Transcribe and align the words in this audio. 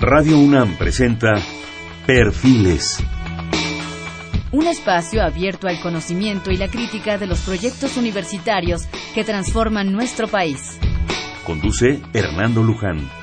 Radio 0.00 0.38
UNAM 0.38 0.78
presenta 0.78 1.34
Perfiles. 2.06 3.04
Un 4.50 4.66
espacio 4.66 5.22
abierto 5.22 5.68
al 5.68 5.78
conocimiento 5.82 6.50
y 6.50 6.56
la 6.56 6.68
crítica 6.68 7.18
de 7.18 7.26
los 7.26 7.40
proyectos 7.40 7.98
universitarios 7.98 8.86
que 9.14 9.24
transforman 9.24 9.92
nuestro 9.92 10.26
país. 10.26 10.78
Conduce 11.44 12.00
Hernando 12.14 12.62
Luján. 12.62 13.19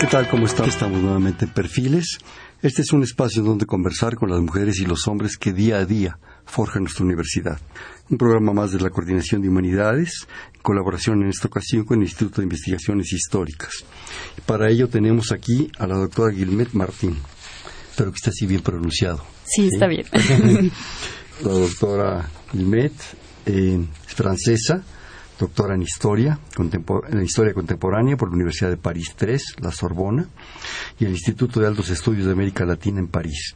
¿Qué 0.00 0.06
tal? 0.06 0.28
¿Cómo 0.28 0.46
están? 0.46 0.68
Estamos 0.68 1.00
nuevamente 1.00 1.44
en 1.44 1.50
Perfiles. 1.50 2.18
Este 2.62 2.82
es 2.82 2.92
un 2.92 3.02
espacio 3.02 3.42
donde 3.42 3.66
conversar 3.66 4.14
con 4.14 4.30
las 4.30 4.40
mujeres 4.40 4.78
y 4.78 4.86
los 4.86 5.08
hombres 5.08 5.36
que 5.36 5.52
día 5.52 5.78
a 5.78 5.86
día 5.86 6.20
forjan 6.44 6.84
nuestra 6.84 7.04
universidad. 7.04 7.58
Un 8.08 8.16
programa 8.16 8.52
más 8.52 8.70
de 8.70 8.78
la 8.80 8.90
Coordinación 8.90 9.42
de 9.42 9.48
Humanidades, 9.48 10.28
en 10.54 10.60
colaboración 10.62 11.22
en 11.22 11.30
esta 11.30 11.48
ocasión 11.48 11.84
con 11.84 11.98
el 11.98 12.04
Instituto 12.04 12.40
de 12.40 12.44
Investigaciones 12.44 13.12
Históricas. 13.12 13.84
Para 14.46 14.70
ello 14.70 14.88
tenemos 14.88 15.32
aquí 15.32 15.68
a 15.78 15.88
la 15.88 15.96
doctora 15.96 16.32
Guilmet 16.32 16.74
Martín. 16.74 17.16
Espero 17.90 18.12
que 18.12 18.16
esté 18.16 18.30
así 18.30 18.46
bien 18.46 18.62
pronunciado. 18.62 19.24
Sí, 19.46 19.66
está 19.66 19.88
bien. 19.88 20.06
la 21.42 21.52
doctora 21.52 22.30
Guilmet 22.52 22.92
eh, 23.46 23.84
es 24.06 24.14
francesa, 24.14 24.84
doctora 25.38 25.74
en 25.74 25.82
historia, 25.82 26.38
en 26.58 27.22
historia 27.22 27.54
contemporánea 27.54 28.16
por 28.16 28.28
la 28.28 28.34
Universidad 28.34 28.70
de 28.70 28.76
París 28.76 29.14
III, 29.20 29.38
la 29.62 29.70
Sorbona, 29.70 30.26
y 30.98 31.04
el 31.04 31.12
Instituto 31.12 31.60
de 31.60 31.66
Altos 31.66 31.90
Estudios 31.90 32.26
de 32.26 32.32
América 32.32 32.64
Latina 32.64 32.98
en 32.98 33.08
París. 33.08 33.54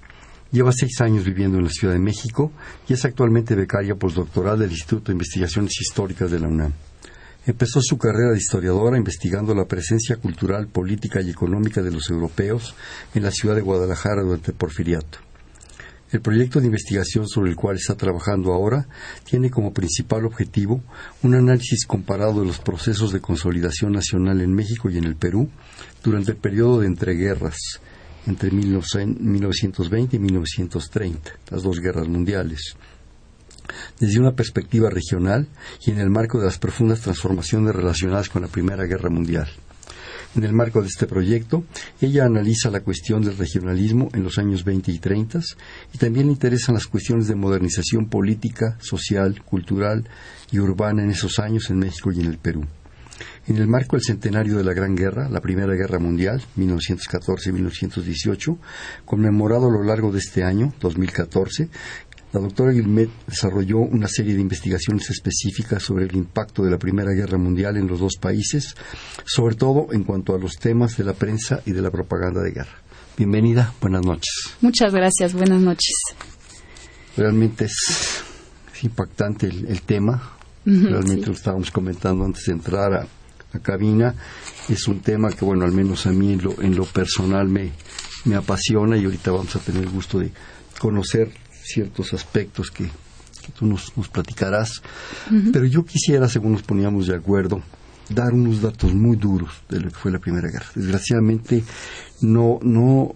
Lleva 0.52 0.70
seis 0.72 1.00
años 1.00 1.24
viviendo 1.24 1.58
en 1.58 1.64
la 1.64 1.70
Ciudad 1.70 1.94
de 1.94 2.00
México 2.00 2.52
y 2.86 2.92
es 2.92 3.04
actualmente 3.04 3.54
becaria 3.54 3.94
postdoctoral 3.94 4.58
del 4.58 4.70
Instituto 4.70 5.06
de 5.06 5.12
Investigaciones 5.12 5.80
Históricas 5.80 6.30
de 6.30 6.40
la 6.40 6.48
UNAM. 6.48 6.72
Empezó 7.46 7.80
su 7.82 7.98
carrera 7.98 8.30
de 8.30 8.38
historiadora 8.38 8.98
investigando 8.98 9.54
la 9.54 9.64
presencia 9.64 10.16
cultural, 10.16 10.68
política 10.68 11.20
y 11.20 11.30
económica 11.30 11.82
de 11.82 11.90
los 11.90 12.08
europeos 12.10 12.76
en 13.14 13.24
la 13.24 13.32
ciudad 13.32 13.56
de 13.56 13.62
Guadalajara 13.62 14.22
durante 14.22 14.52
el 14.52 14.56
Porfiriato. 14.56 15.31
El 16.12 16.20
proyecto 16.20 16.60
de 16.60 16.66
investigación 16.66 17.26
sobre 17.26 17.50
el 17.50 17.56
cual 17.56 17.76
está 17.76 17.96
trabajando 17.96 18.52
ahora 18.52 18.86
tiene 19.24 19.50
como 19.50 19.72
principal 19.72 20.26
objetivo 20.26 20.82
un 21.22 21.34
análisis 21.34 21.86
comparado 21.86 22.40
de 22.40 22.46
los 22.46 22.58
procesos 22.58 23.12
de 23.12 23.22
consolidación 23.22 23.92
nacional 23.92 24.42
en 24.42 24.52
México 24.52 24.90
y 24.90 24.98
en 24.98 25.04
el 25.04 25.16
Perú 25.16 25.48
durante 26.04 26.32
el 26.32 26.36
periodo 26.36 26.80
de 26.80 26.88
entreguerras 26.88 27.56
entre 28.26 28.50
1920 28.50 30.16
y 30.16 30.18
1930, 30.18 31.32
las 31.50 31.62
dos 31.62 31.80
guerras 31.80 32.06
mundiales 32.06 32.76
desde 33.98 34.20
una 34.20 34.32
perspectiva 34.32 34.90
regional 34.90 35.48
y 35.86 35.92
en 35.92 35.98
el 35.98 36.10
marco 36.10 36.38
de 36.38 36.44
las 36.44 36.58
profundas 36.58 37.00
transformaciones 37.00 37.74
relacionadas 37.74 38.28
con 38.28 38.42
la 38.42 38.48
Primera 38.48 38.84
Guerra 38.84 39.08
Mundial. 39.08 39.48
En 40.34 40.44
el 40.44 40.54
marco 40.54 40.80
de 40.80 40.88
este 40.88 41.06
proyecto, 41.06 41.64
ella 42.00 42.24
analiza 42.24 42.70
la 42.70 42.80
cuestión 42.80 43.22
del 43.22 43.36
regionalismo 43.36 44.08
en 44.14 44.24
los 44.24 44.38
años 44.38 44.64
20 44.64 44.90
y 44.90 44.98
30 44.98 45.40
y 45.92 45.98
también 45.98 46.26
le 46.26 46.32
interesan 46.32 46.74
las 46.74 46.86
cuestiones 46.86 47.28
de 47.28 47.34
modernización 47.34 48.08
política, 48.08 48.78
social, 48.80 49.42
cultural 49.44 50.08
y 50.50 50.58
urbana 50.58 51.02
en 51.02 51.10
esos 51.10 51.38
años 51.38 51.68
en 51.68 51.80
México 51.80 52.12
y 52.12 52.20
en 52.20 52.26
el 52.26 52.38
Perú. 52.38 52.64
En 53.46 53.56
el 53.56 53.66
marco 53.66 53.96
del 53.96 54.04
centenario 54.04 54.56
de 54.56 54.64
la 54.64 54.72
Gran 54.72 54.96
Guerra, 54.96 55.28
la 55.28 55.40
Primera 55.40 55.74
Guerra 55.74 55.98
Mundial, 55.98 56.42
1914-1918, 56.56 58.56
conmemorado 59.04 59.68
a 59.68 59.72
lo 59.72 59.82
largo 59.82 60.12
de 60.12 60.20
este 60.20 60.44
año, 60.44 60.72
2014, 60.80 61.68
la 62.32 62.40
doctora 62.40 62.72
Guilmet 62.72 63.10
desarrolló 63.26 63.78
una 63.78 64.08
serie 64.08 64.34
de 64.34 64.40
investigaciones 64.40 65.10
específicas 65.10 65.82
sobre 65.82 66.06
el 66.06 66.16
impacto 66.16 66.62
de 66.62 66.70
la 66.70 66.78
Primera 66.78 67.12
Guerra 67.12 67.36
Mundial 67.36 67.76
en 67.76 67.86
los 67.86 68.00
dos 68.00 68.16
países, 68.18 68.74
sobre 69.24 69.54
todo 69.54 69.88
en 69.92 70.04
cuanto 70.04 70.34
a 70.34 70.38
los 70.38 70.56
temas 70.56 70.96
de 70.96 71.04
la 71.04 71.12
prensa 71.12 71.60
y 71.66 71.72
de 71.72 71.82
la 71.82 71.90
propaganda 71.90 72.42
de 72.42 72.52
guerra. 72.52 72.82
Bienvenida, 73.18 73.74
buenas 73.82 74.04
noches. 74.06 74.54
Muchas 74.62 74.94
gracias, 74.94 75.34
buenas 75.34 75.60
noches. 75.60 75.94
Realmente 77.18 77.66
es, 77.66 78.24
impactante 78.82 79.48
el, 79.48 79.82
tema. 79.82 80.32
Realmente 80.64 81.26
lo 81.26 81.34
estábamos 81.34 81.70
comentando 81.70 82.24
antes 82.24 82.46
de 82.46 82.52
entrar 82.52 82.94
a 82.94 83.06
la 83.52 83.60
cabina. 83.60 84.14
Es 84.70 84.88
un 84.88 85.00
tema 85.00 85.30
que, 85.30 85.44
bueno, 85.44 85.66
al 85.66 85.72
menos 85.72 86.06
a 86.06 86.12
mí 86.12 86.32
en 86.32 86.42
lo, 86.42 86.62
en 86.62 86.74
lo 86.74 86.86
personal 86.86 87.46
me, 87.48 87.72
me 88.24 88.36
apasiona 88.36 88.96
y 88.96 89.04
ahorita 89.04 89.32
vamos 89.32 89.54
a 89.54 89.58
tener 89.58 89.82
el 89.82 89.90
gusto 89.90 90.18
de 90.18 90.32
conocer 90.78 91.41
ciertos 91.62 92.12
aspectos 92.12 92.70
que, 92.70 92.88
tú 93.58 93.66
nos, 93.66 93.90
platicarás. 94.10 94.82
Pero 95.52 95.66
yo 95.66 95.84
quisiera, 95.84 96.28
según 96.28 96.52
nos 96.52 96.62
poníamos 96.62 97.06
de 97.06 97.16
acuerdo, 97.16 97.62
dar 98.08 98.32
unos 98.32 98.60
datos 98.60 98.94
muy 98.94 99.16
duros 99.16 99.52
de 99.68 99.80
lo 99.80 99.88
que 99.88 99.96
fue 99.96 100.12
la 100.12 100.18
Primera 100.18 100.48
Guerra. 100.48 100.66
Desgraciadamente, 100.74 101.64
no, 102.20 102.58
no, 102.62 103.14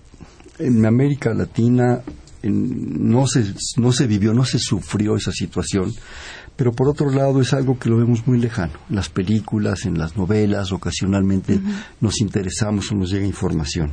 en 0.58 0.84
América 0.84 1.32
Latina 1.34 2.02
no, 2.42 3.26
se, 3.26 3.54
no 3.76 3.92
se 3.92 4.06
vivió, 4.06 4.32
no 4.32 4.44
se 4.44 4.58
sufrió 4.58 5.16
esa 5.16 5.32
situación, 5.32 5.92
pero 6.56 6.72
por 6.72 6.88
otro 6.88 7.10
lado 7.10 7.40
es 7.40 7.52
algo 7.52 7.78
que 7.78 7.88
lo 7.88 7.98
vemos 7.98 8.26
muy 8.26 8.38
lejano. 8.38 8.74
En 8.88 8.96
las 8.96 9.08
películas, 9.08 9.84
en 9.84 9.98
las 9.98 10.16
novelas, 10.16 10.72
ocasionalmente 10.72 11.60
nos 12.00 12.20
interesamos 12.20 12.90
o 12.90 12.94
nos 12.94 13.10
llega 13.10 13.26
información. 13.26 13.92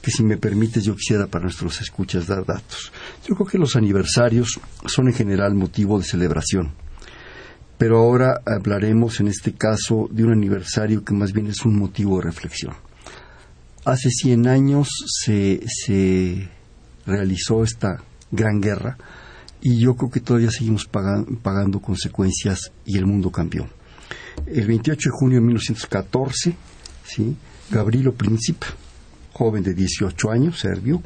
Que 0.00 0.10
si 0.10 0.22
me 0.22 0.36
permites, 0.36 0.84
yo 0.84 0.94
quisiera 0.94 1.26
para 1.26 1.44
nuestros 1.44 1.80
escuchas 1.80 2.26
dar 2.26 2.44
datos. 2.44 2.92
Yo 3.26 3.34
creo 3.34 3.46
que 3.46 3.58
los 3.58 3.76
aniversarios 3.76 4.60
son 4.86 5.08
en 5.08 5.14
general 5.14 5.54
motivo 5.54 5.98
de 5.98 6.04
celebración. 6.04 6.72
Pero 7.78 7.98
ahora 7.98 8.40
hablaremos 8.46 9.18
en 9.20 9.28
este 9.28 9.54
caso 9.54 10.08
de 10.10 10.24
un 10.24 10.32
aniversario 10.32 11.04
que 11.04 11.14
más 11.14 11.32
bien 11.32 11.48
es 11.48 11.64
un 11.64 11.76
motivo 11.76 12.18
de 12.18 12.24
reflexión. 12.24 12.74
Hace 13.84 14.10
100 14.10 14.46
años 14.46 14.88
se, 15.24 15.60
se 15.66 16.48
realizó 17.04 17.64
esta 17.64 18.02
gran 18.30 18.60
guerra 18.60 18.96
y 19.60 19.80
yo 19.80 19.94
creo 19.96 20.10
que 20.10 20.20
todavía 20.20 20.50
seguimos 20.50 20.86
pagando, 20.86 21.38
pagando 21.40 21.80
consecuencias 21.80 22.72
y 22.84 22.98
el 22.98 23.06
mundo 23.06 23.30
cambió. 23.30 23.68
El 24.46 24.66
28 24.66 25.10
de 25.10 25.16
junio 25.16 25.38
de 25.38 25.46
1914, 25.46 26.56
¿sí? 27.04 27.36
Gabrielo 27.70 28.12
Príncipe, 28.12 28.66
joven 29.42 29.64
de 29.64 29.74
18 29.74 30.30
años, 30.30 30.60
serbio, 30.60 31.02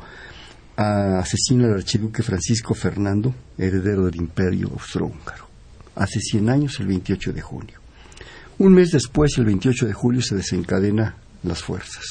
asesina 0.76 1.69
al 1.69 1.76
archiduque 1.76 2.22
Francisco 2.22 2.74
Fernando, 2.74 3.34
heredero 3.56 4.04
del 4.04 4.16
imperio 4.16 4.69
austrohúngaro. 4.74 5.47
Hace 5.94 6.20
100 6.20 6.50
años, 6.50 6.78
el 6.80 6.86
28 6.88 7.32
de 7.32 7.41
junio. 7.41 7.80
Un 8.58 8.74
mes 8.74 8.91
después, 8.91 9.38
el 9.38 9.47
28 9.47 9.86
de 9.86 9.94
julio, 9.94 10.20
se 10.20 10.34
desencadena 10.34 11.16
las 11.44 11.62
fuerzas. 11.62 12.04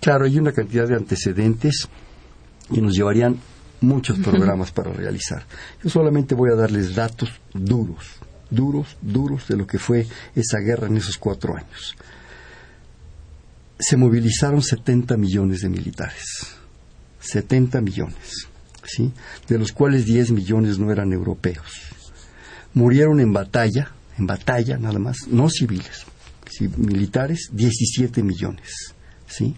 Claro, 0.00 0.24
hay 0.24 0.38
una 0.38 0.52
cantidad 0.52 0.86
de 0.86 0.94
antecedentes 0.94 1.88
y 2.70 2.80
nos 2.80 2.94
llevarían 2.94 3.40
muchos 3.80 4.20
programas 4.20 4.70
para 4.70 4.92
realizar. 4.92 5.44
Yo 5.82 5.90
solamente 5.90 6.36
voy 6.36 6.52
a 6.52 6.54
darles 6.54 6.94
datos 6.94 7.28
duros, 7.52 8.06
duros, 8.48 8.96
duros 9.02 9.48
de 9.48 9.56
lo 9.56 9.66
que 9.66 9.80
fue 9.80 10.06
esa 10.36 10.58
guerra 10.58 10.86
en 10.86 10.98
esos 10.98 11.18
cuatro 11.18 11.56
años 11.56 11.96
se 13.82 13.96
movilizaron 13.96 14.62
70 14.62 15.16
millones 15.16 15.60
de 15.60 15.68
militares. 15.68 16.24
70 17.20 17.80
millones, 17.80 18.48
¿sí? 18.84 19.12
De 19.48 19.58
los 19.58 19.72
cuales 19.72 20.04
10 20.04 20.32
millones 20.32 20.78
no 20.78 20.90
eran 20.90 21.12
europeos. 21.12 21.66
Murieron 22.74 23.20
en 23.20 23.32
batalla, 23.32 23.92
en 24.18 24.26
batalla 24.26 24.78
nada 24.78 24.98
más, 24.98 25.28
no 25.28 25.48
civiles, 25.48 26.04
militares, 26.76 27.50
17 27.52 28.22
millones, 28.22 28.94
¿sí? 29.26 29.54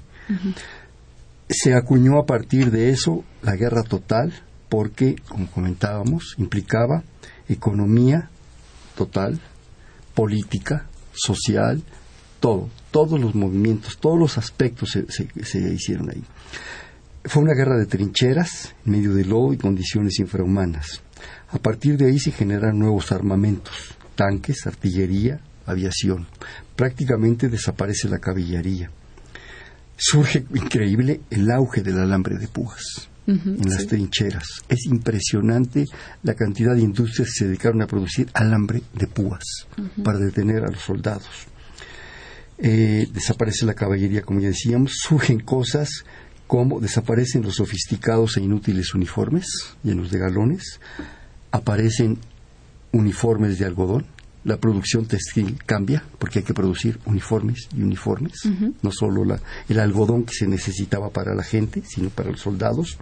Se 1.48 1.74
acuñó 1.74 2.18
a 2.18 2.26
partir 2.26 2.70
de 2.70 2.91
eso 2.91 3.24
la 3.42 3.56
guerra 3.56 3.82
total 3.82 4.32
porque, 4.68 5.16
como 5.28 5.50
comentábamos, 5.50 6.34
implicaba 6.38 7.04
economía 7.48 8.30
total, 8.96 9.41
política, 10.14 10.86
social, 11.12 11.82
todo, 12.41 12.68
todos 12.94 13.20
los 13.20 13.34
movimientos, 13.34 13.98
todos 13.98 14.16
los 14.16 14.38
aspectos 14.38 14.96
se, 15.08 15.58
hicieron 15.58 16.10
ahí. 16.10 16.22
Fue 17.24 17.42
una 17.42 17.52
guerra 17.52 17.76
de 17.76 17.86
trincheras, 17.86 18.72
en 18.86 18.92
medio 18.92 19.12
de 19.14 19.24
lodo 19.24 19.52
y 19.52 19.56
condiciones 19.56 20.20
infrahumanas. 20.20 21.02
A 21.48 21.58
partir 21.58 21.96
de 21.96 22.06
ahí 22.06 22.20
se 22.20 22.30
generan 22.30 22.78
nuevos 22.78 23.10
armamentos, 23.10 23.74
tanques, 24.14 24.64
artillería, 24.68 25.41
aviación. 25.66 26.28
Prácticamente 26.76 27.48
desaparece 27.48 28.08
la 28.08 28.20
caballería. 28.20 28.92
Surge 29.96 30.46
increíble 30.54 31.20
el 31.30 31.50
auge 31.50 31.82
del 31.82 31.98
alambre 31.98 32.38
de 32.38 32.46
púas 32.46 33.08
en 33.26 33.70
las 33.70 33.88
trincheras. 33.88 34.46
Es 34.68 34.86
impresionante 34.86 35.84
la 36.22 36.34
cantidad 36.34 36.76
de 36.76 36.82
industrias 36.82 37.26
que 37.30 37.38
se 37.38 37.46
dedicaron 37.46 37.82
a 37.82 37.88
producir 37.88 38.28
alambre 38.34 38.82
de 38.92 39.08
púas 39.08 39.42
para 40.04 40.20
detener 40.20 40.62
a 40.62 40.70
los 40.70 40.80
soldados. 40.80 41.48
Eh, 42.66 43.07
desaparece 43.13 43.66
la 43.66 43.75
caballería, 43.75 44.22
como 44.22 44.41
ya 44.41 44.49
decíamos, 44.49 44.95
surgen 45.03 45.39
cosas 45.41 46.07
como 46.47 46.81
desaparecen 46.81 47.43
los 47.43 47.57
sofisticados 47.57 48.39
e 48.39 48.41
inútiles 48.41 48.95
uniformes 48.95 49.47
llenos 49.83 50.11
de 50.11 50.19
galones, 50.19 50.81
aparecen 51.51 52.16
uniformes 52.91 53.59
de 53.59 53.66
algodón, 53.66 54.07
la 54.45 54.57
producción 54.57 55.05
textil 55.05 55.59
cambia 55.66 56.05
porque 56.19 56.39
hay 56.39 56.45
que 56.47 56.55
producir 56.55 56.99
uniformes 57.05 57.69
y 57.77 57.83
uniformes, 57.83 58.33
no 58.81 58.91
solo 58.91 59.27
la, 59.27 59.41
el 59.69 59.78
algodón 59.78 60.25
que 60.25 60.33
se 60.33 60.47
necesitaba 60.47 61.11
para 61.11 61.34
la 61.34 61.43
gente, 61.43 61.83
sino 61.87 62.09
para 62.09 62.31
los 62.31 62.41
soldados. 62.41 62.97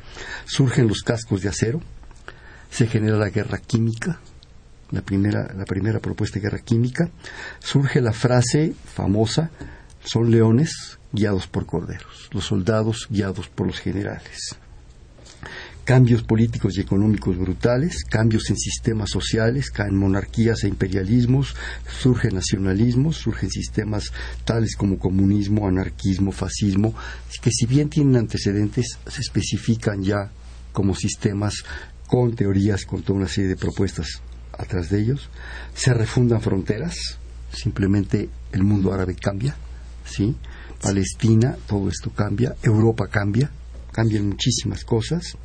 Surgen 0.44 0.88
los 0.88 1.02
cascos 1.02 1.40
de 1.40 1.50
acero, 1.50 1.80
se 2.68 2.88
genera 2.88 3.16
la 3.16 3.30
guerra 3.30 3.58
química, 3.58 4.18
la 4.92 5.02
primera, 5.02 5.52
la 5.54 5.64
primera 5.64 5.98
propuesta 5.98 6.38
de 6.38 6.42
guerra 6.42 6.60
química. 6.60 7.10
Surge 7.58 8.00
la 8.00 8.12
frase 8.12 8.74
famosa, 8.84 9.50
son 10.04 10.30
leones 10.30 10.98
guiados 11.12 11.46
por 11.46 11.66
corderos, 11.66 12.28
los 12.32 12.44
soldados 12.44 13.08
guiados 13.10 13.48
por 13.48 13.66
los 13.66 13.80
generales 13.80 14.56
cambios 15.84 16.22
políticos 16.22 16.76
y 16.76 16.80
económicos 16.80 17.36
brutales, 17.36 18.04
cambios 18.08 18.48
en 18.50 18.56
sistemas 18.56 19.10
sociales, 19.10 19.70
caen 19.70 19.96
monarquías 19.96 20.64
e 20.64 20.68
imperialismos, 20.68 21.56
surgen 22.00 22.34
nacionalismos, 22.34 23.16
surgen 23.16 23.50
sistemas 23.50 24.12
tales 24.44 24.76
como 24.76 24.98
comunismo, 24.98 25.66
anarquismo, 25.66 26.30
fascismo, 26.32 26.94
que 27.42 27.50
si 27.50 27.66
bien 27.66 27.88
tienen 27.88 28.16
antecedentes, 28.16 28.98
se 29.06 29.20
especifican 29.20 30.02
ya 30.02 30.30
como 30.72 30.94
sistemas 30.94 31.64
con 32.06 32.34
teorías, 32.34 32.84
con 32.84 33.02
toda 33.02 33.18
una 33.18 33.28
serie 33.28 33.50
de 33.50 33.56
propuestas 33.56 34.22
atrás 34.56 34.90
de 34.90 35.00
ellos, 35.00 35.30
se 35.74 35.94
refundan 35.94 36.40
fronteras, 36.40 37.18
simplemente 37.52 38.28
el 38.52 38.62
mundo 38.62 38.92
árabe 38.92 39.14
cambia, 39.14 39.56
¿sí? 40.04 40.36
Palestina, 40.80 41.56
todo 41.66 41.88
esto 41.88 42.10
cambia, 42.10 42.56
Europa 42.62 43.06
cambia, 43.08 43.50
cambian 43.92 44.28
muchísimas 44.28 44.84
cosas, 44.84 45.36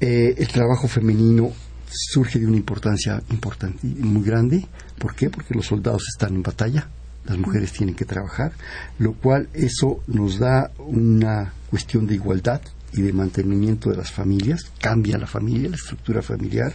eh, 0.00 0.34
el 0.36 0.48
trabajo 0.48 0.86
femenino 0.86 1.52
surge 1.90 2.38
de 2.38 2.46
una 2.46 2.56
importancia 2.56 3.22
importante, 3.30 3.86
muy 3.86 4.22
grande. 4.22 4.66
¿Por 4.98 5.14
qué? 5.14 5.30
Porque 5.30 5.54
los 5.54 5.66
soldados 5.66 6.04
están 6.08 6.34
en 6.34 6.42
batalla, 6.42 6.88
las 7.24 7.38
mujeres 7.38 7.72
tienen 7.72 7.94
que 7.94 8.04
trabajar, 8.04 8.52
lo 8.98 9.14
cual 9.14 9.48
eso 9.54 10.02
nos 10.06 10.38
da 10.38 10.70
una 10.78 11.52
cuestión 11.70 12.06
de 12.06 12.14
igualdad 12.14 12.60
y 12.92 13.02
de 13.02 13.12
mantenimiento 13.12 13.90
de 13.90 13.96
las 13.96 14.10
familias, 14.10 14.70
cambia 14.80 15.18
la 15.18 15.26
familia, 15.26 15.70
la 15.70 15.76
estructura 15.76 16.22
familiar. 16.22 16.72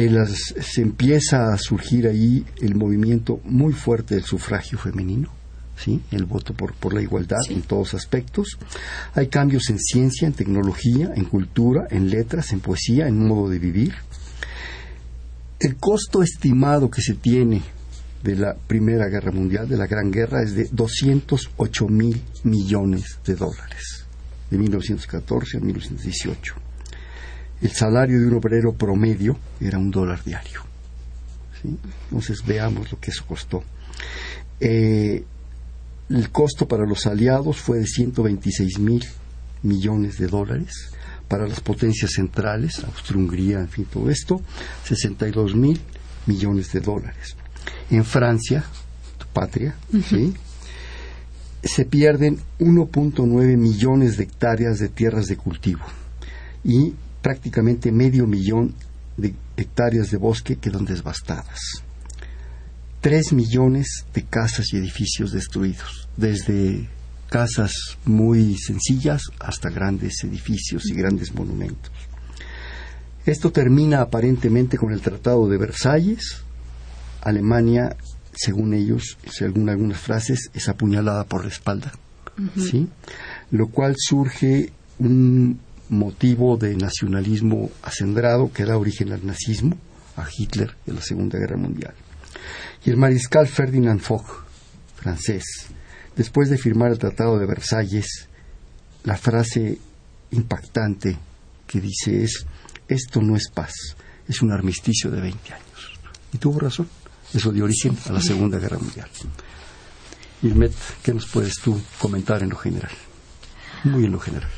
Eh, 0.00 0.26
se 0.26 0.80
empieza 0.80 1.52
a 1.52 1.58
surgir 1.58 2.06
ahí 2.06 2.46
el 2.62 2.76
movimiento 2.76 3.40
muy 3.42 3.72
fuerte 3.72 4.14
del 4.14 4.22
sufragio 4.22 4.78
femenino, 4.78 5.28
¿sí? 5.76 6.00
el 6.12 6.24
voto 6.24 6.54
por, 6.54 6.72
por 6.74 6.94
la 6.94 7.02
igualdad 7.02 7.40
en 7.50 7.62
todos 7.62 7.94
aspectos. 7.94 8.60
Hay 9.14 9.26
cambios 9.26 9.68
en 9.70 9.80
ciencia, 9.80 10.28
en 10.28 10.34
tecnología, 10.34 11.10
en 11.16 11.24
cultura, 11.24 11.88
en 11.90 12.10
letras, 12.10 12.52
en 12.52 12.60
poesía, 12.60 13.08
en 13.08 13.26
modo 13.26 13.50
de 13.50 13.58
vivir. 13.58 13.92
El 15.58 15.74
costo 15.78 16.22
estimado 16.22 16.88
que 16.88 17.02
se 17.02 17.14
tiene 17.14 17.60
de 18.22 18.36
la 18.36 18.54
Primera 18.54 19.08
Guerra 19.08 19.32
Mundial, 19.32 19.68
de 19.68 19.78
la 19.78 19.88
Gran 19.88 20.12
Guerra, 20.12 20.44
es 20.44 20.54
de 20.54 20.68
208 20.70 21.88
mil 21.88 22.22
millones 22.44 23.18
de 23.26 23.34
dólares, 23.34 24.06
de 24.48 24.58
1914 24.58 25.56
a 25.56 25.60
1918. 25.60 26.67
El 27.60 27.72
salario 27.72 28.20
de 28.20 28.26
un 28.26 28.34
obrero 28.34 28.72
promedio 28.72 29.36
era 29.60 29.78
un 29.78 29.90
dólar 29.90 30.22
diario. 30.24 30.62
Entonces 31.64 32.44
veamos 32.46 32.92
lo 32.92 33.00
que 33.00 33.10
eso 33.10 33.24
costó. 33.26 33.64
Eh, 34.60 35.24
el 36.08 36.30
costo 36.30 36.66
para 36.66 36.86
los 36.86 37.06
aliados 37.06 37.58
fue 37.58 37.78
de 37.78 37.86
126 37.86 38.78
mil 38.78 39.04
millones 39.62 40.18
de 40.18 40.26
dólares. 40.28 40.90
Para 41.26 41.46
las 41.46 41.60
potencias 41.60 42.12
centrales, 42.12 42.82
Austria-Hungría, 42.84 43.58
en 43.58 43.68
fin, 43.68 43.84
todo 43.84 44.08
esto, 44.08 44.40
62 44.84 45.54
mil 45.54 45.78
millones 46.26 46.72
de 46.72 46.80
dólares. 46.80 47.36
En 47.90 48.04
Francia, 48.04 48.64
tu 49.18 49.26
patria, 49.26 49.74
se 51.62 51.84
pierden 51.84 52.38
1.9 52.60 53.56
millones 53.56 54.16
de 54.16 54.24
hectáreas 54.24 54.78
de 54.78 54.88
tierras 54.88 55.26
de 55.26 55.36
cultivo 55.36 55.82
y 56.64 56.94
prácticamente 57.22 57.92
medio 57.92 58.26
millón 58.26 58.74
de 59.16 59.34
hectáreas 59.56 60.10
de 60.10 60.16
bosque 60.16 60.56
quedan 60.56 60.84
devastadas. 60.84 61.60
Tres 63.00 63.32
millones 63.32 64.04
de 64.14 64.24
casas 64.24 64.72
y 64.72 64.76
edificios 64.76 65.32
destruidos, 65.32 66.08
desde 66.16 66.88
casas 67.28 67.72
muy 68.04 68.56
sencillas 68.56 69.22
hasta 69.38 69.70
grandes 69.70 70.24
edificios 70.24 70.86
y 70.86 70.94
grandes 70.94 71.34
monumentos. 71.34 71.92
Esto 73.26 73.52
termina 73.52 74.00
aparentemente 74.00 74.78
con 74.78 74.92
el 74.92 75.00
Tratado 75.00 75.48
de 75.48 75.58
Versalles. 75.58 76.42
Alemania, 77.20 77.94
según 78.34 78.72
ellos, 78.72 79.18
según 79.30 79.68
algunas 79.68 79.98
frases, 79.98 80.50
es 80.54 80.68
apuñalada 80.68 81.24
por 81.24 81.42
la 81.42 81.50
espalda, 81.50 81.92
¿sí? 82.56 82.88
Lo 83.50 83.68
cual 83.68 83.94
surge 83.98 84.72
un 84.98 85.60
motivo 85.88 86.56
de 86.56 86.76
nacionalismo 86.76 87.70
acendrado 87.82 88.52
que 88.52 88.64
da 88.64 88.76
origen 88.76 89.12
al 89.12 89.26
nazismo, 89.26 89.76
a 90.16 90.26
Hitler 90.36 90.74
en 90.86 90.96
la 90.96 91.02
Segunda 91.02 91.38
Guerra 91.38 91.56
Mundial. 91.56 91.94
Y 92.84 92.90
el 92.90 92.96
mariscal 92.96 93.48
Ferdinand 93.48 94.00
Foch, 94.00 94.44
francés, 94.96 95.44
después 96.16 96.50
de 96.50 96.58
firmar 96.58 96.90
el 96.90 96.98
Tratado 96.98 97.38
de 97.38 97.46
Versalles, 97.46 98.28
la 99.04 99.16
frase 99.16 99.78
impactante 100.30 101.16
que 101.66 101.80
dice 101.80 102.24
es, 102.24 102.46
esto 102.88 103.20
no 103.20 103.36
es 103.36 103.48
paz, 103.48 103.72
es 104.26 104.42
un 104.42 104.52
armisticio 104.52 105.10
de 105.10 105.20
20 105.20 105.54
años. 105.54 105.98
Y 106.32 106.38
tuvo 106.38 106.60
razón, 106.60 106.88
eso 107.32 107.52
dio 107.52 107.64
origen 107.64 107.96
a 108.06 108.12
la 108.12 108.20
Segunda 108.20 108.58
Guerra 108.58 108.78
Mundial. 108.78 109.08
Irmet, 110.42 110.72
¿qué 111.02 111.12
nos 111.12 111.26
puedes 111.26 111.54
tú 111.54 111.80
comentar 111.98 112.42
en 112.42 112.50
lo 112.50 112.56
general? 112.56 112.92
Muy 113.84 114.04
en 114.04 114.12
lo 114.12 114.20
general. 114.20 114.50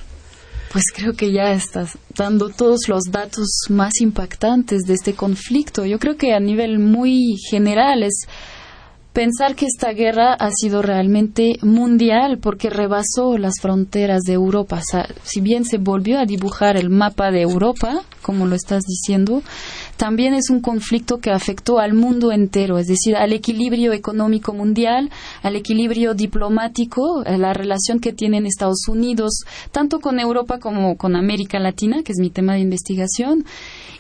Pues 0.73 0.85
creo 0.95 1.15
que 1.15 1.33
ya 1.33 1.51
estás 1.51 1.99
dando 2.17 2.49
todos 2.49 2.89
los 2.89 3.03
datos 3.11 3.49
más 3.71 4.01
impactantes 4.01 4.83
de 4.83 4.95
este 4.95 5.15
conflicto. 5.15 5.85
Yo 5.85 5.99
creo 5.99 6.17
que 6.17 6.33
a 6.33 6.39
nivel 6.39 6.79
muy 6.79 7.37
general 7.51 8.05
es 8.05 8.29
pensar 9.13 9.57
que 9.57 9.67
esta 9.67 9.93
guerra 9.93 10.35
ha 10.35 10.51
sido 10.53 10.81
realmente 10.81 11.55
mundial 11.63 12.39
porque 12.39 12.71
rebasó 12.71 13.37
las 13.37 13.55
fronteras 13.61 14.21
de 14.23 14.35
Europa. 14.35 14.81
si 15.25 15.41
bien 15.41 15.65
se 15.65 15.79
volvió 15.79 16.21
a 16.21 16.25
dibujar 16.25 16.77
el 16.77 16.89
mapa 16.89 17.33
de 17.33 17.43
Europa, 17.43 18.03
como 18.23 18.47
lo 18.47 18.55
estás 18.55 18.85
diciendo, 18.85 19.43
también 20.01 20.33
es 20.33 20.49
un 20.49 20.63
conflicto 20.63 21.19
que 21.19 21.31
afectó 21.31 21.79
al 21.79 21.93
mundo 21.93 22.33
entero, 22.33 22.79
es 22.79 22.87
decir, 22.87 23.17
al 23.17 23.35
equilibrio 23.35 23.93
económico 23.93 24.55
mundial, 24.55 25.11
al 25.43 25.57
equilibrio 25.57 26.15
diplomático, 26.15 27.23
a 27.27 27.37
la 27.37 27.53
relación 27.53 28.01
que 28.01 28.15
tienen 28.15 28.47
Estados 28.47 28.89
Unidos, 28.89 29.45
tanto 29.73 30.01
con 30.01 30.19
Europa 30.19 30.59
como 30.59 30.97
con 30.97 31.17
América 31.17 31.59
Latina, 31.59 32.03
que 32.03 32.13
es 32.13 32.19
mi 32.19 32.31
tema 32.31 32.55
de 32.55 32.61
investigación. 32.61 33.45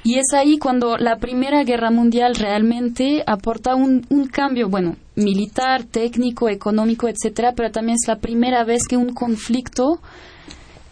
Y 0.02 0.14
es 0.14 0.32
ahí 0.32 0.56
cuando 0.56 0.96
la 0.96 1.18
Primera 1.18 1.64
Guerra 1.64 1.90
Mundial 1.90 2.34
realmente 2.34 3.22
aporta 3.26 3.74
un, 3.74 4.06
un 4.08 4.26
cambio, 4.26 4.70
bueno, 4.70 4.96
militar, 5.16 5.84
técnico, 5.84 6.48
económico, 6.48 7.08
etcétera, 7.08 7.52
pero 7.54 7.72
también 7.72 7.98
es 8.00 8.08
la 8.08 8.16
primera 8.16 8.64
vez 8.64 8.84
que 8.88 8.96
un 8.96 9.12
conflicto 9.12 10.00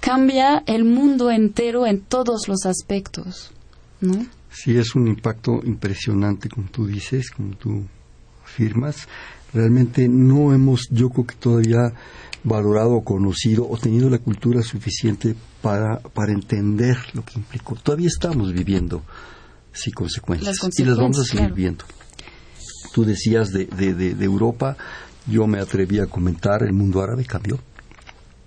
cambia 0.00 0.62
el 0.66 0.84
mundo 0.84 1.30
entero 1.30 1.86
en 1.86 2.02
todos 2.02 2.46
los 2.46 2.66
aspectos, 2.66 3.52
¿no? 4.02 4.26
Sí 4.50 4.76
es 4.76 4.94
un 4.94 5.08
impacto 5.08 5.60
impresionante, 5.64 6.48
como 6.48 6.68
tú 6.70 6.86
dices, 6.86 7.30
como 7.30 7.56
tú 7.56 7.84
afirmas. 8.44 9.08
Realmente 9.52 10.08
no 10.08 10.52
hemos, 10.52 10.88
yo 10.90 11.10
creo 11.10 11.26
que 11.26 11.34
todavía 11.36 11.92
valorado 12.44 12.92
o 12.92 13.04
conocido 13.04 13.68
o 13.68 13.76
tenido 13.78 14.08
la 14.10 14.18
cultura 14.18 14.62
suficiente 14.62 15.34
para, 15.62 15.98
para 16.00 16.32
entender 16.32 16.96
lo 17.14 17.24
que 17.24 17.38
implicó. 17.38 17.74
Todavía 17.76 18.08
estamos 18.08 18.52
viviendo 18.52 19.02
sí, 19.72 19.90
consecuencias, 19.92 20.58
y 20.76 20.84
las 20.84 20.96
vamos 20.96 21.18
a 21.18 21.24
seguir 21.24 21.52
viendo. 21.52 21.84
Tú 22.92 23.04
decías 23.04 23.50
de, 23.50 23.66
de, 23.66 23.94
de, 23.94 24.24
Europa, 24.24 24.76
yo 25.26 25.46
me 25.46 25.58
atreví 25.58 25.98
a 25.98 26.06
comentar, 26.06 26.62
el 26.62 26.72
mundo 26.72 27.02
árabe 27.02 27.24
cambió. 27.24 27.58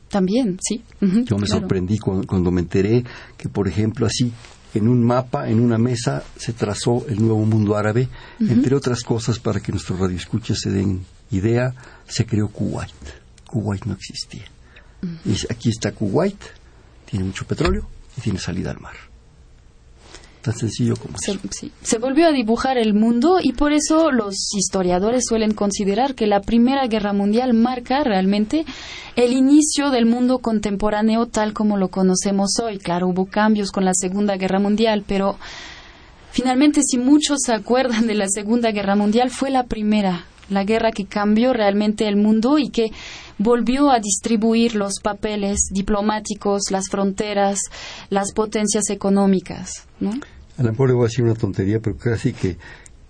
También, 0.09 0.59
sí. 0.61 0.83
yo 0.99 1.37
me 1.37 1.47
sorprendí 1.47 1.97
cuando, 1.97 2.27
cuando, 2.27 2.51
me 2.51 2.61
enteré 2.61 3.03
que, 3.37 3.47
por 3.47 3.67
ejemplo, 3.67 4.05
así 4.05 4.33
en 4.73 4.87
un 4.87 5.03
mapa, 5.03 5.49
en 5.49 5.59
una 5.59 5.77
mesa, 5.77 6.23
se 6.37 6.53
trazó 6.53 7.05
el 7.07 7.21
nuevo 7.21 7.45
mundo 7.45 7.75
árabe. 7.75 8.07
Entre 8.39 8.75
otras 8.75 9.03
cosas, 9.03 9.39
para 9.39 9.59
que 9.59 9.71
nuestros 9.71 9.99
radioescuchas 9.99 10.59
se 10.59 10.71
den 10.71 11.05
idea, 11.31 11.73
se 12.07 12.25
creó 12.25 12.47
Kuwait. 12.49 12.93
Kuwait 13.45 13.85
no 13.85 13.93
existía. 13.93 14.45
y 15.25 15.33
aquí 15.49 15.69
está 15.69 15.91
Kuwait, 15.91 16.39
tiene 17.05 17.25
mucho 17.25 17.45
petróleo 17.45 17.87
y 18.17 18.21
tiene 18.21 18.39
salida 18.39 18.71
al 18.71 18.79
mar. 18.79 19.10
Tan 20.41 20.57
sencillo 20.57 20.95
como 20.95 21.17
se, 21.19 21.37
Se 21.83 21.99
volvió 21.99 22.27
a 22.27 22.31
dibujar 22.31 22.79
el 22.79 22.95
mundo 22.95 23.37
y 23.41 23.53
por 23.53 23.73
eso 23.73 24.11
los 24.11 24.35
historiadores 24.55 25.25
suelen 25.27 25.53
considerar 25.53 26.15
que 26.15 26.25
la 26.25 26.41
Primera 26.41 26.87
Guerra 26.87 27.13
Mundial 27.13 27.53
marca 27.53 28.03
realmente 28.03 28.65
el 29.15 29.33
inicio 29.33 29.91
del 29.91 30.07
mundo 30.07 30.39
contemporáneo 30.39 31.27
tal 31.27 31.53
como 31.53 31.77
lo 31.77 31.89
conocemos 31.89 32.59
hoy. 32.59 32.79
Claro, 32.79 33.09
hubo 33.09 33.25
cambios 33.25 33.71
con 33.71 33.85
la 33.85 33.93
Segunda 33.93 34.35
Guerra 34.37 34.59
Mundial, 34.59 35.03
pero 35.07 35.37
finalmente, 36.31 36.81
si 36.81 36.97
muchos 36.97 37.39
se 37.45 37.53
acuerdan 37.53 38.07
de 38.07 38.15
la 38.15 38.27
Segunda 38.27 38.71
Guerra 38.71 38.95
Mundial, 38.95 39.29
fue 39.29 39.51
la 39.51 39.65
primera, 39.65 40.25
la 40.49 40.63
guerra 40.63 40.91
que 40.91 41.05
cambió 41.05 41.53
realmente 41.53 42.07
el 42.07 42.15
mundo 42.15 42.57
y 42.57 42.69
que 42.69 42.91
volvió 43.37 43.91
a 43.91 43.99
distribuir 43.99 44.75
los 44.75 44.99
papeles 45.01 45.67
diplomáticos, 45.71 46.71
las 46.71 46.89
fronteras, 46.89 47.59
las 48.09 48.33
potencias 48.33 48.89
económicas. 48.89 49.87
¿no? 49.99 50.11
A 50.57 50.63
lo 50.63 50.71
mejor 50.71 50.89
le 50.89 50.95
voy 50.95 51.05
a 51.05 51.07
decir 51.07 51.23
una 51.23 51.35
tontería, 51.35 51.79
pero 51.79 51.97
casi 51.97 52.33
que, 52.33 52.57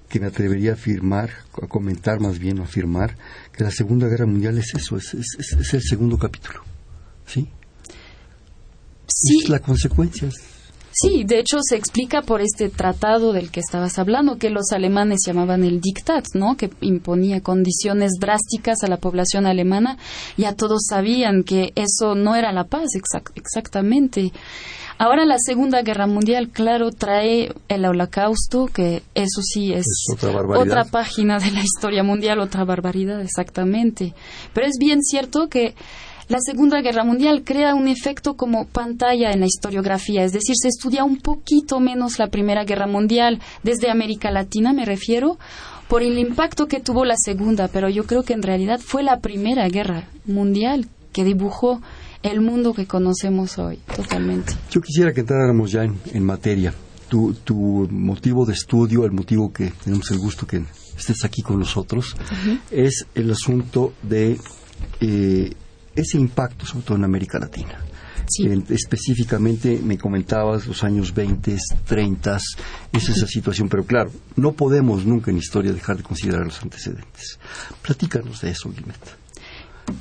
que 0.07 0.19
me 0.19 0.27
atrevería 0.27 0.71
a 0.71 0.73
afirmar, 0.73 1.29
a 1.61 1.67
comentar 1.67 2.19
más 2.19 2.37
bien, 2.39 2.59
o 2.59 2.63
afirmar, 2.63 3.17
que 3.51 3.63
la 3.63 3.71
Segunda 3.71 4.07
Guerra 4.07 4.25
Mundial 4.25 4.57
es 4.57 4.73
eso, 4.75 4.97
es, 4.97 5.13
es, 5.13 5.73
el 5.73 5.81
segundo 5.81 6.17
capítulo. 6.17 6.61
¿Sí? 7.25 7.47
Sí. 9.07 9.39
Es 9.43 9.49
la 9.49 9.59
consecuencia. 9.59 10.29
Sí, 10.93 11.23
de 11.23 11.39
hecho 11.39 11.59
se 11.61 11.77
explica 11.77 12.21
por 12.21 12.41
este 12.41 12.69
tratado 12.69 13.31
del 13.31 13.49
que 13.49 13.61
estabas 13.61 13.97
hablando, 13.97 14.37
que 14.37 14.49
los 14.49 14.71
alemanes 14.71 15.21
llamaban 15.25 15.63
el 15.63 15.79
diktat, 15.79 16.25
¿no? 16.33 16.57
Que 16.57 16.69
imponía 16.81 17.41
condiciones 17.41 18.11
drásticas 18.19 18.83
a 18.83 18.87
la 18.87 18.97
población 18.97 19.45
alemana. 19.45 19.97
Ya 20.35 20.53
todos 20.53 20.81
sabían 20.89 21.43
que 21.43 21.71
eso 21.75 22.13
no 22.15 22.35
era 22.35 22.51
la 22.51 22.65
paz, 22.65 22.89
exactamente. 23.35 24.33
Ahora 25.03 25.25
la 25.25 25.37
Segunda 25.39 25.81
Guerra 25.81 26.05
Mundial, 26.05 26.49
claro, 26.49 26.91
trae 26.91 27.51
el 27.69 27.85
holocausto, 27.85 28.67
que 28.67 29.01
eso 29.15 29.41
sí 29.41 29.73
es, 29.73 29.87
otra 30.11 30.83
página 30.83 31.39
de 31.39 31.49
la 31.49 31.61
historia 31.61 32.03
mundial, 32.03 32.39
otra 32.39 32.65
barbaridad, 32.65 33.19
exactamente. 33.19 34.13
Pero 34.53 34.67
es 34.67 34.77
bien 34.79 35.01
cierto 35.01 35.49
que 35.49 35.73
la 36.27 36.37
Segunda 36.39 36.81
Guerra 36.81 37.03
Mundial 37.03 37.41
crea 37.43 37.73
un 37.73 37.87
efecto 37.87 38.35
como 38.35 38.67
pantalla 38.67 39.31
en 39.31 39.39
la 39.39 39.47
historiografía, 39.47 40.23
es 40.23 40.33
decir, 40.33 40.55
se 40.55 40.67
estudia 40.67 41.03
un 41.03 41.17
poquito 41.17 41.79
menos 41.79 42.19
la 42.19 42.27
Primera 42.27 42.63
Guerra 42.63 42.85
Mundial, 42.85 43.41
desde 43.63 43.89
América 43.89 44.29
Latina 44.29 44.71
me 44.71 44.85
refiero, 44.85 45.39
por 45.87 46.03
el 46.03 46.19
impacto 46.19 46.67
que 46.67 46.79
tuvo 46.79 47.05
la 47.05 47.15
Segunda, 47.17 47.69
pero 47.69 47.89
yo 47.89 48.03
creo 48.05 48.21
que 48.21 48.33
en 48.33 48.43
realidad 48.43 48.79
fue 48.79 49.01
la 49.01 49.19
Primera 49.19 49.67
Guerra 49.67 50.09
Mundial 50.27 50.85
que 51.11 51.23
dibujó 51.23 51.81
el 52.23 52.41
mundo 52.41 52.73
que 52.73 52.85
conocemos 52.85 53.57
hoy, 53.57 53.79
totalmente. 53.95 54.53
Yo 54.69 54.81
quisiera 54.81 55.13
que 55.13 55.21
entráramos 55.21 55.71
ya 55.71 55.83
en, 55.83 56.23
materia. 56.23 56.73
Tu, 57.09 57.33
tu, 57.43 57.87
motivo 57.91 58.45
de 58.45 58.53
estudio, 58.53 59.03
el 59.05 59.11
motivo 59.11 59.51
que 59.51 59.73
tenemos 59.83 60.09
el 60.11 60.19
gusto 60.19 60.47
que 60.47 60.63
estés 60.97 61.25
aquí 61.25 61.41
con 61.41 61.59
nosotros, 61.59 62.15
es 62.69 63.05
el 63.15 63.31
asunto 63.31 63.93
de 64.01 64.39
eh, 65.01 65.53
ese 65.95 66.17
impacto, 66.17 66.65
sobre 66.65 66.85
todo 66.85 66.97
en 66.97 67.03
América 67.03 67.39
Latina. 67.39 67.83
específicamente 68.69 69.81
me 69.83 69.97
comentabas 69.97 70.67
los 70.67 70.83
años 70.85 71.13
20, 71.13 71.57
30, 71.85 72.37
es 72.93 73.09
esa 73.09 73.27
situación, 73.27 73.67
pero 73.67 73.83
claro, 73.83 74.11
no 74.37 74.53
podemos 74.53 75.05
nunca 75.05 75.31
en 75.31 75.37
historia 75.37 75.73
dejar 75.73 75.97
de 75.97 76.03
considerar 76.03 76.45
los 76.45 76.61
antecedentes. 76.61 77.39
Platícanos 77.81 78.39
de 78.41 78.51
eso, 78.51 78.69
Guilmeta. 78.69 79.20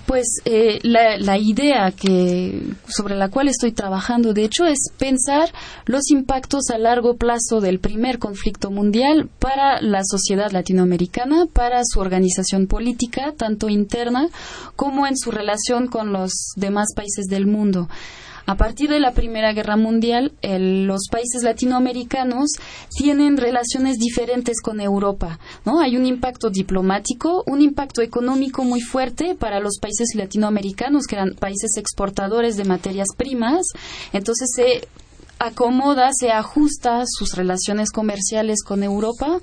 Pues 0.07 0.27
eh, 0.45 0.79
la, 0.83 1.17
la, 1.19 1.39
idea 1.39 1.93
que, 1.93 2.63
sobre 2.89 3.17
la 3.17 3.29
cual 3.29 3.49
estoy 3.49 3.73
trabajando, 3.73 4.33
de 4.33 4.45
hecho, 4.45 4.67
es 4.67 4.79
pensar 4.99 5.53
los 5.87 6.11
impactos 6.11 6.71
a 6.71 6.79
largo 6.79 7.17
plazo 7.17 7.61
del 7.61 7.79
primer 7.79 8.19
conflicto 8.19 8.71
mundial 8.71 9.29
para 9.39 9.81
la 9.81 10.03
sociedad 10.05 10.51
latinoamericana, 10.51 11.47
para 11.53 11.83
su 11.85 12.01
organización 12.01 12.67
política, 12.67 13.35
tanto 13.37 13.69
interna 13.69 14.29
como 14.77 15.07
en 15.07 15.17
su 15.17 15.31
relación 15.31 15.87
con 15.87 16.13
los 16.13 16.33
demás 16.57 16.89
países 16.95 17.27
del 17.27 17.47
mundo. 17.47 17.89
A 18.51 18.57
partir 18.57 18.91
de 18.91 18.99
la 18.99 19.13
Primera 19.13 19.53
Guerra 19.53 19.77
Mundial, 19.77 20.33
los 20.43 21.03
países 21.09 21.45
latinoamericanos 21.45 22.49
tienen 22.97 23.37
relaciones 23.37 23.97
diferentes 23.99 24.61
con 24.61 24.81
Europa, 24.81 25.39
¿no? 25.65 25.79
Hay 25.79 25.97
un 25.97 26.05
impacto 26.05 26.51
diplomático, 26.51 27.45
un 27.47 27.61
impacto 27.63 28.03
económico 28.03 28.65
muy 28.65 28.81
fuerte 28.81 29.37
para 29.37 29.61
los 29.61 29.79
países 29.79 30.17
latinoamericanos, 30.17 31.07
que 31.07 31.15
eran 31.15 31.37
países 31.39 31.77
exportadores 31.77 32.57
de 32.57 32.65
materias 32.65 33.07
primas. 33.17 33.69
Entonces 34.13 34.49
se 34.53 34.89
acomoda, 35.39 36.11
se 36.13 36.31
ajusta 36.31 37.05
sus 37.07 37.35
relaciones 37.35 37.91
comerciales 37.91 38.63
con 38.63 38.83
Europa 38.83 39.41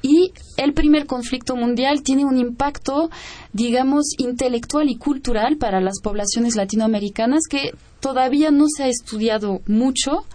y 0.00 0.32
el 0.56 0.72
primer 0.72 1.06
conflicto 1.06 1.54
mundial 1.54 2.02
tiene 2.02 2.24
un 2.24 2.38
impacto, 2.38 3.10
digamos, 3.54 4.04
intelectual 4.18 4.90
y 4.90 4.96
cultural 4.96 5.56
para 5.56 5.80
las 5.80 6.00
poblaciones 6.02 6.56
latinoamericanas 6.56 7.42
que 7.48 7.70
todavía 8.00 8.50
no 8.50 8.66
se 8.68 8.82
ha 8.82 8.88
estudiado 8.88 9.60
mucho, 9.66 10.26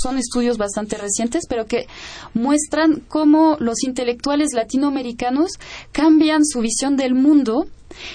son 0.00 0.16
estudios 0.16 0.56
bastante 0.56 0.96
recientes, 0.96 1.44
pero 1.48 1.66
que 1.66 1.86
muestran 2.34 3.02
cómo 3.08 3.56
los 3.58 3.82
intelectuales 3.82 4.54
latinoamericanos 4.54 5.50
cambian 5.92 6.44
su 6.46 6.60
visión 6.60 6.96
del 6.96 7.14
mundo 7.14 7.66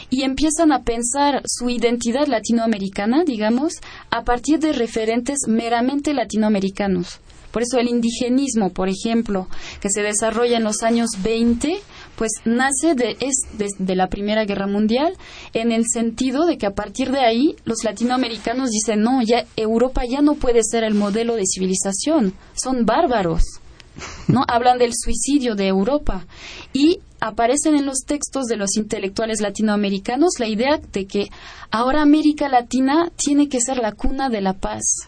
y 0.10 0.24
empiezan 0.24 0.72
a 0.72 0.84
pensar 0.84 1.43
su 1.46 1.70
identidad 1.70 2.27
latinoamericana, 2.27 3.25
digamos, 3.25 3.74
a 4.10 4.24
partir 4.24 4.60
de 4.60 4.72
referentes 4.72 5.39
meramente 5.48 6.13
latinoamericanos. 6.13 7.20
Por 7.53 7.62
eso 7.62 7.77
el 7.77 7.88
indigenismo, 7.88 8.72
por 8.72 8.89
ejemplo, 8.89 9.48
que 9.79 9.91
se 9.91 10.01
desarrolla 10.01 10.57
en 10.57 10.63
los 10.63 10.81
años 10.81 11.12
20, 11.22 11.79
pues 12.15 12.31
nace 12.45 12.95
de, 12.95 13.15
de, 13.77 13.95
la 13.95 14.07
Primera 14.07 14.43
Guerra 14.43 14.65
Mundial 14.65 15.13
en 15.53 15.72
el 15.72 15.86
sentido 15.88 16.48
de 16.48 16.57
que 16.57 16.65
a 16.65 16.74
partir 16.74 17.12
de 17.12 17.19
ahí 17.19 17.55
los 17.63 17.83
latinoamericanos 17.83 18.72
dicen, 18.72 19.01
no, 19.01 19.22
ya 19.22 19.45
Europa 19.55 20.01
ya 20.10 20.24
no 20.24 20.33
puede 20.33 20.62
ser 20.63 20.83
el 20.83 20.95
modelo 20.95 21.36
de 21.36 21.43
civilización, 21.45 22.33
son 22.55 22.88
bárbaros. 22.88 23.43
¿no? 24.27 24.43
Hablan 24.48 24.79
del 24.79 24.93
suicidio 24.95 25.53
de 25.53 25.67
Europa 25.67 26.25
y 26.74 27.01
aparecen 27.19 27.75
en 27.75 27.86
los 27.86 28.00
textos 28.07 28.45
de 28.45 28.57
los 28.57 28.77
intelectuales 28.77 29.41
latinoamericanos 29.41 30.39
la 30.39 30.48
idea 30.48 30.79
de 30.91 31.05
que 31.05 31.29
ahora 31.69 32.01
América 32.01 32.50
Latina 32.50 33.12
tiene 33.15 33.48
que 33.48 33.62
ser 33.62 33.77
la 33.77 33.91
cuna 33.91 34.29
de 34.29 34.41
la 34.41 34.53
paz, 34.53 35.07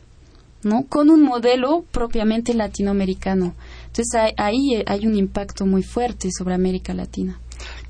¿no? 0.65 0.87
Con 0.87 1.09
un 1.09 1.21
modelo 1.21 1.85
propiamente 1.91 2.53
latinoamericano. 2.53 3.55
Entonces 3.87 4.33
ahí 4.37 4.83
hay 4.85 5.07
un 5.07 5.15
impacto 5.15 5.65
muy 5.65 5.83
fuerte 5.83 6.29
sobre 6.37 6.55
América 6.55 6.93
Latina. 6.93 7.39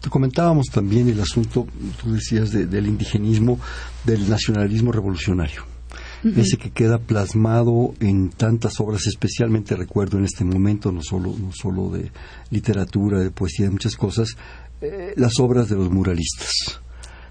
Te 0.01 0.09
comentábamos 0.09 0.67
también 0.67 1.09
el 1.09 1.19
asunto, 1.19 1.65
tú 1.99 2.13
decías, 2.13 2.51
del 2.51 2.85
indigenismo, 2.85 3.59
del 4.03 4.29
nacionalismo 4.29 4.91
revolucionario 4.91 5.63
ese 6.35 6.57
que 6.57 6.71
queda 6.71 6.97
plasmado 6.97 7.93
en 7.99 8.29
tantas 8.29 8.79
obras, 8.79 9.05
especialmente 9.05 9.75
recuerdo 9.75 10.17
en 10.17 10.25
este 10.25 10.43
momento, 10.43 10.91
no 10.91 11.03
solo, 11.03 11.35
no 11.37 11.51
solo 11.53 11.89
de 11.89 12.11
literatura, 12.49 13.19
de 13.19 13.29
poesía, 13.29 13.67
de 13.67 13.71
muchas 13.73 13.95
cosas, 13.95 14.29
eh, 14.81 15.13
las 15.17 15.39
obras 15.39 15.69
de 15.69 15.75
los 15.75 15.91
muralistas. 15.91 16.81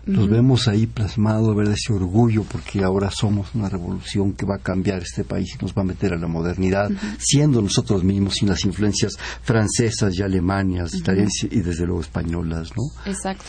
Los 0.06 0.28
vemos 0.28 0.68
ahí 0.68 0.86
plasmado, 0.86 1.54
ver 1.54 1.68
ese 1.68 1.92
orgullo, 1.92 2.44
porque 2.44 2.82
ahora 2.82 3.10
somos 3.10 3.54
una 3.54 3.68
revolución 3.68 4.32
que 4.32 4.46
va 4.46 4.56
a 4.56 4.58
cambiar 4.58 5.02
este 5.02 5.24
país 5.24 5.54
y 5.54 5.62
nos 5.62 5.74
va 5.74 5.82
a 5.82 5.86
meter 5.86 6.12
a 6.12 6.18
la 6.18 6.26
modernidad, 6.26 6.90
siendo 7.18 7.62
nosotros 7.62 8.04
mismos 8.04 8.34
sin 8.34 8.48
las 8.48 8.64
influencias 8.64 9.14
francesas 9.42 10.14
y 10.18 10.22
alemanas, 10.22 10.94
italianas 10.94 11.32
y 11.50 11.60
desde 11.60 11.86
luego 11.86 12.02
españolas, 12.02 12.70
¿no? 12.76 13.10
Exacto 13.10 13.44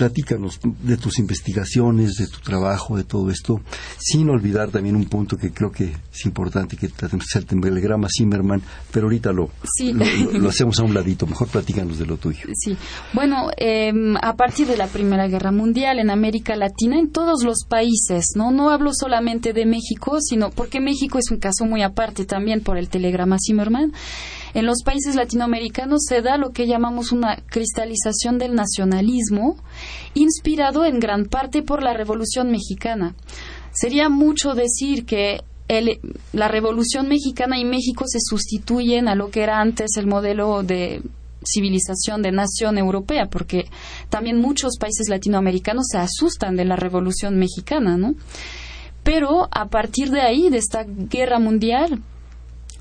platícanos 0.00 0.58
de 0.62 0.96
tus 0.96 1.18
investigaciones, 1.18 2.14
de 2.14 2.26
tu 2.26 2.38
trabajo, 2.38 2.96
de 2.96 3.04
todo 3.04 3.30
esto, 3.30 3.60
sin 3.98 4.30
olvidar 4.30 4.70
también 4.70 4.96
un 4.96 5.04
punto 5.04 5.36
que 5.36 5.52
creo 5.52 5.70
que 5.70 5.92
es 6.10 6.24
importante, 6.24 6.78
que 6.78 6.86
es 6.86 7.36
el 7.36 7.44
telegrama 7.44 8.08
Zimmerman, 8.10 8.62
pero 8.90 9.08
ahorita 9.08 9.30
lo, 9.30 9.50
lo, 10.32 10.48
hacemos 10.48 10.80
a 10.80 10.84
un 10.84 10.94
ladito. 10.94 11.26
Mejor 11.26 11.48
platícanos 11.48 11.98
de 11.98 12.06
lo 12.06 12.16
tuyo. 12.16 12.48
Sí, 12.54 12.78
bueno, 13.12 13.50
em, 13.58 14.16
a 14.22 14.34
partir 14.36 14.66
de 14.66 14.78
la 14.78 14.86
Primera 14.86 15.28
Guerra 15.28 15.52
Mundial 15.52 15.98
en 15.98 16.08
América 16.08 16.56
Latina, 16.56 16.98
en 16.98 17.10
todos 17.10 17.44
los 17.44 17.66
países, 17.68 18.24
¿no? 18.36 18.52
No 18.52 18.70
hablo 18.70 18.92
solamente 18.94 19.52
de 19.52 19.66
México, 19.66 20.16
sino 20.22 20.48
porque 20.48 20.80
México 20.80 21.18
es 21.18 21.30
un 21.30 21.36
caso 21.36 21.66
muy 21.66 21.82
aparte 21.82 22.24
también 22.24 22.62
por 22.62 22.78
el 22.78 22.88
telegrama 22.88 23.36
Zimmerman. 23.38 23.92
En 24.54 24.66
los 24.66 24.82
países 24.84 25.14
latinoamericanos 25.14 26.02
se 26.08 26.22
da 26.22 26.36
lo 26.36 26.50
que 26.50 26.66
llamamos 26.66 27.12
una 27.12 27.36
cristalización 27.46 28.38
del 28.38 28.54
nacionalismo, 28.54 29.56
inspirado 30.14 30.84
en 30.84 30.98
gran 30.98 31.26
parte 31.26 31.62
por 31.62 31.82
la 31.82 31.94
Revolución 31.94 32.50
Mexicana. 32.50 33.14
Sería 33.72 34.08
mucho 34.08 34.54
decir 34.54 35.06
que 35.06 35.40
la 36.32 36.48
Revolución 36.48 37.08
Mexicana 37.08 37.58
y 37.58 37.64
México 37.64 38.04
se 38.08 38.18
sustituyen 38.20 39.06
a 39.06 39.14
lo 39.14 39.30
que 39.30 39.42
era 39.42 39.60
antes 39.60 39.90
el 39.96 40.08
modelo 40.08 40.64
de 40.64 41.00
civilización 41.44 42.22
de 42.22 42.32
nación 42.32 42.76
europea, 42.76 43.26
porque 43.30 43.66
también 44.08 44.40
muchos 44.40 44.78
países 44.78 45.08
latinoamericanos 45.08 45.86
se 45.90 45.98
asustan 45.98 46.56
de 46.56 46.64
la 46.64 46.76
Revolución 46.76 47.38
Mexicana, 47.38 47.96
¿no? 47.96 48.14
Pero 49.04 49.48
a 49.50 49.68
partir 49.68 50.10
de 50.10 50.20
ahí, 50.20 50.50
de 50.50 50.58
esta 50.58 50.84
guerra 50.84 51.38
mundial, 51.38 52.02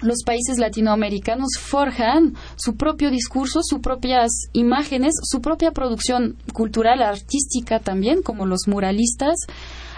los 0.02 0.24
países 0.26 0.58
latinoamericanos 0.58 1.50
forjan 1.60 2.36
su 2.56 2.76
propio 2.76 3.12
discurso, 3.12 3.62
sus 3.64 3.80
propias 3.80 4.32
imágenes, 4.54 5.14
su 5.24 5.42
propia 5.42 5.72
producción 5.72 6.38
cultural, 6.54 7.02
artística 7.02 7.80
también, 7.80 8.22
como 8.22 8.46
los 8.46 8.68
muralistas, 8.68 9.36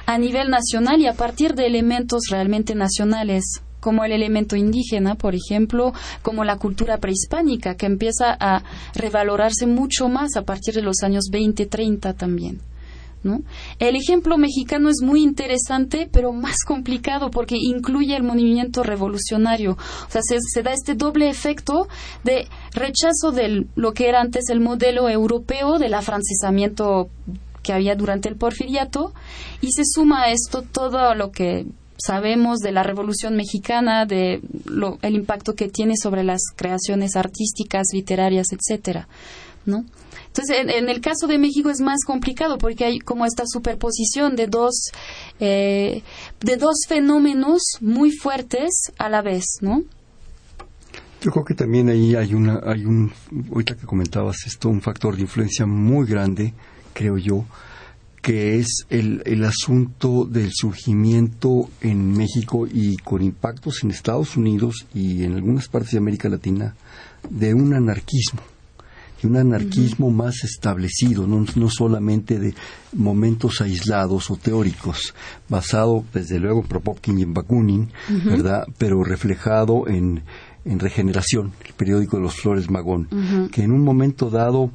a 0.06 0.18
nivel 0.18 0.50
nacional 0.50 1.00
y 1.00 1.08
a 1.08 1.14
partir 1.14 1.54
de 1.56 1.68
elementos 1.68 2.24
realmente 2.30 2.76
nacionales 2.76 3.62
como 3.80 4.06
el 4.06 4.12
elemento 4.12 4.56
indígena, 4.56 5.16
por 5.16 5.36
ejemplo, 5.36 5.92
como 6.22 6.44
la 6.46 6.58
cultura 6.58 6.98
prehispánica, 7.00 7.76
que 7.76 7.88
empieza 7.88 8.38
a 8.40 8.64
revalorarse 8.94 9.66
mucho 9.66 10.08
más 10.08 10.38
a 10.38 10.44
partir 10.44 10.76
de 10.76 10.84
los 10.84 11.02
años 11.04 11.26
20, 11.32 11.66
30 11.66 12.14
también. 12.14 12.62
¿No? 13.24 13.42
El 13.78 13.96
ejemplo 13.96 14.36
mexicano 14.40 14.90
es 14.90 15.02
muy 15.04 15.22
interesante, 15.22 16.10
pero 16.12 16.34
más 16.34 16.58
complicado 16.66 17.30
porque 17.30 17.56
incluye 17.56 18.16
el 18.16 18.24
movimiento 18.24 18.82
revolucionario. 18.82 19.74
O 19.74 20.10
sea, 20.12 20.22
se, 20.24 20.64
da 20.64 20.74
este 20.74 20.96
doble 20.96 21.30
efecto 21.30 21.88
de 22.24 22.48
rechazo 22.74 23.32
de 23.32 23.68
lo 23.76 23.94
que 23.94 24.10
era 24.10 24.22
antes 24.22 24.50
el 24.50 24.60
modelo 24.60 25.08
europeo 25.08 25.78
del 25.78 25.94
afrancesamiento 25.94 27.10
que 27.62 27.74
había 27.74 27.96
durante 27.96 28.28
el 28.28 28.38
porfiriato 28.38 29.14
y 29.62 29.72
se 29.72 29.84
suma 29.86 30.24
a 30.24 30.32
esto 30.32 30.64
todo 30.64 31.14
lo 31.14 31.32
que 31.32 31.68
sabemos 32.04 32.60
de 32.60 32.72
la 32.72 32.84
Revolución 32.84 33.36
Mexicana, 33.36 34.06
de 34.06 34.42
el 35.02 35.16
impacto 35.16 35.54
que 35.54 35.70
tiene 35.70 35.96
sobre 35.96 36.24
las 36.24 36.42
creaciones 36.56 37.16
artísticas, 37.16 37.88
literarias, 37.94 38.48
etcétera, 38.52 39.08
¿no? 39.66 39.86
Entonces, 40.34 40.58
en, 40.60 40.88
el 40.88 41.02
caso 41.02 41.28
de 41.28 41.38
México 41.38 41.70
es 41.70 41.82
más 41.82 42.06
complicado 42.06 42.58
porque 42.58 42.86
hay 42.86 43.00
como 43.00 43.26
esta 43.26 43.44
superposición 43.46 44.38
de 44.38 44.48
dos, 44.48 44.92
eh, 45.42 46.04
de 46.40 46.56
dos 46.56 46.86
fenómenos 46.88 47.62
muy 47.82 48.12
fuertes 48.12 48.94
a 48.98 49.10
la 49.10 49.22
vez, 49.22 49.44
¿no? 49.60 49.84
Yo 51.22 51.32
creo 51.32 51.44
que 51.44 51.54
también 51.54 51.90
ahí 51.90 52.16
hay 52.16 52.34
una, 52.34 52.62
hay 52.66 52.86
un, 52.86 53.12
ahorita 53.52 53.76
que 53.76 53.86
comentabas 53.86 54.38
esto, 54.48 54.70
un 54.70 54.82
factor 54.82 55.18
de 55.18 55.24
influencia 55.24 55.66
muy 55.66 56.08
grande, 56.08 56.54
creo 56.94 57.18
yo, 57.18 57.44
que 58.22 58.58
es 58.58 58.86
el, 58.90 59.22
el 59.26 59.44
asunto 59.44 60.24
del 60.24 60.52
surgimiento 60.54 61.70
en 61.82 62.14
México 62.14 62.68
y 62.72 62.96
con 62.98 63.22
impactos 63.22 63.84
en 63.84 63.92
Estados 63.92 64.38
Unidos 64.38 64.86
y 64.94 65.26
en 65.26 65.34
algunas 65.34 65.68
partes 65.68 65.92
de 65.92 65.98
América 65.98 66.30
Latina 66.30 66.74
de 67.30 67.54
un 67.54 67.74
anarquismo 67.74 68.42
un 69.28 69.38
anarquismo 69.38 70.10
más 70.10 70.44
establecido, 70.44 71.28
no, 71.28 71.46
no, 71.56 71.70
solamente 71.70 72.40
de 72.40 72.54
momentos 72.94 73.62
aislados 73.62 74.30
o 74.32 74.36
teóricos, 74.36 75.14
basado 75.50 76.04
desde 76.14 76.40
luego 76.40 76.62
en 76.62 76.68
Propopkin 76.68 77.20
y 77.20 77.24
en 77.24 77.34
Bakunin, 77.34 77.90
¿verdad? 78.26 78.66
Pero 78.78 79.04
reflejado 79.04 79.88
en, 79.88 80.24
en 80.66 80.80
Regeneración, 80.80 81.54
el 81.66 81.74
periódico 81.74 82.18
de 82.18 82.24
los 82.24 82.36
Flores 82.36 82.70
Magón, 82.70 83.50
que 83.52 83.64
en 83.64 83.72
un 83.72 83.84
momento 83.84 84.30
dado, 84.30 84.72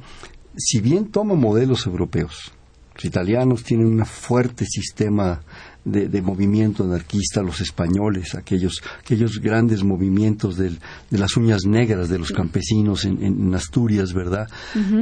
si 0.55 0.79
bien 0.81 1.11
toma 1.11 1.35
modelos 1.35 1.85
europeos, 1.85 2.51
los 2.95 3.05
italianos 3.05 3.63
tienen 3.63 3.85
un 3.85 4.05
fuerte 4.05 4.65
sistema 4.65 5.41
de, 5.87 6.21
movimiento 6.21 6.83
anarquista, 6.83 7.41
los 7.41 7.61
españoles, 7.61 8.35
aquellos, 8.35 8.81
aquellos 8.99 9.39
grandes 9.39 9.83
movimientos 9.83 10.57
de 10.57 10.77
las 11.11 11.37
uñas 11.37 11.65
negras 11.65 12.09
de 12.09 12.19
los 12.19 12.31
campesinos 12.31 13.05
en, 13.05 13.55
Asturias, 13.55 14.13
¿verdad? 14.13 14.47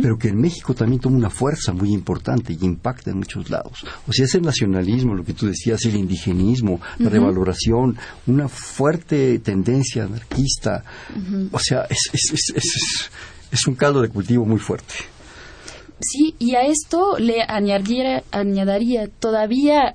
Pero 0.02 0.18
que 0.18 0.30
en 0.30 0.40
México 0.40 0.74
también 0.74 1.02
toma 1.02 1.18
una 1.18 1.30
fuerza 1.30 1.74
muy 1.74 1.92
importante 1.92 2.54
y 2.54 2.66
impacta 2.66 3.12
en 3.12 3.18
muchos 3.18 3.50
lados. 3.50 3.86
O 4.08 4.14
sea, 4.14 4.26
es 4.26 4.36
el 4.36 4.44
nacionalismo, 4.44 5.16
lo 5.16 5.26
que 5.26 5.34
tú 5.34 5.48
decías, 5.48 5.84
el 5.86 5.96
indigenismo, 5.96 6.80
la 7.00 7.10
revaloración, 7.10 7.98
una 8.28 8.48
fuerte 8.48 9.40
tendencia 9.40 10.06
anarquista. 10.06 10.84
O 11.52 11.60
sea, 11.60 11.86
es, 11.90 13.10
es 13.52 13.68
un 13.68 13.76
caldo 13.76 14.02
de 14.02 14.10
cultivo 14.10 14.46
muy 14.46 14.60
fuerte. 14.60 14.94
Sí, 16.00 16.36
y 16.40 16.56
a 16.56 16.62
esto 16.62 17.18
le 17.18 17.42
añadiría, 17.42 18.22
todavía 19.20 19.94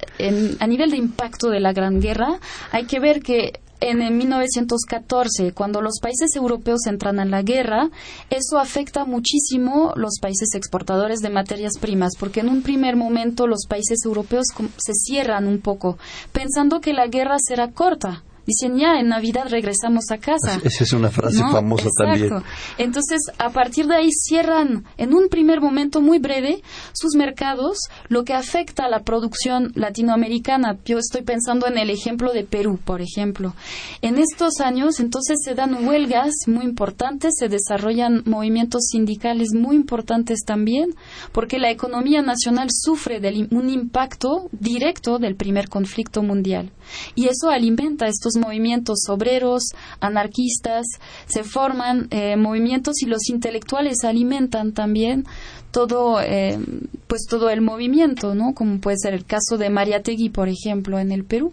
a 0.59 0.66
nivel 0.66 0.90
de 0.90 0.97
impacto 0.97 1.50
de 1.50 1.61
la 1.61 1.73
Gran 1.73 2.00
Guerra, 2.00 2.40
hay 2.73 2.87
que 2.87 3.00
ver 3.00 3.21
que 3.21 3.61
en 3.80 3.99
1914, 4.16 5.52
cuando 5.52 5.80
los 5.80 6.00
países 6.00 6.35
europeos 6.37 6.87
entran 6.87 7.19
en 7.19 7.30
la 7.30 7.42
guerra, 7.42 7.90
eso 8.28 8.59
afecta 8.59 9.04
muchísimo 9.04 9.92
los 9.97 10.19
países 10.21 10.54
exportadores 10.54 11.21
de 11.21 11.30
materias 11.30 11.78
primas, 11.80 12.12
porque 12.19 12.40
en 12.40 12.49
un 12.49 12.62
primer 12.62 12.97
momento 12.97 13.47
los 13.47 13.66
países 13.66 14.04
europeos 14.04 14.47
se 14.76 14.92
cierran 14.95 15.47
un 15.47 15.61
poco, 15.61 15.99
pensando 16.32 16.80
que 16.80 16.93
la 16.93 17.06
guerra 17.06 17.36
será 17.39 17.73
corta 17.73 18.23
dicen 18.50 18.78
ya 18.78 18.99
en 18.99 19.08
Navidad 19.08 19.47
regresamos 19.49 20.10
a 20.10 20.19
casa. 20.19 20.60
Esa 20.63 20.84
es 20.84 20.93
una 20.93 21.10
frase 21.10 21.39
famosa 21.39 21.89
también. 21.97 22.30
Entonces, 22.78 23.21
a 23.39 23.50
partir 23.50 23.86
de 23.86 23.97
ahí 23.97 24.10
cierran 24.10 24.84
en 24.97 25.15
un 25.15 25.28
primer 25.28 25.60
momento 25.60 26.00
muy 26.00 26.19
breve 26.19 26.63
sus 26.93 27.15
mercados, 27.15 27.78
lo 28.08 28.25
que 28.25 28.34
afecta 28.34 28.84
a 28.84 28.89
la 28.89 29.00
producción 29.00 29.73
latinoamericana. 29.75 30.78
Yo 30.84 30.99
estoy 30.99 31.23
pensando 31.23 31.67
en 31.67 31.78
el 31.78 31.91
ejemplo 31.91 32.32
de 32.32 32.45
Perú, 32.45 32.78
por 32.84 33.00
ejemplo. 33.00 33.54
En 34.02 34.19
estos 34.19 34.60
años, 34.60 35.00
entonces 35.00 35.39
se 35.45 35.54
dan 35.54 35.86
huelgas 35.86 36.32
muy 36.47 36.65
importantes, 36.65 37.34
se 37.39 37.49
desarrollan 37.49 38.23
movimientos 38.26 38.82
sindicales 38.91 39.50
muy 39.54 39.76
importantes 39.76 40.41
también, 40.45 40.95
porque 41.32 41.58
la 41.58 41.71
economía 41.71 42.23
nacional 42.23 42.69
sufre 42.71 43.21
de 43.21 43.49
un 43.50 43.71
impacto 43.71 44.49
directo 44.52 45.19
del 45.19 45.36
primer 45.36 45.69
conflicto 45.69 46.23
mundial. 46.23 46.73
Y 47.15 47.28
eso 47.28 47.49
alimenta 47.50 48.06
estos 48.06 48.36
movimientos 48.41 48.99
obreros, 49.09 49.63
anarquistas, 50.00 50.87
se 51.26 51.45
forman 51.45 52.09
eh, 52.11 52.37
movimientos 52.37 53.03
y 53.03 53.07
los 53.07 53.29
intelectuales 53.29 54.05
alimentan 54.05 54.73
también 54.73 55.25
todo, 55.71 56.21
eh, 56.21 56.59
pues 57.07 57.26
todo 57.29 57.50
el 57.50 57.61
movimiento, 57.61 58.35
¿no? 58.35 58.55
Como 58.55 58.81
puede 58.81 58.97
ser 58.99 59.15
el 59.15 59.25
caso 59.25 59.59
de 59.59 59.71
Mariategui, 59.71 60.31
por 60.31 60.49
ejemplo, 60.49 60.99
en 60.99 61.13
el 61.13 61.25
Perú. 61.25 61.53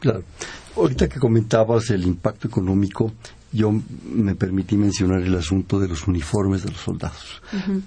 Claro. 0.00 0.22
Ahorita 0.76 1.08
que 1.08 1.18
comentabas 1.18 1.90
el 1.90 2.04
impacto 2.04 2.46
económico, 2.46 3.12
yo 3.52 3.72
me 4.04 4.34
permití 4.34 4.76
mencionar 4.76 5.22
el 5.22 5.34
asunto 5.34 5.80
de 5.80 5.88
los 5.88 6.06
uniformes 6.06 6.62
de 6.62 6.70
los 6.70 6.80
soldados. 6.80 7.42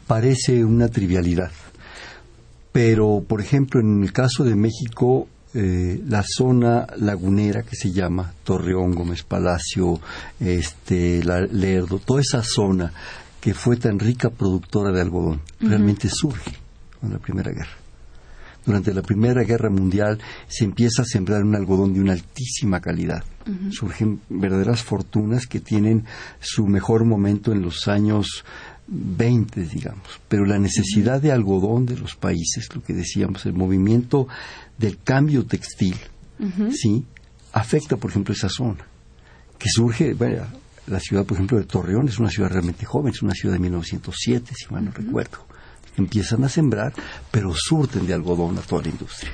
Parece 0.07 0.65
una 0.65 0.87
trivialidad, 0.87 1.51
pero 2.71 3.23
por 3.25 3.41
ejemplo 3.41 3.79
en 3.79 4.03
el 4.03 4.11
caso 4.11 4.43
de 4.43 4.55
México 4.55 5.27
eh, 5.53 6.01
la 6.07 6.23
zona 6.25 6.87
lagunera 6.97 7.63
que 7.63 7.75
se 7.75 7.91
llama 7.91 8.33
Torreón, 8.43 8.95
Gómez 8.95 9.23
Palacio, 9.23 9.99
este, 10.39 11.23
la, 11.23 11.41
Lerdo, 11.41 11.99
toda 11.99 12.21
esa 12.21 12.41
zona 12.41 12.93
que 13.41 13.53
fue 13.53 13.75
tan 13.75 13.99
rica 13.99 14.29
productora 14.29 14.91
de 14.91 15.01
algodón, 15.01 15.41
realmente 15.59 16.07
surge 16.09 16.51
con 16.99 17.11
la 17.11 17.19
Primera 17.19 17.51
Guerra. 17.51 17.81
Durante 18.65 18.93
la 18.93 19.01
Primera 19.01 19.43
Guerra 19.43 19.71
Mundial 19.71 20.19
se 20.47 20.65
empieza 20.65 21.01
a 21.01 21.05
sembrar 21.05 21.43
un 21.43 21.55
algodón 21.55 21.93
de 21.93 21.99
una 21.99 22.13
altísima 22.13 22.79
calidad. 22.79 23.23
Surgen 23.71 24.21
verdaderas 24.29 24.83
fortunas 24.83 25.47
que 25.47 25.59
tienen 25.59 26.05
su 26.39 26.67
mejor 26.67 27.03
momento 27.03 27.51
en 27.51 27.63
los 27.63 27.87
años 27.87 28.45
20, 28.87 29.63
digamos. 29.63 30.19
Pero 30.27 30.45
la 30.45 30.59
necesidad 30.59 31.19
de 31.19 31.31
algodón 31.31 31.87
de 31.87 31.97
los 31.97 32.15
países, 32.15 32.69
lo 32.75 32.83
que 32.83 32.93
decíamos, 32.93 33.45
el 33.47 33.53
movimiento 33.53 34.27
del 34.81 34.97
cambio 35.03 35.45
textil, 35.45 35.95
¿sí? 36.71 37.05
Afecta, 37.53 37.97
por 37.97 38.09
ejemplo, 38.09 38.33
esa 38.33 38.49
zona, 38.49 38.85
que 39.57 39.69
surge, 39.69 40.13
bueno, 40.13 40.47
la 40.87 40.99
ciudad, 40.99 41.23
por 41.25 41.37
ejemplo, 41.37 41.57
de 41.57 41.65
Torreón 41.65 42.07
es 42.07 42.17
una 42.19 42.29
ciudad 42.29 42.49
realmente 42.49 42.85
joven, 42.85 43.13
es 43.13 43.21
una 43.21 43.33
ciudad 43.33 43.53
de 43.53 43.59
1907, 43.59 44.53
si 44.55 44.73
mal 44.73 44.85
no 44.85 44.91
recuerdo. 44.91 45.45
Empiezan 45.97 46.43
a 46.43 46.49
sembrar, 46.49 46.93
pero 47.29 47.53
surten 47.55 48.07
de 48.07 48.13
algodón 48.13 48.57
a 48.57 48.61
toda 48.61 48.83
la 48.83 48.89
industria. 48.89 49.31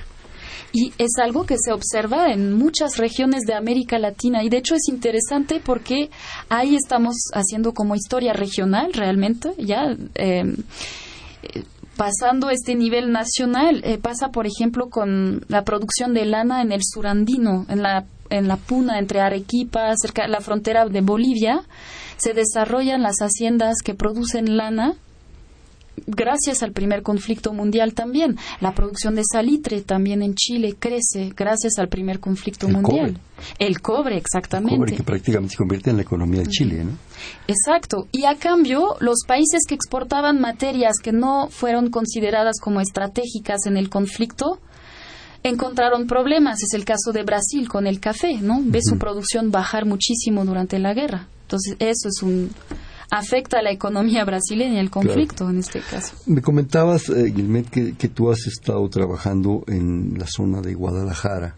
Y 0.74 0.92
es 0.98 1.12
algo 1.22 1.46
que 1.46 1.56
se 1.58 1.72
observa 1.72 2.34
en 2.34 2.54
muchas 2.54 2.98
regiones 2.98 3.44
de 3.44 3.54
América 3.54 3.98
Latina 4.00 4.44
y 4.44 4.50
de 4.50 4.58
hecho 4.58 4.76
es 4.76 4.90
interesante 4.90 5.62
porque 5.64 6.10
ahí 6.50 6.76
estamos 6.76 7.16
haciendo 7.34 7.74
como 7.74 7.96
historia 7.96 8.34
regional 8.34 8.92
realmente, 8.94 9.54
ya. 9.58 9.96
Eh, 10.16 10.44
pasando 11.98 12.50
este 12.50 12.76
nivel 12.76 13.12
nacional, 13.12 13.82
eh, 13.84 13.98
pasa 13.98 14.30
por 14.30 14.48
ejemplo 14.48 14.90
con 14.90 15.44
la 15.48 15.64
producción 15.64 16.14
de 16.14 16.26
lana 16.26 16.62
en 16.62 16.72
el 16.72 16.82
surandino, 16.84 17.66
en 17.70 17.82
la, 17.82 18.06
en 18.30 18.48
la 18.48 18.58
puna 18.58 19.00
entre 19.00 19.20
Arequipa, 19.20 19.94
cerca 19.98 20.22
de 20.22 20.30
la 20.30 20.42
frontera 20.42 20.86
de 20.86 21.02
Bolivia, 21.02 21.64
se 22.18 22.34
desarrollan 22.34 23.02
las 23.02 23.18
haciendas 23.18 23.78
que 23.84 23.96
producen 23.96 24.58
lana 24.58 24.96
gracias 26.06 26.64
al 26.64 26.72
primer 26.72 27.02
conflicto 27.02 27.54
mundial 27.54 27.94
también. 27.94 28.38
La 28.62 28.74
producción 28.74 29.16
de 29.16 29.24
salitre 29.30 29.82
también 29.82 30.22
en 30.22 30.36
Chile 30.36 30.76
crece 30.78 31.34
gracias 31.36 31.80
al 31.80 31.90
primer 31.90 32.20
conflicto 32.20 32.68
mundial. 32.68 33.20
El 33.60 33.82
cobre, 33.82 34.18
exactamente. 34.18 34.76
El 34.76 34.80
cobre 34.80 34.96
que 34.96 35.04
prácticamente 35.04 35.54
se 35.54 35.58
convierte 35.58 35.90
en 35.90 35.98
la 35.98 36.04
economía 36.04 36.42
de 36.42 36.48
Chile, 36.48 36.84
¿no? 36.84 36.92
Exacto. 37.48 38.08
Y 38.12 38.26
a 38.26 38.36
cambio, 38.36 38.96
los 39.00 39.20
países 39.28 39.62
que 39.68 39.76
exportaban 39.76 40.40
materias 40.40 40.98
que 41.02 41.12
no 41.12 41.50
fueron 41.50 41.90
consideradas 41.90 42.60
como 42.62 42.82
estratégicas 42.82 43.66
en 43.66 43.78
el 43.78 43.90
conflicto, 43.90 44.60
encontraron 45.44 46.08
problemas. 46.08 46.62
Es 46.62 46.74
el 46.74 46.86
caso 46.86 47.12
de 47.14 47.24
Brasil 47.24 47.68
con 47.70 47.88
el 47.88 48.00
café, 48.00 48.38
¿no? 48.42 48.62
Ve 48.64 48.80
su 48.82 48.98
producción 48.98 49.52
bajar 49.52 49.86
muchísimo 49.86 50.46
durante 50.46 50.80
la 50.80 50.94
guerra. 50.94 51.28
Entonces, 51.44 51.76
eso 51.80 52.10
es 52.10 52.22
un, 52.24 52.52
afecta 53.10 53.60
a 53.60 53.62
la 53.62 53.72
economía 53.72 54.26
brasileña 54.26 54.80
el 54.80 54.90
conflicto 54.90 55.50
en 55.50 55.60
este 55.60 55.82
caso. 55.82 56.16
Me 56.26 56.42
comentabas, 56.42 57.10
eh, 57.10 57.32
Gilmet, 57.34 57.70
que, 57.70 58.08
tú 58.10 58.32
has 58.32 58.48
estado 58.48 58.88
trabajando 58.90 59.64
en 59.68 60.18
la 60.18 60.26
zona 60.28 60.62
de 60.62 60.74
Guadalajara 60.74 61.56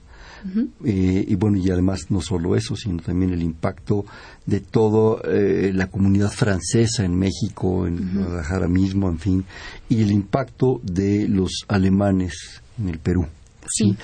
Eh, 0.86 1.26
y 1.28 1.36
bueno, 1.36 1.58
y 1.58 1.70
además 1.70 2.06
no 2.10 2.22
solo 2.22 2.56
eso, 2.56 2.76
sino 2.76 3.02
también 3.02 3.34
el 3.34 3.42
impacto 3.42 4.06
de 4.46 4.62
toda 4.62 5.22
eh, 5.26 5.72
la 5.74 5.88
comunidad 5.88 6.32
francesa 6.32 7.04
en 7.04 7.18
México, 7.18 7.86
en 7.86 8.14
Guadalajara 8.16 8.68
mismo, 8.68 9.10
en 9.10 9.20
fin, 9.20 9.46
y 9.90 10.02
el 10.02 10.12
impacto 10.12 10.80
de 10.84 11.28
los 11.28 11.66
alemanes 11.68 12.62
en 12.80 12.90
el 12.90 13.00
Perú. 13.00 13.28
Sí, 13.70 13.96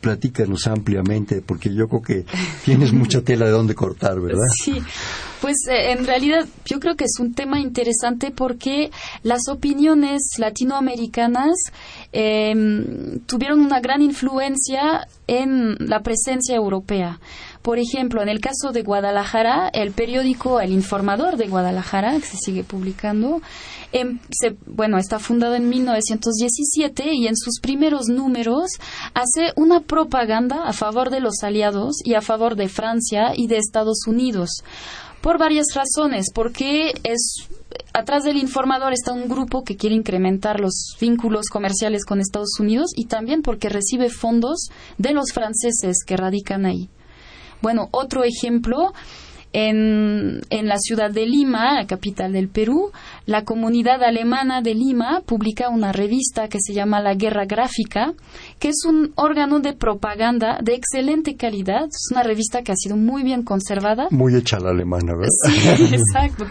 Platícanos 0.00 0.66
ampliamente, 0.66 1.42
porque 1.42 1.74
yo 1.74 1.88
creo 1.88 2.02
que 2.02 2.24
tienes 2.64 2.92
mucha 2.92 3.22
tela 3.22 3.46
de 3.46 3.50
dónde 3.50 3.74
cortar, 3.74 4.20
¿verdad? 4.20 4.46
Sí, 4.64 4.80
pues 5.40 5.56
eh, 5.68 5.92
en 5.92 6.06
realidad 6.06 6.46
yo 6.64 6.78
creo 6.80 6.96
que 6.96 7.04
es 7.04 7.18
un 7.18 7.34
tema 7.34 7.60
interesante 7.60 8.30
porque 8.30 8.90
las 9.22 9.48
opiniones 9.48 10.22
latinoamericanas 10.38 11.56
em, 12.12 13.20
tuvieron 13.26 13.60
una 13.60 13.80
gran 13.80 14.02
influencia 14.02 15.06
en 15.26 15.76
la 15.80 16.00
presencia 16.00 16.54
europea. 16.54 17.20
Por 17.68 17.78
ejemplo, 17.78 18.22
en 18.22 18.30
el 18.30 18.40
caso 18.40 18.72
de 18.72 18.82
Guadalajara, 18.82 19.68
el 19.74 19.92
periódico 19.92 20.58
El 20.58 20.72
Informador 20.72 21.36
de 21.36 21.48
Guadalajara, 21.48 22.18
que 22.18 22.24
se 22.24 22.38
sigue 22.38 22.64
publicando, 22.64 23.42
em, 23.92 24.20
bueno, 24.64 24.96
está 24.96 25.18
fundado 25.18 25.54
en 25.54 25.68
1917 25.68 27.12
y 27.12 27.26
en 27.26 27.36
sus 27.36 27.60
primeros 27.60 28.06
números 28.06 28.70
hace 29.12 29.52
una 29.54 29.80
propaganda 29.80 30.66
a 30.66 30.72
favor 30.72 31.10
de 31.10 31.20
los 31.20 31.42
aliados 31.42 31.96
y 32.02 32.14
a 32.14 32.22
favor 32.22 32.56
de 32.56 32.70
Francia 32.70 33.32
y 33.36 33.48
de 33.48 33.58
Estados 33.58 34.06
Unidos. 34.06 34.48
Por 35.20 35.36
varias 35.36 35.66
razones, 35.74 36.28
porque 36.32 36.94
es 37.04 37.48
atrás 37.92 38.24
del 38.24 38.38
informador 38.38 38.94
está 38.94 39.12
un 39.12 39.28
grupo 39.28 39.62
que 39.62 39.76
quiere 39.76 39.94
incrementar 39.94 40.58
los 40.58 40.96
vínculos 40.98 41.50
comerciales 41.52 42.06
con 42.06 42.22
Estados 42.22 42.58
Unidos 42.58 42.92
y 42.96 43.08
también 43.08 43.42
porque 43.42 43.68
recibe 43.68 44.08
fondos 44.08 44.70
de 44.96 45.12
los 45.12 45.32
franceses 45.34 45.98
que 46.06 46.16
radican 46.16 46.64
ahí. 46.64 46.88
Bueno, 47.60 47.88
otro 47.90 48.24
ejemplo, 48.24 48.92
en, 49.52 50.42
en, 50.50 50.68
la 50.68 50.78
ciudad 50.78 51.10
de 51.10 51.26
Lima, 51.26 51.74
la 51.74 51.86
capital 51.86 52.32
del 52.32 52.48
Perú, 52.48 52.90
la 53.24 53.44
comunidad 53.44 54.02
alemana 54.02 54.60
de 54.60 54.74
Lima 54.74 55.22
publica 55.24 55.70
una 55.70 55.92
revista 55.92 56.48
que 56.48 56.58
se 56.60 56.74
llama 56.74 57.00
La 57.00 57.14
Guerra 57.14 57.46
Gráfica, 57.46 58.12
que 58.58 58.68
es 58.68 58.84
un 58.86 59.12
órgano 59.14 59.60
de 59.60 59.72
propaganda 59.72 60.58
de 60.62 60.74
excelente 60.74 61.36
calidad. 61.36 61.86
Es 61.86 62.08
una 62.10 62.22
revista 62.22 62.62
que 62.62 62.72
ha 62.72 62.76
sido 62.76 62.96
muy 62.96 63.22
bien 63.22 63.42
conservada. 63.42 64.08
Muy 64.10 64.34
hecha 64.34 64.58
la 64.58 64.70
alemana, 64.70 65.14
¿verdad? 65.14 65.28
Sí, 65.46 65.94
exacto. 65.94 66.44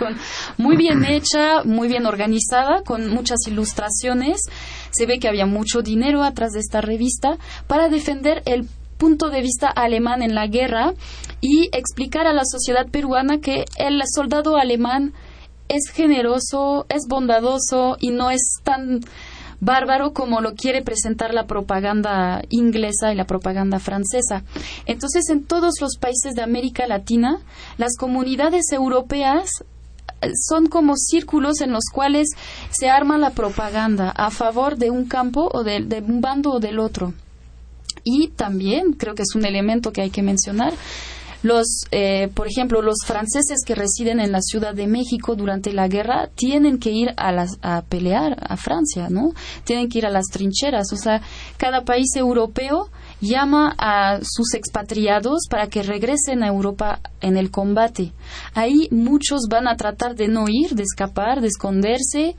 muy 0.57 0.75
bien 0.75 1.05
hecha, 1.05 1.63
muy 1.63 1.87
bien 1.87 2.05
organizada, 2.05 2.81
con 2.83 3.09
muchas 3.09 3.39
ilustraciones. 3.47 4.41
Se 4.89 5.05
ve 5.05 5.19
que 5.19 5.27
había 5.27 5.45
mucho 5.45 5.81
dinero 5.81 6.23
atrás 6.23 6.53
de 6.53 6.59
esta 6.59 6.81
revista 6.81 7.37
para 7.67 7.89
defender 7.89 8.41
el 8.45 8.67
punto 8.97 9.29
de 9.29 9.41
vista 9.41 9.67
alemán 9.67 10.21
en 10.21 10.35
la 10.35 10.47
guerra 10.47 10.93
y 11.41 11.69
explicar 11.71 12.27
a 12.27 12.33
la 12.33 12.43
sociedad 12.45 12.87
peruana 12.89 13.39
que 13.39 13.65
el 13.77 14.01
soldado 14.13 14.57
alemán 14.57 15.13
es 15.69 15.89
generoso, 15.89 16.85
es 16.89 17.07
bondadoso 17.07 17.97
y 17.99 18.09
no 18.09 18.31
es 18.31 18.41
tan 18.63 19.01
bárbaro 19.59 20.13
como 20.13 20.41
lo 20.41 20.53
quiere 20.53 20.81
presentar 20.81 21.33
la 21.33 21.47
propaganda 21.47 22.41
inglesa 22.49 23.11
y 23.11 23.15
la 23.15 23.25
propaganda 23.25 23.79
francesa. 23.79 24.43
Entonces, 24.85 25.29
en 25.29 25.45
todos 25.45 25.81
los 25.81 25.97
países 25.97 26.35
de 26.35 26.43
América 26.43 26.87
Latina, 26.87 27.39
las 27.77 27.97
comunidades 27.97 28.71
europeas 28.71 29.49
eh, 30.21 30.29
son 30.47 30.67
como 30.67 30.95
círculos 30.95 31.61
en 31.61 31.71
los 31.71 31.85
cuales 31.91 32.29
se 32.69 32.89
arma 32.89 33.17
la 33.17 33.31
propaganda 33.31 34.11
a 34.11 34.29
favor 34.29 34.77
de 34.77 34.91
un 34.91 35.05
campo 35.05 35.49
o 35.51 35.63
de, 35.63 35.81
de 35.81 35.99
un 36.01 36.21
bando 36.21 36.51
o 36.51 36.59
del 36.59 36.79
otro. 36.79 37.13
Y 38.09 38.29
también 38.29 38.93
creo 38.93 39.15
que 39.15 39.23
es 39.23 39.35
un 39.35 39.45
elemento 39.45 39.91
que 39.91 40.01
hay 40.01 40.09
que 40.09 40.23
mencionar. 40.23 40.73
Los, 41.43 41.67
eh, 41.91 42.29
por 42.33 42.47
ejemplo, 42.47 42.81
los 42.81 42.99
franceses 43.05 43.63
que 43.65 43.75
residen 43.75 44.21
en 44.21 44.31
la 44.31 44.41
Ciudad 44.41 44.73
de 44.73 44.87
México 44.87 45.35
durante 45.35 45.73
la 45.73 45.89
guerra 45.89 46.29
tienen 46.35 46.79
que 46.79 46.91
ir 46.91 47.09
a, 47.17 47.33
las, 47.33 47.59
a 47.61 47.83
pelear 47.83 48.37
a 48.39 48.55
Francia, 48.55 49.09
¿no? 49.09 49.33
Tienen 49.65 49.89
que 49.89 49.99
ir 49.99 50.05
a 50.05 50.09
las 50.09 50.27
trincheras. 50.27 50.93
O 50.93 50.95
sea, 50.95 51.21
cada 51.57 51.83
país 51.83 52.15
europeo 52.15 52.89
llama 53.19 53.75
a 53.77 54.19
sus 54.23 54.53
expatriados 54.53 55.47
para 55.49 55.67
que 55.67 55.83
regresen 55.83 56.43
a 56.43 56.47
Europa 56.47 57.01
en 57.19 57.35
el 57.35 57.51
combate. 57.51 58.13
Ahí 58.53 58.87
muchos 58.89 59.47
van 59.49 59.67
a 59.67 59.75
tratar 59.75 60.15
de 60.15 60.29
no 60.29 60.45
ir, 60.47 60.75
de 60.75 60.83
escapar, 60.83 61.41
de 61.41 61.47
esconderse, 61.47 62.35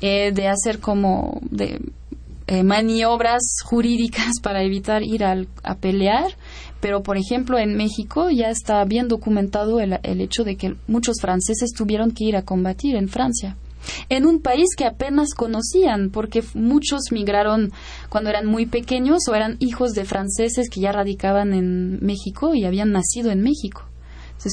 eh, 0.00 0.32
de 0.32 0.48
hacer 0.48 0.80
como 0.80 1.40
de 1.50 1.80
eh, 2.46 2.62
maniobras 2.62 3.58
jurídicas 3.64 4.40
para 4.42 4.62
evitar 4.62 5.02
ir 5.02 5.24
al, 5.24 5.48
a 5.62 5.76
pelear, 5.76 6.36
pero 6.80 7.02
por 7.02 7.16
ejemplo 7.16 7.58
en 7.58 7.76
México 7.76 8.30
ya 8.30 8.50
está 8.50 8.84
bien 8.84 9.08
documentado 9.08 9.80
el, 9.80 9.98
el 10.02 10.20
hecho 10.20 10.44
de 10.44 10.56
que 10.56 10.76
muchos 10.86 11.16
franceses 11.20 11.70
tuvieron 11.72 12.10
que 12.10 12.24
ir 12.24 12.36
a 12.36 12.44
combatir 12.44 12.96
en 12.96 13.08
Francia 13.08 13.56
en 14.08 14.26
un 14.26 14.40
país 14.40 14.68
que 14.76 14.86
apenas 14.86 15.34
conocían, 15.34 16.10
porque 16.10 16.42
muchos 16.54 17.02
migraron 17.10 17.70
cuando 18.08 18.30
eran 18.30 18.46
muy 18.46 18.66
pequeños 18.66 19.28
o 19.28 19.34
eran 19.34 19.56
hijos 19.60 19.92
de 19.92 20.04
franceses 20.04 20.70
que 20.70 20.80
ya 20.80 20.92
radicaban 20.92 21.52
en 21.52 22.04
México 22.04 22.54
y 22.54 22.64
habían 22.64 22.92
nacido 22.92 23.30
en 23.30 23.42
México 23.42 23.84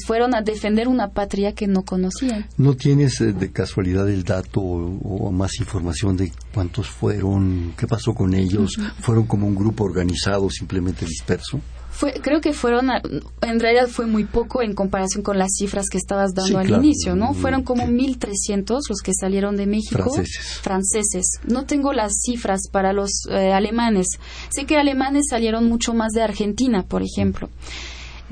fueron 0.06 0.34
a 0.34 0.42
defender 0.42 0.88
una 0.88 1.08
patria 1.08 1.52
que 1.52 1.66
no 1.66 1.82
conocían. 1.84 2.46
¿No 2.56 2.74
tienes 2.74 3.20
eh, 3.20 3.32
de 3.32 3.52
casualidad 3.52 4.08
el 4.08 4.24
dato 4.24 4.60
o, 4.60 5.30
más 5.30 5.58
información 5.60 6.16
de 6.16 6.32
cuántos 6.54 6.88
fueron, 6.88 7.74
qué 7.76 7.86
pasó 7.86 8.14
con 8.14 8.34
ellos? 8.34 8.76
¿Fueron 9.00 9.26
como 9.26 9.46
un 9.46 9.54
grupo 9.54 9.84
organizado, 9.84 10.48
simplemente 10.50 11.04
disperso? 11.04 11.60
Fue, 11.90 12.14
creo 12.14 12.40
que 12.40 12.54
fueron, 12.54 12.88
en 13.42 13.60
realidad 13.60 13.86
fue 13.86 14.06
muy 14.06 14.24
poco 14.24 14.62
en 14.62 14.74
comparación 14.74 15.22
con 15.22 15.38
las 15.38 15.50
cifras 15.58 15.90
que 15.90 15.98
estabas 15.98 16.32
dando 16.32 16.58
al 16.58 16.70
inicio, 16.70 17.14
¿no? 17.14 17.34
Fueron 17.34 17.64
como 17.64 17.84
1.300 17.84 18.80
los 18.88 19.00
que 19.04 19.12
salieron 19.12 19.56
de 19.56 19.66
México. 19.66 20.02
Franceses. 20.02 20.60
Franceses. 20.62 21.26
No 21.46 21.66
tengo 21.66 21.92
las 21.92 22.12
cifras 22.24 22.62
para 22.72 22.94
los 22.94 23.10
eh, 23.30 23.52
alemanes. 23.52 24.06
Sé 24.48 24.64
que 24.64 24.78
alemanes 24.78 25.26
salieron 25.28 25.68
mucho 25.68 25.92
más 25.92 26.12
de 26.12 26.22
Argentina, 26.22 26.82
por 26.82 27.02
ejemplo. 27.02 27.50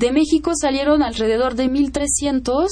De 0.00 0.12
México 0.12 0.52
salieron 0.58 1.02
alrededor 1.02 1.56
de 1.56 1.66
1.300. 1.70 2.68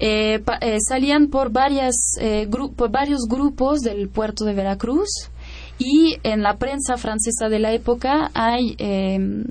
Eh, 0.00 0.42
eh, 0.62 0.78
salían 0.80 1.28
por, 1.28 1.52
varias, 1.52 1.94
eh, 2.20 2.48
por 2.74 2.90
varios 2.90 3.20
grupos 3.28 3.82
del 3.82 4.08
puerto 4.08 4.44
de 4.44 4.54
Veracruz 4.54 5.30
y 5.78 6.16
en 6.24 6.42
la 6.42 6.56
prensa 6.56 6.96
francesa 6.96 7.48
de 7.48 7.60
la 7.60 7.72
época 7.72 8.32
hay 8.34 8.74
em, 8.78 9.44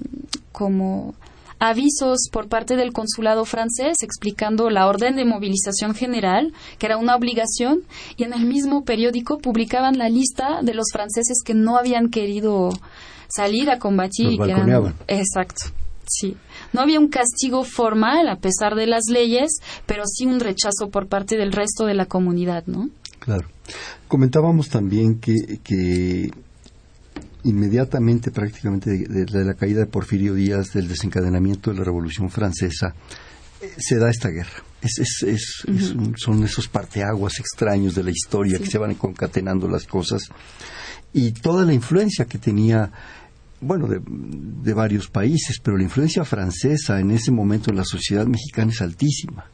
como 0.51 1.13
avisos 1.57 2.27
por 2.33 2.49
parte 2.49 2.75
del 2.75 2.91
consulado 2.91 3.45
francés 3.45 3.95
explicando 4.01 4.69
la 4.69 4.87
orden 4.87 5.15
de 5.15 5.23
movilización 5.23 5.95
general, 5.95 6.51
que 6.79 6.87
era 6.87 6.97
una 6.97 7.15
obligación, 7.15 7.83
y 8.17 8.25
en 8.25 8.33
el 8.33 8.45
mismo 8.45 8.83
periódico 8.83 9.37
publicaban 9.37 9.97
la 9.97 10.09
lista 10.09 10.61
de 10.63 10.73
los 10.73 10.87
franceses 10.91 11.37
que 11.45 11.53
no 11.53 11.77
habían 11.77 12.09
querido 12.09 12.71
salir 13.29 13.69
a 13.69 13.79
combatir. 13.79 14.37
que 14.37 14.53
exacto, 15.07 15.71
sí. 16.09 16.35
No 16.73 16.81
había 16.81 16.99
un 16.99 17.07
castigo 17.07 17.63
formal 17.63 18.27
a 18.27 18.37
pesar 18.37 18.75
de 18.75 18.87
las 18.87 19.03
leyes, 19.09 19.51
pero 19.85 20.03
sí 20.05 20.25
un 20.25 20.39
rechazo 20.39 20.89
por 20.91 21.07
parte 21.07 21.37
del 21.37 21.51
resto 21.51 21.85
de 21.85 21.93
la 21.93 22.05
comunidad, 22.05 22.65
¿no? 22.65 22.89
Claro. 23.19 23.47
Comentábamos 24.07 24.69
también 24.69 25.19
que, 25.19 26.31
inmediatamente 27.43 28.31
prácticamente 28.31 28.89
de, 28.89 29.45
la 29.45 29.53
caída 29.53 29.81
de 29.81 29.85
Porfirio 29.85 30.33
Díaz, 30.33 30.73
del 30.73 30.87
desencadenamiento 30.87 31.71
de 31.71 31.77
la 31.77 31.83
Revolución 31.83 32.29
Francesa, 32.29 32.95
eh, 33.61 33.71
se 33.77 33.97
da 33.97 34.09
esta 34.09 34.29
guerra. 34.29 34.63
son 36.15 36.43
esos 36.43 36.67
parteaguas 36.67 37.39
extraños 37.39 37.93
de 37.93 38.03
la 38.03 38.11
historia 38.11 38.57
que 38.57 38.65
se 38.65 38.77
van 38.77 38.95
concatenando 38.95 39.67
las 39.67 39.85
cosas 39.85 40.23
y 41.13 41.31
toda 41.31 41.65
la 41.65 41.73
influencia 41.73 42.25
que 42.25 42.37
tenía 42.37 42.91
bueno, 43.61 43.87
de, 43.87 44.01
de, 44.05 44.73
varios 44.73 45.09
países, 45.09 45.59
pero 45.61 45.77
la 45.77 45.83
influencia 45.83 46.23
francesa 46.23 46.99
en 46.99 47.11
ese 47.11 47.31
momento 47.31 47.69
en 47.69 47.77
la 47.77 47.85
sociedad 47.85 48.25
mexicana 48.25 48.71
es 48.71 48.81
altísima. 48.81 49.45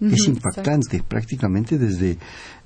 Es 0.00 0.26
impactante, 0.26 1.02
prácticamente 1.06 1.78
desde 1.78 2.18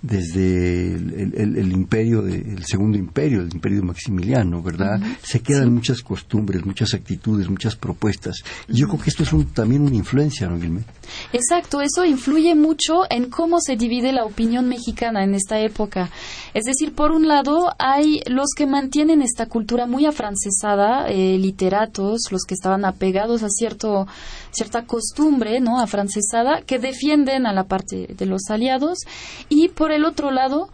desde 0.05 0.97
el, 0.97 1.73
imperio, 1.73 2.27
el 2.27 2.63
segundo 2.67 2.99
imperio, 2.99 3.41
el 3.41 3.55
imperio 3.55 3.79
de 3.79 3.87
Maximiliano, 3.87 4.63
¿verdad? 4.63 5.01
Se 5.23 5.41
quedan 5.41 5.73
muchas 5.73 6.03
costumbres, 6.03 6.67
muchas 6.67 6.93
actitudes, 6.93 7.49
muchas 7.49 7.75
propuestas. 7.75 8.37
Y 8.69 8.77
yo 8.77 8.87
creo 8.87 9.01
que 9.01 9.09
esto 9.09 9.23
es 9.23 9.31
también 9.55 9.81
una 9.81 9.97
influencia, 9.97 10.47
¿no, 10.47 10.59
Guilme? 10.59 10.83
Exacto, 11.33 11.81
eso 11.81 12.05
influye 12.05 12.55
mucho 12.55 13.05
en 13.09 13.31
cómo 13.31 13.61
se 13.61 13.77
divide 13.77 14.13
la 14.13 14.27
opinión 14.27 14.69
mexicana 14.69 15.25
en 15.25 15.35
esta 15.35 15.59
época. 15.59 16.11
Es 16.53 16.65
decir, 16.65 16.95
por 16.95 17.11
un 17.11 17.27
lado 17.27 17.71
hay 17.79 18.21
los 18.27 18.49
que 18.55 18.67
mantienen 18.67 19.23
esta 19.23 19.47
cultura 19.47 19.87
muy 19.87 20.05
afrancesada, 20.05 21.09
eh, 21.09 21.39
literatos, 21.39 22.25
los 22.31 22.43
que 22.47 22.53
estaban 22.53 22.85
apegados 22.85 23.43
a 23.43 23.49
cierto, 23.49 24.07
cierta 24.55 24.87
costumbre, 24.87 25.61
¿no? 25.61 25.81
Afrancesada, 25.81 26.63
que 26.63 26.79
defienden 26.79 27.47
a 27.47 27.53
la 27.53 27.65
parte 27.65 28.09
de 28.09 28.27
los 28.27 28.43
aliados, 28.51 28.99
y 29.49 29.69
por 29.69 29.93
el 29.93 30.05
otro 30.05 30.31
lado, 30.31 30.71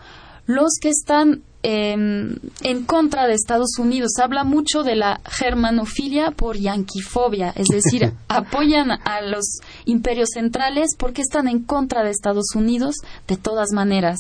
los 0.46 0.78
que 0.80 0.88
están 0.88 1.42
em, 1.62 2.36
en 2.62 2.84
contra 2.86 3.26
de 3.26 3.34
Estados 3.34 3.78
Unidos. 3.78 4.12
Habla 4.20 4.44
mucho 4.44 4.82
de 4.82 4.96
la 4.96 5.20
germanofilia 5.24 6.30
por 6.30 6.56
yanquifobia, 6.56 7.52
es 7.54 7.68
decir, 7.68 8.14
apoyan 8.28 8.90
a 8.90 9.20
los 9.20 9.58
imperios 9.84 10.30
centrales 10.32 10.96
porque 10.98 11.22
están 11.22 11.48
en 11.48 11.62
contra 11.62 12.02
de 12.02 12.10
Estados 12.10 12.54
Unidos 12.54 12.96
de 13.28 13.36
todas 13.36 13.72
maneras. 13.72 14.18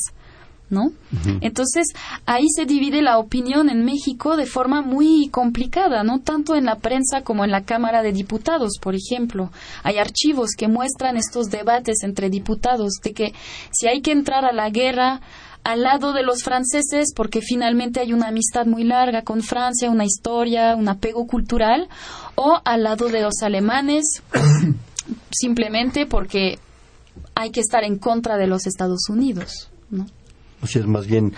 ¿No? 0.70 0.92
Entonces, 1.40 1.88
ahí 2.26 2.46
se 2.54 2.64
divide 2.64 3.02
la 3.02 3.18
opinión 3.18 3.68
en 3.68 3.84
México 3.84 4.36
de 4.36 4.46
forma 4.46 4.80
muy 4.82 5.28
complicada, 5.28 6.04
no 6.04 6.20
tanto 6.20 6.54
en 6.54 6.64
la 6.64 6.76
prensa 6.76 7.22
como 7.22 7.44
en 7.44 7.50
la 7.50 7.64
Cámara 7.64 8.02
de 8.02 8.12
Diputados, 8.12 8.78
por 8.80 8.94
ejemplo. 8.94 9.50
Hay 9.82 9.98
archivos 9.98 10.50
que 10.56 10.68
muestran 10.68 11.16
estos 11.16 11.46
debates 11.46 12.02
entre 12.04 12.30
diputados 12.30 12.94
de 13.02 13.12
que 13.12 13.34
si 13.72 13.88
hay 13.88 14.00
que 14.00 14.12
entrar 14.12 14.44
a 14.44 14.52
la 14.52 14.70
guerra 14.70 15.20
al 15.64 15.82
lado 15.82 16.12
de 16.12 16.22
los 16.22 16.42
franceses 16.42 17.12
porque 17.14 17.40
finalmente 17.42 18.00
hay 18.00 18.12
una 18.12 18.28
amistad 18.28 18.66
muy 18.66 18.84
larga 18.84 19.22
con 19.22 19.42
Francia, 19.42 19.90
una 19.90 20.04
historia, 20.04 20.74
un 20.74 20.88
apego 20.88 21.26
cultural, 21.26 21.88
o 22.34 22.60
al 22.64 22.84
lado 22.84 23.08
de 23.08 23.20
los 23.20 23.42
alemanes 23.42 24.22
simplemente 25.30 26.06
porque 26.06 26.58
hay 27.34 27.50
que 27.50 27.60
estar 27.60 27.84
en 27.84 27.98
contra 27.98 28.36
de 28.36 28.46
los 28.46 28.66
Estados 28.66 29.08
Unidos, 29.08 29.70
¿no? 29.90 30.06
O 30.62 30.66
sea, 30.66 30.82
es 30.82 30.88
más 30.88 31.06
bien, 31.06 31.32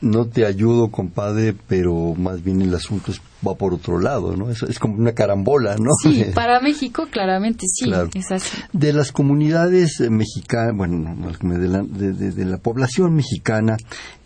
no 0.00 0.26
te 0.26 0.46
ayudo, 0.46 0.90
compadre, 0.90 1.54
pero 1.68 2.14
más 2.14 2.42
bien 2.42 2.62
el 2.62 2.74
asunto 2.74 3.12
va 3.46 3.54
por 3.54 3.74
otro 3.74 3.98
lado, 3.98 4.36
¿no? 4.36 4.50
Es, 4.50 4.62
es 4.62 4.78
como 4.78 4.94
una 4.96 5.12
carambola, 5.12 5.76
¿no? 5.76 5.90
Sí, 6.02 6.24
para 6.34 6.60
México 6.60 7.06
claramente 7.10 7.66
sí, 7.68 7.90
es 8.14 8.30
así. 8.30 8.56
De 8.72 8.92
las 8.92 9.12
comunidades 9.12 10.00
mexicanas, 10.00 10.74
bueno, 10.76 11.14
de 11.42 11.68
la, 11.68 11.82
de, 11.82 12.44
la 12.44 12.58
población 12.58 13.14
mexicana, 13.14 13.76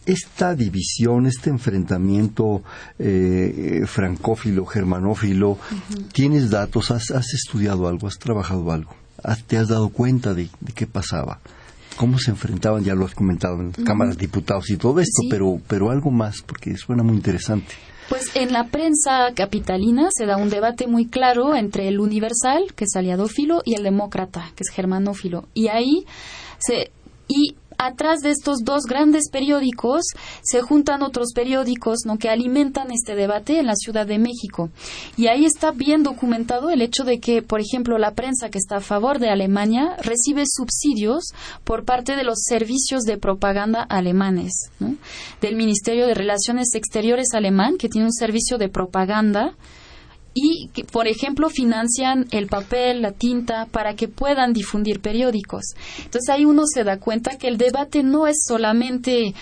esta 0.07 0.55
división, 0.55 1.27
este 1.27 1.51
enfrentamiento 1.51 2.63
eh, 2.99 3.83
francófilo, 3.87 4.67
germanófilo, 4.67 5.59
¿tienes 6.13 6.51
datos? 6.51 6.91
¿Has, 6.91 7.11
¿Has, 7.11 7.33
estudiado 7.35 7.89
algo? 7.89 8.07
¿Has 8.07 8.19
trabajado 8.19 8.71
algo? 8.71 8.95
¿Te 9.47 9.57
has 9.57 9.69
dado 9.69 9.89
cuenta 9.89 10.35
de 10.35 10.49
qué 10.75 10.87
pasaba? 10.87 11.41
Cómo 11.97 12.19
se 12.19 12.31
enfrentaban, 12.31 12.85
ya 12.85 12.95
lo 12.95 13.05
has 13.05 13.15
comentado 13.15 13.61
en 13.61 13.69
las 13.69 13.87
cámaras 13.87 14.17
de 14.17 14.23
diputados 14.23 14.71
y 14.71 14.77
todo 14.77 15.01
esto, 15.01 15.23
pero, 15.31 15.61
pero 15.69 15.91
algo 15.91 16.11
más, 16.11 16.43
porque 16.43 16.77
suena 16.77 17.03
muy 17.03 17.17
interesante. 17.17 17.75
Pues 18.09 18.37
en 18.37 18.53
la 18.53 18.65
prensa 18.65 19.33
capitalina 19.35 20.09
se 20.13 20.27
da 20.27 20.37
un 20.37 20.51
debate 20.51 20.87
muy 20.87 21.07
claro 21.07 21.55
entre 21.55 21.89
el 21.89 22.01
universal, 22.01 22.75
que 22.75 22.85
es 22.85 22.97
aliadófilo, 22.97 23.63
y 23.65 23.75
el 23.75 23.83
demócrata, 23.83 24.53
que 24.55 24.63
es 24.63 24.71
germanófilo. 24.71 25.49
Y 25.55 25.69
ahí 25.69 26.05
se. 26.59 26.91
Y 27.27 27.57
atrás 27.87 28.21
de 28.21 28.31
estos 28.31 28.65
dos 28.65 28.85
grandes 28.85 29.31
periódicos 29.31 30.05
se 30.43 30.61
juntan 30.63 31.03
otros 31.03 31.33
periódicos 31.35 32.01
¿no? 32.05 32.19
que 32.19 32.29
alimentan 32.29 32.91
este 32.91 33.15
debate 33.15 33.59
en 33.59 33.67
la 33.67 33.77
Ciudad 33.77 34.07
de 34.07 34.19
México. 34.19 34.71
Y 35.17 35.29
ahí 35.29 35.45
está 35.45 35.71
bien 35.71 36.03
documentado 36.03 36.71
el 36.71 36.83
hecho 36.83 37.05
de 37.05 37.21
que, 37.21 37.43
por 37.43 37.61
ejemplo, 37.61 37.99
la 37.99 38.13
prensa 38.13 38.51
que 38.51 38.59
está 38.59 38.77
a 38.77 38.81
favor 38.81 39.19
de 39.19 39.31
Alemania 39.31 39.97
recibe 40.03 40.45
subsidios 40.47 41.33
por 41.65 41.85
parte 41.85 42.17
de 42.17 42.25
los 42.25 42.43
servicios 42.43 43.03
de 43.03 43.19
propaganda 43.19 43.83
alemanes, 43.83 44.71
del 45.41 45.57
Ministerio 45.57 46.07
de 46.07 46.15
Relaciones 46.15 46.75
Exteriores 46.75 47.29
alemán, 47.35 47.77
que 47.79 47.89
tiene 47.89 48.07
un 48.07 48.13
servicio 48.13 48.59
de 48.59 48.69
propaganda 48.69 49.55
y 50.35 50.69
que, 50.75 50.85
por 50.85 51.07
ejemplo, 51.07 51.49
financian 51.49 52.27
el 52.33 52.49
papel, 52.49 53.03
la 53.03 53.13
tinta, 53.13 53.67
para 53.67 53.95
que 53.95 54.09
puedan 54.09 54.53
difundir 54.53 55.01
periódicos. 55.01 55.63
Entonces 55.99 56.29
ahí 56.29 56.45
uno 56.45 56.65
se 56.67 56.83
da 56.83 56.99
cuenta 56.99 57.39
que 57.39 57.49
el 57.49 57.57
debate 57.57 58.03
no 58.03 58.27
es 58.27 58.39
solamente 58.47 59.35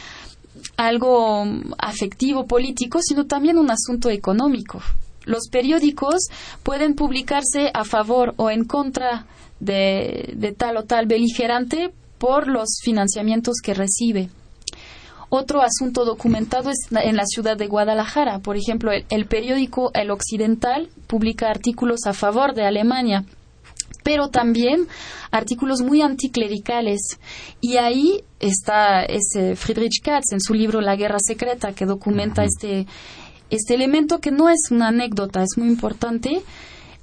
algo 0.76 1.44
afectivo, 1.78 2.46
político, 2.46 3.00
sino 3.02 3.26
también 3.26 3.58
un 3.58 3.70
asunto 3.70 4.10
económico. 4.10 4.80
Los 5.24 5.48
periódicos 5.50 6.28
pueden 6.62 6.94
publicarse 6.94 7.70
a 7.72 7.84
favor 7.84 8.34
o 8.36 8.50
en 8.50 8.64
contra 8.64 9.26
de, 9.60 10.34
de 10.36 10.52
tal 10.52 10.76
o 10.76 10.84
tal 10.84 11.06
beligerante 11.06 11.92
por 12.18 12.48
los 12.48 12.80
financiamientos 12.82 13.56
que 13.62 13.74
recibe. 13.74 14.28
Otro 15.34 15.62
asunto 15.62 16.04
documentado 16.04 16.68
es 16.68 16.76
en 16.90 17.16
la 17.16 17.24
ciudad 17.24 17.56
de 17.56 17.66
Guadalajara. 17.66 18.40
Por 18.40 18.58
ejemplo, 18.58 18.90
el, 18.92 19.24
periódico 19.24 19.90
El 19.94 20.10
Occidental 20.10 20.90
publica 21.06 21.48
artículos 21.48 22.00
a 22.04 22.12
favor 22.12 22.52
de 22.52 22.66
Alemania 22.66 23.24
pero 24.04 24.28
también 24.28 24.88
artículos 25.30 25.80
muy 25.80 26.02
anticlericales. 26.02 27.18
Y 27.62 27.78
ahí 27.78 28.24
está 28.40 29.04
ese 29.04 29.56
Friedrich 29.56 30.02
Katz 30.02 30.32
en 30.32 30.40
su 30.40 30.52
libro 30.52 30.82
La 30.82 30.96
Guerra 30.96 31.18
Secreta, 31.18 31.72
que 31.72 31.86
documenta 31.86 32.44
este, 32.44 32.86
este 33.48 33.74
elemento 33.74 34.18
que 34.18 34.32
no 34.32 34.50
es 34.50 34.70
una 34.70 34.88
anécdota, 34.88 35.42
es 35.42 35.56
muy 35.56 35.68
importante. 35.68 36.42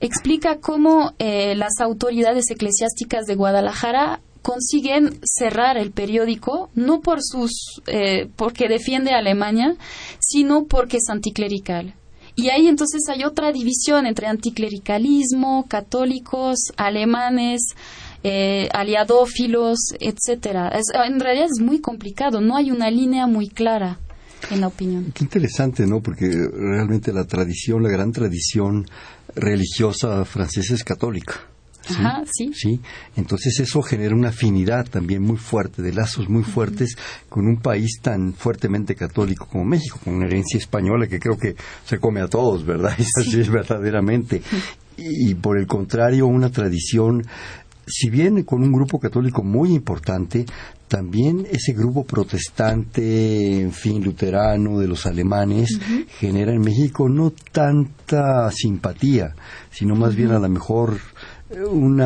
Explica 0.02 0.60
cómo 0.60 1.14
eh, 1.18 1.56
las 1.56 1.80
autoridades 1.80 2.52
eclesiásticas 2.52 3.26
de 3.26 3.36
Guadalajara 3.36 4.20
consiguen 4.42 5.20
cerrar 5.24 5.78
el 5.78 5.92
periódico 5.92 6.70
no 6.76 7.02
por 7.02 7.20
sus 7.22 7.82
eh, 7.88 8.30
porque 8.36 8.68
defiende 8.68 9.12
Alemania 9.12 9.76
sino 10.20 10.66
porque 10.66 10.98
es 10.98 11.10
anticlerical 11.10 11.96
y 12.36 12.50
ahí 12.50 12.68
entonces 12.68 13.02
hay 13.10 13.24
otra 13.24 13.52
división 13.52 14.06
entre 14.06 14.28
anticlericalismo 14.28 15.66
católicos 15.68 16.72
alemanes 16.78 17.62
eh, 18.24 18.70
aliadófilos 18.74 19.80
etcétera 20.00 20.72
en 21.06 21.20
realidad 21.20 21.48
es 21.52 21.62
muy 21.62 21.80
complicado 21.80 22.42
no 22.42 22.56
hay 22.56 22.72
una 22.72 22.90
línea 22.90 23.28
muy 23.28 23.50
clara 23.50 24.00
en 24.52 24.62
la 24.62 24.68
opinión. 24.68 25.12
Qué 25.14 25.24
interesante, 25.24 25.86
¿no? 25.86 26.02
Porque 26.02 26.28
realmente 26.28 27.14
la 27.14 27.26
tradición, 27.26 27.84
la 27.84 27.90
gran 27.90 28.12
tradición 28.12 28.86
religiosa 29.36 30.26
francesa 30.26 30.74
es 30.74 30.84
católica. 30.84 31.36
¿Sí? 32.32 32.52
sí. 32.54 32.80
Entonces 33.16 33.60
eso 33.60 33.82
genera 33.82 34.16
una 34.16 34.30
afinidad 34.30 34.88
también 34.90 35.22
muy 35.22 35.38
fuerte, 35.38 35.82
de 35.82 35.94
lazos 35.94 36.30
muy 36.30 36.44
fuertes 36.44 36.96
con 37.30 37.48
un 37.48 37.58
país 37.58 38.00
tan 38.02 38.34
fuertemente 38.34 38.96
católico 38.96 39.48
como 39.48 39.66
México, 39.66 40.00
con 40.04 40.16
una 40.16 40.28
herencia 40.28 40.58
española 40.58 41.08
que 41.08 41.20
creo 41.20 41.38
que 41.38 41.56
se 41.86 42.00
come 42.00 42.22
a 42.22 42.28
todos, 42.28 42.66
¿verdad? 42.66 42.96
Y 43.00 43.04
así 43.22 43.40
es 43.40 43.50
verdaderamente. 43.50 44.42
Y, 44.98 45.34
por 45.36 45.58
el 45.58 45.66
contrario, 45.66 46.28
una 46.28 46.50
tradición 46.50 47.24
si 47.90 48.10
bien 48.10 48.44
con 48.44 48.62
un 48.62 48.72
grupo 48.72 49.00
católico 49.00 49.44
muy 49.44 49.74
importante, 49.74 50.46
también 50.88 51.48
ese 51.52 51.74
grupo 51.74 52.04
protestante, 52.04 53.62
en 53.62 53.72
fin, 53.72 54.04
luterano 54.04 54.80
de 54.80 54.88
los 54.88 55.06
alemanes, 55.06 55.80
genera 56.20 56.52
en 56.52 56.62
México 56.62 57.10
no 57.10 57.32
tanta 57.52 58.50
simpatía, 58.52 59.34
sino 59.72 59.96
más 59.96 60.16
bien 60.16 60.32
a 60.32 60.40
lo 60.40 60.50
mejor 60.50 61.00
un 61.50 62.00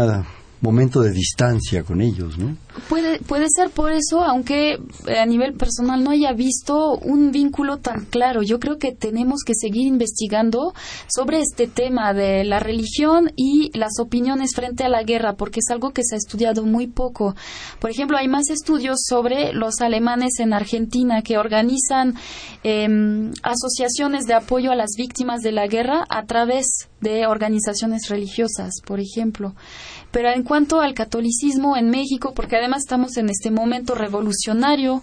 momento 0.63 1.01
de 1.01 1.11
distancia 1.11 1.83
con 1.83 1.99
ellos, 2.01 2.37
¿no? 2.37 2.55
Puede, 2.87 3.19
puede 3.19 3.47
ser 3.53 3.69
por 3.69 3.91
eso, 3.91 4.23
aunque 4.23 4.79
eh, 5.07 5.19
a 5.19 5.25
nivel 5.25 5.53
personal 5.53 6.03
no 6.03 6.11
haya 6.11 6.31
visto 6.31 6.97
un 6.97 7.31
vínculo 7.31 7.77
tan 7.77 8.05
claro. 8.05 8.41
Yo 8.43 8.59
creo 8.59 8.77
que 8.79 8.93
tenemos 8.93 9.43
que 9.45 9.53
seguir 9.55 9.85
investigando 9.85 10.73
sobre 11.13 11.41
este 11.41 11.67
tema 11.67 12.13
de 12.13 12.45
la 12.45 12.59
religión 12.59 13.33
y 13.35 13.77
las 13.77 13.99
opiniones 13.99 14.55
frente 14.55 14.85
a 14.85 14.89
la 14.89 15.03
guerra, 15.03 15.33
porque 15.33 15.59
es 15.59 15.69
algo 15.69 15.91
que 15.91 16.03
se 16.03 16.15
ha 16.15 16.17
estudiado 16.17 16.63
muy 16.63 16.87
poco. 16.87 17.35
Por 17.79 17.91
ejemplo, 17.91 18.17
hay 18.17 18.29
más 18.29 18.49
estudios 18.49 19.01
sobre 19.05 19.51
los 19.51 19.81
alemanes 19.81 20.39
en 20.39 20.53
Argentina 20.53 21.21
que 21.23 21.37
organizan 21.37 22.15
em, 22.63 23.33
asociaciones 23.43 24.25
de 24.27 24.35
apoyo 24.35 24.71
a 24.71 24.75
las 24.75 24.91
víctimas 24.97 25.41
de 25.41 25.51
la 25.51 25.67
guerra 25.67 26.05
a 26.09 26.23
través 26.23 26.87
de 27.01 27.27
organizaciones 27.27 28.07
religiosas, 28.07 28.75
por 28.85 29.01
ejemplo. 29.01 29.53
Pero 30.13 30.29
en 30.29 30.43
cuanto 30.43 30.79
al 30.79 30.93
catolicismo 30.93 31.75
en 31.75 31.89
México, 31.89 32.33
porque 32.35 32.55
además 32.55 32.83
estamos 32.83 33.17
en 33.17 33.29
este 33.29 33.49
momento 33.49 33.95
revolucionario, 33.95 35.01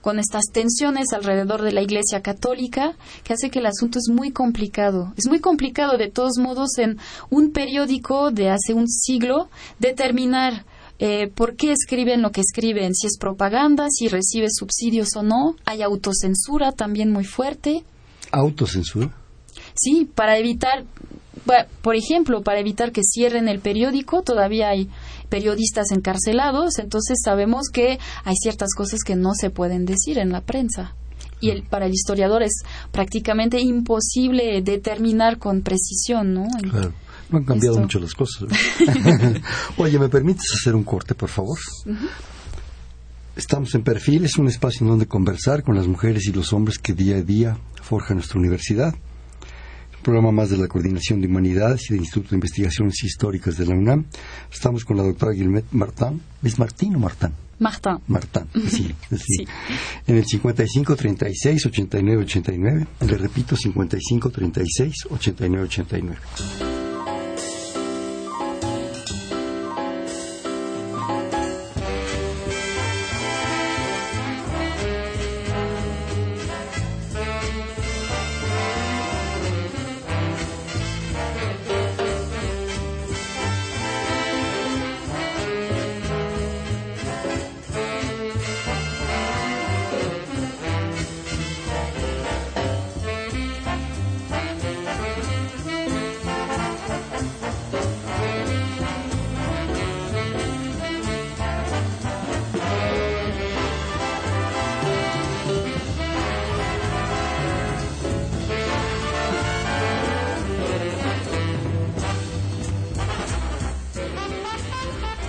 con 0.00 0.18
estas 0.18 0.46
tensiones 0.52 1.12
alrededor 1.12 1.62
de 1.62 1.72
la 1.72 1.82
Iglesia 1.82 2.20
Católica, 2.20 2.96
que 3.22 3.32
hace 3.32 3.50
que 3.50 3.60
el 3.60 3.66
asunto 3.66 3.98
es 4.00 4.08
muy 4.12 4.32
complicado. 4.32 5.12
Es 5.16 5.28
muy 5.28 5.38
complicado, 5.38 5.98
de 5.98 6.10
todos 6.10 6.38
modos, 6.38 6.78
en 6.78 6.98
un 7.30 7.52
periódico 7.52 8.32
de 8.32 8.50
hace 8.50 8.74
un 8.74 8.88
siglo, 8.88 9.48
determinar 9.78 10.64
eh, 10.98 11.28
por 11.28 11.54
qué 11.54 11.70
escriben 11.70 12.20
lo 12.20 12.32
que 12.32 12.40
escriben, 12.40 12.94
si 12.94 13.06
es 13.06 13.18
propaganda, 13.18 13.86
si 13.88 14.08
recibe 14.08 14.48
subsidios 14.50 15.14
o 15.16 15.22
no. 15.22 15.54
Hay 15.64 15.82
autocensura 15.82 16.72
también 16.72 17.12
muy 17.12 17.24
fuerte. 17.24 17.84
¿Autocensura? 18.32 19.14
Sí, 19.74 20.10
para 20.12 20.38
evitar 20.38 20.84
por 21.82 21.96
ejemplo, 21.96 22.42
para 22.42 22.60
evitar 22.60 22.92
que 22.92 23.02
cierren 23.02 23.48
el 23.48 23.60
periódico, 23.60 24.22
todavía 24.22 24.68
hay 24.68 24.88
periodistas 25.28 25.92
encarcelados, 25.92 26.78
entonces 26.78 27.18
sabemos 27.24 27.68
que 27.72 27.98
hay 28.24 28.34
ciertas 28.36 28.74
cosas 28.74 29.00
que 29.04 29.16
no 29.16 29.30
se 29.34 29.50
pueden 29.50 29.86
decir 29.86 30.18
en 30.18 30.30
la 30.30 30.42
prensa. 30.42 30.94
Y 31.40 31.50
el, 31.50 31.62
para 31.62 31.86
el 31.86 31.92
historiador 31.92 32.42
es 32.42 32.62
prácticamente 32.92 33.60
imposible 33.60 34.60
determinar 34.60 35.38
con 35.38 35.62
precisión, 35.62 36.34
¿no? 36.34 36.46
Claro. 36.70 36.92
han 37.32 37.44
cambiado 37.44 37.78
mucho 37.78 37.98
las 37.98 38.12
cosas. 38.12 38.48
Oye, 39.78 39.98
¿me 39.98 40.10
permites 40.10 40.52
hacer 40.60 40.74
un 40.74 40.84
corte, 40.84 41.14
por 41.14 41.30
favor? 41.30 41.58
Estamos 43.36 43.74
en 43.74 43.82
Perfil, 43.82 44.26
es 44.26 44.36
un 44.36 44.48
espacio 44.48 44.84
en 44.84 44.90
donde 44.90 45.06
conversar 45.06 45.62
con 45.62 45.74
las 45.76 45.86
mujeres 45.86 46.26
y 46.26 46.32
los 46.32 46.52
hombres 46.52 46.78
que 46.78 46.92
día 46.92 47.16
a 47.16 47.22
día 47.22 47.56
forjan 47.80 48.18
nuestra 48.18 48.38
universidad. 48.38 48.94
Programa 50.02 50.32
más 50.32 50.50
de 50.50 50.56
la 50.56 50.66
Coordinación 50.66 51.20
de 51.20 51.28
Humanidades 51.28 51.90
y 51.90 51.94
del 51.94 52.02
Instituto 52.02 52.30
de 52.30 52.36
Investigaciones 52.36 53.02
Históricas 53.04 53.56
de 53.56 53.66
la 53.66 53.74
UNAM. 53.74 54.06
Estamos 54.50 54.84
con 54.84 54.96
la 54.96 55.02
doctora 55.02 55.32
Guilmet 55.32 55.66
Martán. 55.72 56.20
¿Es 56.42 56.58
Martín 56.58 56.96
o 56.96 56.98
Martán? 56.98 57.34
Martín. 57.58 57.98
Martán, 58.06 58.48
sí, 58.68 58.94
sí. 59.10 59.44
En 60.06 60.16
el 60.16 60.24
55 60.24 60.96
36 60.96 61.66
89 61.66 62.22
89. 62.22 62.86
Le 63.06 63.18
repito, 63.18 63.54
55 63.54 64.30
36 64.30 64.94
89 65.10 65.64
89. 65.64 66.79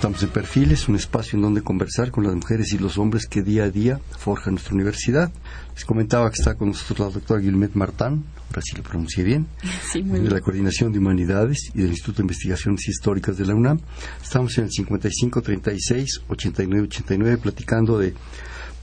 Estamos 0.01 0.23
en 0.23 0.29
Perfiles, 0.29 0.89
un 0.89 0.95
espacio 0.95 1.37
en 1.37 1.43
donde 1.43 1.61
conversar 1.61 2.09
con 2.09 2.23
las 2.23 2.33
mujeres 2.33 2.73
y 2.73 2.79
los 2.79 2.97
hombres 2.97 3.27
que 3.27 3.43
día 3.43 3.65
a 3.65 3.69
día 3.69 3.99
forjan 4.17 4.55
nuestra 4.55 4.73
universidad. 4.73 5.31
Les 5.75 5.85
comentaba 5.85 6.27
que 6.31 6.37
está 6.39 6.55
con 6.55 6.69
nosotros 6.69 7.07
la 7.07 7.13
doctora 7.13 7.39
Guilmet 7.39 7.75
Martán, 7.75 8.23
ahora 8.47 8.63
sí 8.63 8.75
lo 8.75 8.81
pronuncié 8.81 9.23
bien, 9.23 9.45
de 9.93 10.31
la 10.31 10.41
Coordinación 10.41 10.91
de 10.91 10.97
Humanidades 10.97 11.69
y 11.75 11.81
del 11.81 11.91
Instituto 11.91 12.17
de 12.17 12.23
Investigaciones 12.23 12.87
Históricas 12.87 13.37
de 13.37 13.45
la 13.45 13.53
UNAM. 13.53 13.79
Estamos 14.23 14.57
en 14.57 14.63
el 14.63 14.71
55 14.71 15.39
36 15.39 16.21
89 16.29 16.87
89 16.87 17.37
platicando 17.37 17.99
de 17.99 18.15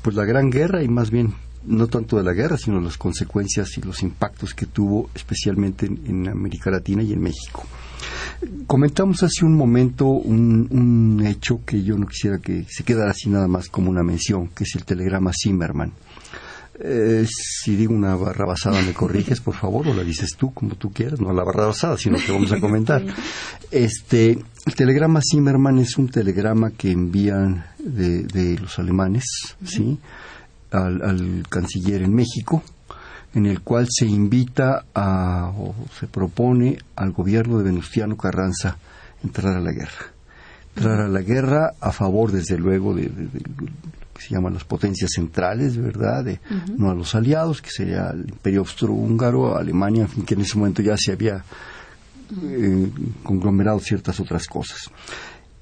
pues 0.02 0.14
la 0.14 0.24
Gran 0.24 0.50
Guerra 0.50 0.84
y 0.84 0.88
más 0.88 1.10
bien 1.10 1.34
no 1.64 1.88
tanto 1.88 2.16
de 2.16 2.22
la 2.22 2.32
guerra, 2.32 2.56
sino 2.56 2.80
las 2.80 2.96
consecuencias 2.96 3.76
y 3.76 3.80
los 3.80 4.04
impactos 4.04 4.54
que 4.54 4.66
tuvo 4.66 5.10
especialmente 5.16 5.86
en 5.86 6.28
América 6.28 6.70
Latina 6.70 7.02
y 7.02 7.12
en 7.12 7.20
México. 7.20 7.66
Comentamos 8.66 9.22
hace 9.22 9.44
un 9.44 9.54
momento 9.54 10.06
un, 10.06 11.20
hecho 11.26 11.60
que 11.64 11.82
yo 11.82 11.96
no 11.98 12.06
quisiera 12.06 12.38
que 12.38 12.64
se 12.68 12.84
quedara 12.84 13.10
así 13.10 13.28
nada 13.28 13.48
más 13.48 13.68
como 13.68 13.90
una 13.90 14.02
mención, 14.02 14.48
que 14.48 14.64
es 14.64 14.74
el 14.76 14.84
telegrama 14.84 15.32
Zimmerman. 15.32 15.92
Eh, 16.80 17.26
si 17.28 17.74
digo 17.74 17.92
una 17.92 18.14
barra 18.14 18.44
basada, 18.46 18.80
me 18.82 18.94
corriges, 18.94 19.40
por 19.40 19.54
favor, 19.54 19.88
o 19.88 19.94
la 19.94 20.04
dices 20.04 20.36
tú, 20.38 20.54
como 20.54 20.76
tú 20.76 20.92
quieras, 20.92 21.20
no 21.20 21.32
la 21.32 21.42
barra 21.42 21.66
basada, 21.66 21.96
sino 21.96 22.18
que 22.18 22.30
vamos 22.30 22.52
a 22.52 22.60
comentar. 22.60 23.04
Este, 23.70 24.38
el 24.64 24.74
telegrama 24.74 25.20
Zimmerman 25.20 25.78
es 25.78 25.98
un 25.98 26.08
telegrama 26.08 26.70
que 26.70 26.90
envían 26.90 27.66
de, 27.78 28.56
los 28.58 28.78
alemanes, 28.78 29.24
¿sí? 29.62 29.98
al 30.70 31.44
canciller 31.50 32.00
en 32.00 32.14
México, 32.14 32.62
en 33.34 33.46
el 33.46 33.60
cual 33.60 33.86
se 33.90 34.06
invita 34.06 34.84
a, 34.94 35.52
o 35.56 35.74
se 35.98 36.06
propone 36.06 36.78
al 36.96 37.12
gobierno 37.12 37.58
de 37.58 37.64
Venustiano 37.64 38.16
Carranza 38.16 38.78
entrar 39.22 39.56
a 39.56 39.60
la 39.60 39.72
guerra. 39.72 40.12
Entrar 40.74 41.00
a 41.00 41.08
la 41.08 41.22
guerra 41.22 41.74
a 41.80 41.92
favor, 41.92 42.32
desde 42.32 42.56
luego, 42.56 42.94
de, 42.94 43.04
lo 43.04 43.66
que 44.14 44.22
se 44.22 44.34
llaman 44.34 44.54
las 44.54 44.64
potencias 44.64 45.10
centrales, 45.14 45.76
¿verdad? 45.76 46.24
De, 46.24 46.40
No 46.76 46.90
a 46.90 46.94
los 46.94 47.14
aliados, 47.14 47.60
que 47.60 47.70
sería 47.70 48.10
el 48.10 48.28
Imperio 48.28 48.60
Austrohúngaro, 48.60 49.56
Alemania, 49.56 50.02
en 50.02 50.08
fin, 50.08 50.24
que 50.24 50.34
en 50.34 50.42
ese 50.42 50.56
momento 50.56 50.82
ya 50.82 50.96
se 50.96 51.12
había 51.12 51.44
eh, 52.42 52.90
conglomerado 53.22 53.80
ciertas 53.80 54.20
otras 54.20 54.46
cosas. 54.46 54.90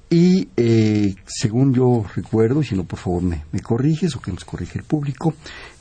Y 0.09 0.47
eh, 0.55 1.15
según 1.25 1.73
yo 1.73 2.05
recuerdo, 2.15 2.61
y 2.61 2.65
si 2.65 2.75
no 2.75 2.85
por 2.85 2.97
favor 2.97 3.23
me, 3.23 3.43
corriges 3.61 4.15
o 4.15 4.21
que 4.21 4.31
nos 4.31 4.45
corrige 4.45 4.79
el 4.79 4.85
público, 4.85 5.33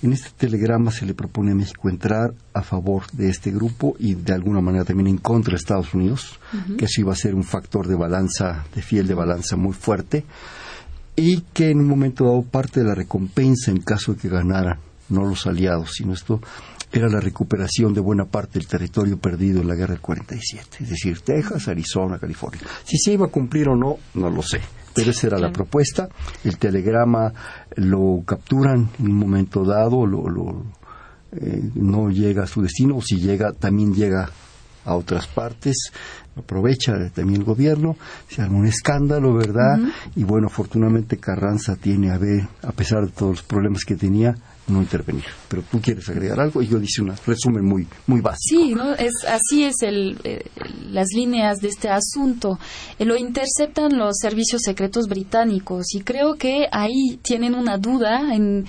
en 0.03 0.13
este 0.13 0.31
telegrama 0.37 0.91
se 0.91 1.07
le 1.07 1.15
propone 1.15 1.53
a 1.53 1.55
México 1.55 1.89
entrar 1.89 2.35
a 2.53 2.63
favor 2.63 3.05
de 3.13 3.29
este 3.29 3.53
grupo 3.53 3.95
y 4.01 4.15
de 4.15 4.33
alguna 4.33 4.61
manera 4.61 4.85
también 4.85 5.07
en 5.07 5.19
contra 5.19 5.53
de 5.53 5.59
Estados 5.59 5.95
Unidos, 5.95 6.41
que 6.77 6.87
eso 6.87 7.01
iba 7.03 7.13
a 7.13 7.17
ser 7.17 7.37
un 7.37 7.45
factor 7.45 7.87
de 7.87 7.95
balanza, 7.95 8.65
de 8.75 8.83
fiel 8.83 9.07
de 9.07 9.15
balanza 9.15 9.57
muy 9.57 9.75
fuerte, 9.75 10.25
y 11.15 11.43
que 11.53 11.71
en 11.71 11.79
un 11.79 11.87
momento 11.87 12.25
dado 12.25 12.43
parte 12.43 12.81
de 12.81 12.87
la 12.87 12.97
recompensa 12.97 13.71
en 13.71 13.81
caso 13.81 14.15
de 14.15 14.19
que 14.19 14.29
ganaran, 14.29 14.81
no 15.09 15.25
los 15.25 15.47
aliados, 15.47 15.93
sino 15.95 16.15
esto 16.15 16.41
era 16.93 17.09
la 17.09 17.21
recuperación 17.21 17.93
de 17.93 18.01
buena 18.01 18.25
parte 18.25 18.59
del 18.59 18.69
territorio 18.69 19.19
perdido 19.19 19.61
en 19.61 19.69
la 19.69 19.75
guerra 19.75 19.95
del 19.95 20.01
47, 20.01 20.79
es 20.81 20.91
decir, 20.91 21.21
Texas, 21.21 21.69
Arizona, 21.69 22.19
California. 22.19 22.63
Si 22.85 22.97
se 22.97 23.13
iba 23.13 23.27
a 23.27 23.31
cumplir 23.31 23.69
o 23.69 23.77
no, 23.77 23.97
no 24.15 24.31
lo 24.31 24.43
sé, 24.43 24.61
pero 24.95 25.11
esa 25.11 25.27
era 25.27 25.39
la 25.39 25.53
propuesta. 25.53 26.09
El 26.45 26.59
telegrama 26.59 27.33
lo 27.77 28.23
capturan 28.25 28.91
en 28.99 29.07
un 29.07 29.19
momento 29.19 29.65
dado, 29.65 30.07
lo, 30.07 30.65
eh, 31.33 31.71
no 31.75 32.09
llega 32.09 32.45
a 32.45 32.47
su 32.47 32.63
destino, 32.63 32.97
o 32.97 33.03
si 33.03 33.17
llega, 33.17 33.53
también 33.53 33.93
llega 33.93 34.31
a 34.85 34.95
otras 34.95 35.27
partes, 35.27 35.91
aprovecha 36.37 36.93
también 37.11 37.41
el 37.41 37.45
gobierno, 37.45 37.97
se 38.29 38.41
arma 38.41 38.59
un 38.59 38.67
escándalo, 38.67 39.35
¿verdad? 39.35 39.81
Y 40.15 40.23
bueno, 40.23 40.47
afortunadamente 40.47 41.19
Carranza 41.19 41.75
tiene 41.77 42.13
a 42.13 42.19
ver, 42.19 42.47
a 42.63 42.71
pesar 42.73 43.05
de 43.05 43.13
todos 43.13 43.33
los 43.33 43.43
problemas 43.43 43.85
que 43.85 43.97
tenía, 43.97 44.37
no 44.69 44.81
intervenir. 44.81 45.25
Pero 45.49 45.63
tú 45.71 45.81
quieres 45.81 46.09
agregar 46.09 46.41
algo 46.41 46.63
y 46.63 46.69
yo 46.69 46.79
dice 46.79 47.03
un 47.03 47.15
resumen 47.27 47.65
muy 47.65 47.87
muy 48.07 48.21
básico. 48.21 48.63
Sí, 48.63 48.75
¿no? 48.75 48.95
es, 48.95 49.13
así 49.29 49.65
es 49.65 49.83
el, 49.83 50.19
eh, 50.25 50.45
las 50.91 51.09
líneas 51.15 51.59
de 51.59 51.69
este 51.69 51.89
asunto. 51.89 52.59
Eh, 52.99 53.05
lo 53.05 53.17
interceptan 53.17 53.97
los 53.97 54.17
servicios 54.21 54.63
secretos 54.63 55.07
británicos 55.09 55.95
y 55.95 56.01
creo 56.01 56.35
que 56.35 56.67
ahí 56.73 57.19
tienen 57.23 57.55
una 57.55 57.79
duda 57.79 58.35
en, 58.35 58.67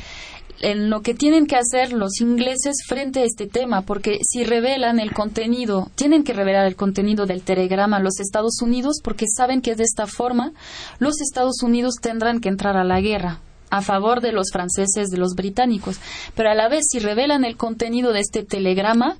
en 0.61 0.89
lo 0.89 1.01
que 1.01 1.13
tienen 1.13 1.45
que 1.47 1.55
hacer 1.55 1.93
los 1.93 2.19
ingleses 2.21 2.77
frente 2.87 3.21
a 3.21 3.25
este 3.25 3.47
tema, 3.47 3.81
porque 3.81 4.19
si 4.23 4.43
revelan 4.43 4.99
el 4.99 5.13
contenido, 5.13 5.89
tienen 5.95 6.23
que 6.23 6.33
revelar 6.33 6.65
el 6.67 6.75
contenido 6.75 7.25
del 7.25 7.43
telegrama 7.43 7.97
a 7.97 8.01
los 8.01 8.19
Estados 8.19 8.61
Unidos 8.61 8.97
porque 9.03 9.25
saben 9.27 9.61
que 9.61 9.75
de 9.75 9.83
esta 9.83 10.07
forma 10.07 10.53
los 10.99 11.21
Estados 11.21 11.61
Unidos 11.63 11.95
tendrán 12.01 12.39
que 12.39 12.49
entrar 12.49 12.77
a 12.77 12.83
la 12.83 13.01
guerra 13.01 13.41
a 13.69 13.81
favor 13.81 14.21
de 14.21 14.31
los 14.31 14.51
franceses, 14.51 15.09
de 15.09 15.17
los 15.17 15.33
británicos. 15.35 15.99
Pero 16.35 16.49
a 16.49 16.55
la 16.55 16.69
vez, 16.69 16.85
si 16.89 16.99
revelan 16.99 17.45
el 17.45 17.57
contenido 17.57 18.13
de 18.13 18.21
este 18.21 18.43
telegrama, 18.43 19.17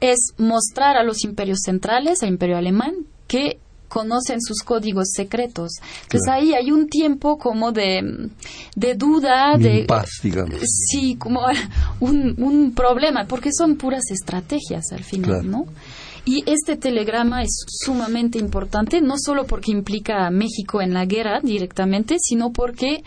es 0.00 0.32
mostrar 0.38 0.96
a 0.96 1.04
los 1.04 1.24
imperios 1.24 1.58
centrales, 1.64 2.22
al 2.22 2.30
imperio 2.30 2.56
alemán, 2.56 2.94
que 3.26 3.58
conocen 3.88 4.40
sus 4.40 4.62
códigos 4.62 5.08
secretos. 5.14 5.72
Entonces 6.02 6.28
ahí 6.28 6.54
hay 6.54 6.70
un 6.70 6.88
tiempo 6.88 7.38
como 7.38 7.72
de, 7.72 8.30
de 8.76 8.94
duda, 8.94 9.56
de... 9.58 9.86
digamos. 10.22 10.60
Sí, 10.62 11.16
como 11.16 11.40
un, 12.00 12.34
un 12.38 12.74
problema, 12.74 13.24
porque 13.26 13.50
son 13.52 13.76
puras 13.76 14.10
estrategias 14.10 14.92
al 14.92 15.04
final, 15.04 15.50
¿no? 15.50 15.66
Y 16.24 16.44
este 16.46 16.76
telegrama 16.76 17.42
es 17.42 17.64
sumamente 17.66 18.38
importante, 18.38 19.00
no 19.00 19.14
solo 19.16 19.46
porque 19.46 19.72
implica 19.72 20.26
a 20.26 20.30
México 20.30 20.82
en 20.82 20.92
la 20.92 21.06
guerra 21.06 21.40
directamente, 21.42 22.16
sino 22.20 22.52
porque 22.52 23.02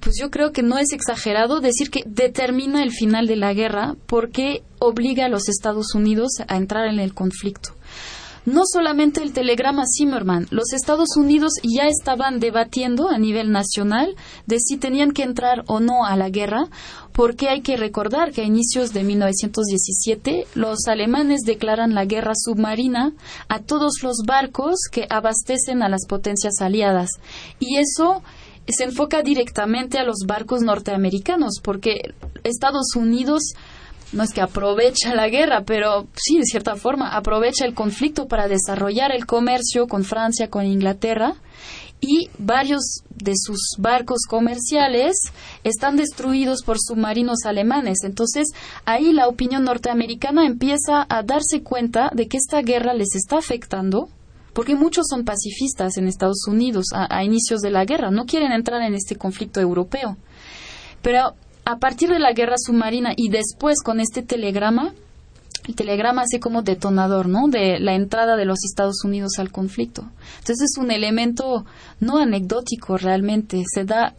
pues 0.00 0.16
yo 0.20 0.30
creo 0.30 0.52
que 0.52 0.62
no 0.62 0.78
es 0.78 0.92
exagerado 0.92 1.60
decir 1.60 1.90
que 1.90 2.02
determina 2.06 2.82
el 2.82 2.92
final 2.92 3.26
de 3.26 3.36
la 3.36 3.52
guerra 3.54 3.96
porque 4.06 4.62
obliga 4.78 5.26
a 5.26 5.28
los 5.28 5.48
Estados 5.48 5.94
Unidos 5.94 6.32
a 6.46 6.56
entrar 6.56 6.86
en 6.88 6.98
el 6.98 7.14
conflicto. 7.14 7.70
No 8.48 8.62
solamente 8.64 9.22
el 9.22 9.34
telegrama 9.34 9.84
Zimmerman, 9.86 10.46
los 10.50 10.72
Estados 10.72 11.18
Unidos 11.18 11.52
ya 11.62 11.86
estaban 11.86 12.40
debatiendo 12.40 13.10
a 13.10 13.18
nivel 13.18 13.52
nacional 13.52 14.16
de 14.46 14.58
si 14.58 14.78
tenían 14.78 15.12
que 15.12 15.22
entrar 15.22 15.64
o 15.66 15.80
no 15.80 16.06
a 16.06 16.16
la 16.16 16.30
guerra, 16.30 16.68
porque 17.12 17.50
hay 17.50 17.60
que 17.60 17.76
recordar 17.76 18.32
que 18.32 18.40
a 18.40 18.44
inicios 18.44 18.94
de 18.94 19.04
1917 19.04 20.46
los 20.54 20.86
alemanes 20.86 21.42
declaran 21.44 21.94
la 21.94 22.06
guerra 22.06 22.32
submarina 22.34 23.12
a 23.48 23.58
todos 23.58 24.02
los 24.02 24.22
barcos 24.26 24.76
que 24.90 25.06
abastecen 25.10 25.82
a 25.82 25.90
las 25.90 26.06
potencias 26.06 26.62
aliadas. 26.62 27.10
Y 27.58 27.76
eso 27.76 28.22
se 28.72 28.84
enfoca 28.84 29.22
directamente 29.22 29.98
a 29.98 30.04
los 30.04 30.24
barcos 30.26 30.62
norteamericanos, 30.62 31.60
porque 31.62 32.14
Estados 32.44 32.94
Unidos 32.96 33.42
no 34.12 34.22
es 34.22 34.32
que 34.32 34.40
aprovecha 34.40 35.14
la 35.14 35.28
guerra, 35.28 35.62
pero 35.64 36.06
sí, 36.14 36.38
de 36.38 36.44
cierta 36.44 36.76
forma, 36.76 37.14
aprovecha 37.14 37.64
el 37.64 37.74
conflicto 37.74 38.26
para 38.26 38.48
desarrollar 38.48 39.12
el 39.12 39.26
comercio 39.26 39.86
con 39.86 40.04
Francia, 40.04 40.48
con 40.48 40.64
Inglaterra, 40.64 41.34
y 42.00 42.30
varios 42.38 43.02
de 43.10 43.32
sus 43.36 43.74
barcos 43.78 44.20
comerciales 44.28 45.16
están 45.64 45.96
destruidos 45.96 46.62
por 46.62 46.78
submarinos 46.78 47.44
alemanes. 47.44 47.98
Entonces, 48.04 48.48
ahí 48.84 49.12
la 49.12 49.26
opinión 49.26 49.64
norteamericana 49.64 50.46
empieza 50.46 51.06
a 51.08 51.22
darse 51.22 51.62
cuenta 51.62 52.10
de 52.14 52.28
que 52.28 52.36
esta 52.36 52.62
guerra 52.62 52.94
les 52.94 53.14
está 53.16 53.38
afectando, 53.38 54.08
porque 54.58 54.74
muchos 54.74 55.06
son 55.08 55.24
pacifistas 55.24 55.98
en 55.98 56.08
Estados 56.08 56.48
Unidos 56.48 56.86
a, 56.92 57.22
inicios 57.22 57.60
de 57.60 57.70
la 57.70 57.84
guerra, 57.84 58.10
no 58.10 58.26
quieren 58.26 58.50
entrar 58.50 58.82
en 58.82 58.92
este 58.92 59.14
conflicto 59.14 59.60
europeo. 59.60 60.16
Pero 61.00 61.34
a 61.64 61.76
partir 61.76 62.10
de 62.10 62.18
la 62.18 62.32
guerra 62.32 62.56
submarina 62.58 63.12
y 63.16 63.28
después 63.28 63.84
con 63.84 64.00
este 64.00 64.24
telegrama, 64.24 64.94
el 65.68 65.76
telegrama 65.76 66.22
hace 66.22 66.40
como 66.40 66.62
detonador, 66.62 67.28
¿no? 67.28 67.46
De 67.46 67.78
la 67.78 67.94
entrada 67.94 68.34
de 68.34 68.46
los 68.46 68.64
Estados 68.64 69.04
Unidos 69.04 69.38
al 69.38 69.52
conflicto. 69.52 70.02
Entonces 70.40 70.72
es 70.72 70.76
un 70.76 70.90
elemento 70.90 71.64
no 72.00 72.18
anecdótico 72.18 72.96
realmente, 72.96 73.62
se 73.72 73.84
da 73.84 74.16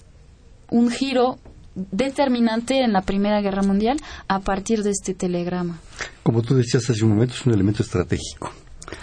un 0.69 0.89
giro 0.89 1.37
determinante 1.75 2.81
en 2.81 2.93
la 2.93 3.01
Primera 3.01 3.41
Guerra 3.41 3.63
Mundial 3.63 3.99
a 4.29 4.39
partir 4.39 4.83
de 4.83 4.91
este 4.91 5.13
telegrama. 5.13 5.81
Como 6.23 6.41
tú 6.43 6.55
decías 6.55 6.89
hace 6.89 7.03
un 7.03 7.09
momento, 7.09 7.33
es 7.33 7.45
un 7.45 7.53
elemento 7.53 7.83
estratégico. 7.83 8.53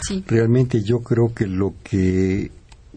Sí. 0.07 0.25
Realmente 0.27 0.83
yo 0.83 1.01
creo 1.01 1.33
que 1.35 1.47
lo 1.47 1.75
que 1.83 2.51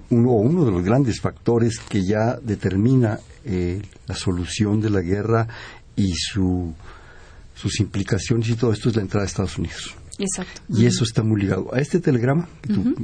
uno, 0.09 0.31
uno 0.31 0.65
de 0.65 0.71
los 0.71 0.83
grandes 0.83 1.21
factores 1.21 1.79
que 1.79 2.03
ya 2.05 2.37
determina 2.41 3.19
eh, 3.45 3.81
la 4.07 4.15
solución 4.15 4.81
de 4.81 4.89
la 4.89 5.01
guerra 5.01 5.47
y 5.95 6.13
su 6.13 6.73
sus 7.59 7.79
implicaciones 7.81 8.47
y 8.49 8.55
todo 8.55 8.71
esto 8.71 8.89
es 8.89 8.95
la 8.95 9.01
entrada 9.01 9.25
de 9.25 9.27
Estados 9.27 9.57
Unidos. 9.57 9.95
Exacto. 10.17 10.61
Y 10.69 10.85
eso 10.85 11.03
está 11.03 11.23
muy 11.23 11.41
ligado 11.41 11.73
a 11.73 11.79
este 11.79 11.99
telegrama 11.99 12.47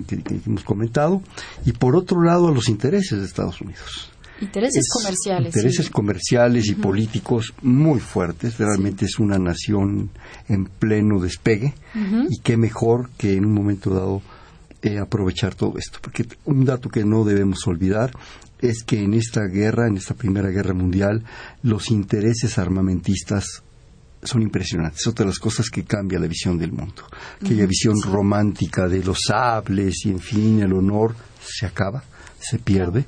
que, 0.07 0.21
hemos 0.45 0.63
comentado 0.63 1.21
y 1.65 1.73
por 1.73 1.95
otro 1.95 2.21
lado 2.21 2.47
a 2.47 2.51
los 2.51 2.69
intereses 2.69 3.19
de 3.19 3.25
Estados 3.25 3.59
Unidos. 3.61 4.11
Intereses 4.41 4.87
comerciales. 4.91 5.55
Intereses 5.55 5.89
comerciales 5.89 6.67
y 6.67 6.75
políticos 6.75 7.53
muy 7.61 7.99
fuertes. 7.99 8.57
Realmente 8.57 9.05
es 9.05 9.19
una 9.19 9.37
nación 9.37 10.09
en 10.49 10.65
pleno 10.65 11.19
despegue 11.19 11.73
y 12.29 12.41
qué 12.41 12.57
mejor 12.57 13.09
que 13.17 13.33
en 13.33 13.45
un 13.45 13.53
momento 13.53 13.91
dado 13.91 14.21
eh, 14.81 14.99
aprovechar 14.99 15.55
todo 15.55 15.77
esto. 15.77 15.99
Porque 16.01 16.25
un 16.45 16.65
dato 16.65 16.89
que 16.89 17.05
no 17.05 17.23
debemos 17.23 17.65
olvidar 17.65 18.11
es 18.59 18.83
que 18.83 19.01
en 19.01 19.13
esta 19.13 19.41
guerra, 19.45 19.87
en 19.87 19.97
esta 19.97 20.13
Primera 20.13 20.49
Guerra 20.49 20.73
Mundial, 20.73 21.23
los 21.63 21.89
intereses 21.91 22.57
armamentistas 22.57 23.63
son 24.21 24.41
impresionantes. 24.41 25.01
Es 25.01 25.07
otra 25.07 25.23
de 25.23 25.29
las 25.29 25.39
cosas 25.39 25.69
que 25.69 25.83
cambia 25.83 26.19
la 26.19 26.27
visión 26.27 26.57
del 26.57 26.71
mundo. 26.71 27.03
Aquella 27.41 27.65
visión 27.65 27.95
romántica 28.01 28.87
de 28.87 29.03
los 29.03 29.19
sables 29.27 30.05
y, 30.05 30.09
en 30.09 30.19
fin, 30.19 30.61
el 30.61 30.73
honor 30.73 31.15
se 31.41 31.65
acaba, 31.65 32.03
se 32.49 32.59
pierde. 32.59 33.05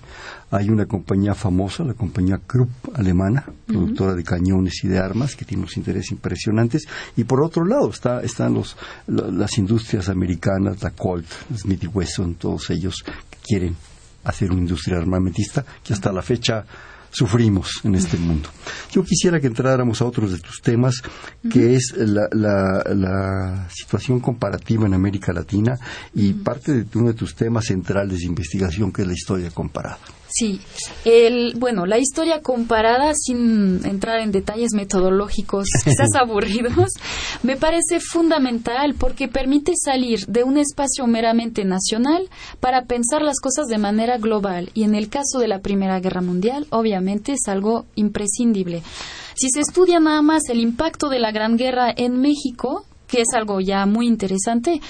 Hay 0.51 0.69
una 0.69 0.85
compañía 0.85 1.35
famosa, 1.35 1.83
la 1.83 1.93
compañía 1.93 2.39
Krupp 2.45 2.69
alemana, 2.93 3.45
productora 3.65 4.15
de 4.15 4.23
cañones 4.23 4.83
y 4.83 4.87
de 4.87 4.99
armas, 4.99 5.35
que 5.35 5.45
tiene 5.45 5.63
unos 5.63 5.77
intereses 5.77 6.11
impresionantes. 6.11 6.87
Y 7.15 7.23
por 7.25 7.41
otro 7.41 7.65
lado 7.65 7.89
está, 7.89 8.21
están 8.21 8.53
los, 8.53 8.77
las 9.07 9.57
industrias 9.57 10.09
americanas, 10.09 10.81
la 10.81 10.91
Colt, 10.91 11.27
Smith 11.55 11.89
Wesson, 11.93 12.35
todos 12.35 12.69
ellos 12.69 13.03
que 13.03 13.37
quieren 13.43 13.75
hacer 14.23 14.51
una 14.51 14.61
industria 14.61 14.97
armamentista 14.97 15.65
que 15.83 15.93
hasta 15.93 16.11
la 16.11 16.21
fecha 16.21 16.65
sufrimos 17.11 17.81
en 17.83 17.95
este 17.95 18.17
mundo. 18.17 18.49
Yo 18.91 19.03
quisiera 19.03 19.39
que 19.39 19.47
entráramos 19.47 20.01
a 20.01 20.05
otros 20.05 20.31
de 20.31 20.39
tus 20.39 20.61
temas, 20.61 21.01
que 21.51 21.75
es 21.75 21.93
la, 21.97 22.27
la, 22.31 23.67
situación 23.69 24.19
comparativa 24.19 24.85
en 24.85 24.93
América 24.93 25.33
Latina 25.33 25.77
y 26.13 26.33
parte 26.33 26.73
de 26.73 26.97
uno 26.97 27.09
de 27.09 27.13
tus 27.13 27.35
temas 27.35 27.65
centrales 27.65 28.19
de 28.19 28.25
investigación, 28.25 28.91
que 28.91 29.01
es 29.01 29.07
la 29.07 29.13
historia 29.13 29.51
comparada. 29.51 29.99
Sí, 30.29 30.59
el, 31.05 31.53
bueno, 31.57 31.85
la 31.85 31.97
historia 31.97 32.41
comparada, 32.41 33.13
sin 33.15 33.85
entrar 33.85 34.19
en 34.19 34.31
detalles 34.31 34.73
metodológicos 34.73 35.67
quizás 35.83 36.15
aburridos, 36.19 36.91
me 37.43 37.55
parece 37.55 37.99
fundamental 37.99 38.95
porque 38.99 39.27
permite 39.27 39.73
salir 39.75 40.25
de 40.27 40.43
un 40.43 40.57
espacio 40.57 41.07
meramente 41.07 41.63
nacional 41.63 42.29
para 42.59 42.85
pensar 42.85 43.21
las 43.21 43.39
cosas 43.39 43.67
de 43.67 43.77
manera 43.77 44.17
global 44.17 44.69
y 44.73 44.83
en 44.83 44.95
el 44.95 45.09
caso 45.09 45.39
de 45.39 45.47
la 45.47 45.59
Primera 45.59 45.99
Guerra 45.99 46.21
Mundial, 46.21 46.67
obviamente 46.71 47.33
es 47.33 47.47
algo 47.47 47.85
imprescindible. 47.95 48.83
Si 49.35 49.49
se 49.51 49.61
estudia 49.61 49.99
nada 49.99 50.23
más 50.23 50.49
el 50.49 50.59
impacto 50.59 51.09
de 51.09 51.19
la 51.19 51.31
Gran 51.31 51.57
Guerra 51.57 51.93
en 51.95 52.19
México, 52.19 52.86
que 53.07 53.21
es 53.21 53.27
algo 53.33 53.59
ya 53.59 53.85
muy 53.85 54.07
interesante, 54.07 54.81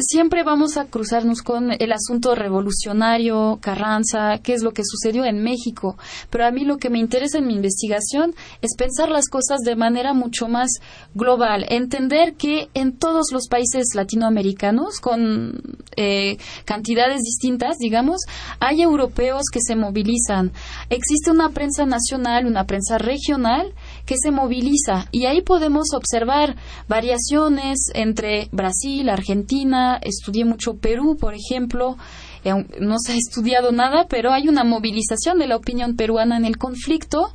siempre 0.00 0.44
vamos 0.44 0.76
a 0.76 0.86
cruzarnos 0.86 1.42
con 1.42 1.72
el 1.72 1.92
asunto 1.92 2.34
revolucionario, 2.34 3.58
Carranza, 3.60 4.38
qué 4.42 4.54
es 4.54 4.62
lo 4.62 4.72
que 4.72 4.82
sucedió 4.84 5.24
en 5.24 5.42
México. 5.42 5.96
Pero 6.30 6.46
a 6.46 6.50
mí 6.50 6.64
lo 6.64 6.78
que 6.78 6.90
me 6.90 6.98
interesa 6.98 7.38
en 7.38 7.46
mi 7.46 7.54
investigación 7.54 8.34
es 8.62 8.76
pensar 8.76 9.08
las 9.08 9.28
cosas 9.28 9.60
de 9.60 9.76
manera 9.76 10.14
mucho 10.14 10.48
más 10.48 10.70
global, 11.14 11.66
entender 11.68 12.34
que 12.34 12.68
en 12.74 12.96
todos 12.96 13.32
los 13.32 13.48
países 13.48 13.86
latinoamericanos, 13.94 15.00
con 15.00 15.60
eh, 15.96 16.38
cantidades 16.64 17.20
distintas, 17.22 17.78
digamos, 17.78 18.20
hay 18.60 18.82
europeos 18.82 19.44
que 19.52 19.60
se 19.60 19.76
movilizan. 19.76 20.52
Existe 20.90 21.30
una 21.30 21.50
prensa 21.50 21.86
nacional, 21.86 22.46
una 22.46 22.64
prensa 22.64 22.98
regional 22.98 23.72
que 24.06 24.16
se 24.16 24.30
moviliza. 24.30 25.08
Y 25.12 25.26
ahí 25.26 25.42
podemos 25.42 25.88
observar 25.94 26.56
variaciones 26.88 27.90
entre 27.94 28.48
Brasil, 28.52 29.08
Argentina, 29.08 29.98
estudié 30.02 30.44
mucho 30.44 30.76
Perú, 30.76 31.16
por 31.18 31.34
ejemplo, 31.34 31.96
eh, 32.44 32.52
no 32.80 32.96
se 32.98 33.12
ha 33.12 33.16
estudiado 33.16 33.72
nada, 33.72 34.06
pero 34.08 34.32
hay 34.32 34.48
una 34.48 34.64
movilización 34.64 35.38
de 35.38 35.46
la 35.46 35.56
opinión 35.56 35.96
peruana 35.96 36.36
en 36.36 36.44
el 36.44 36.58
conflicto. 36.58 37.32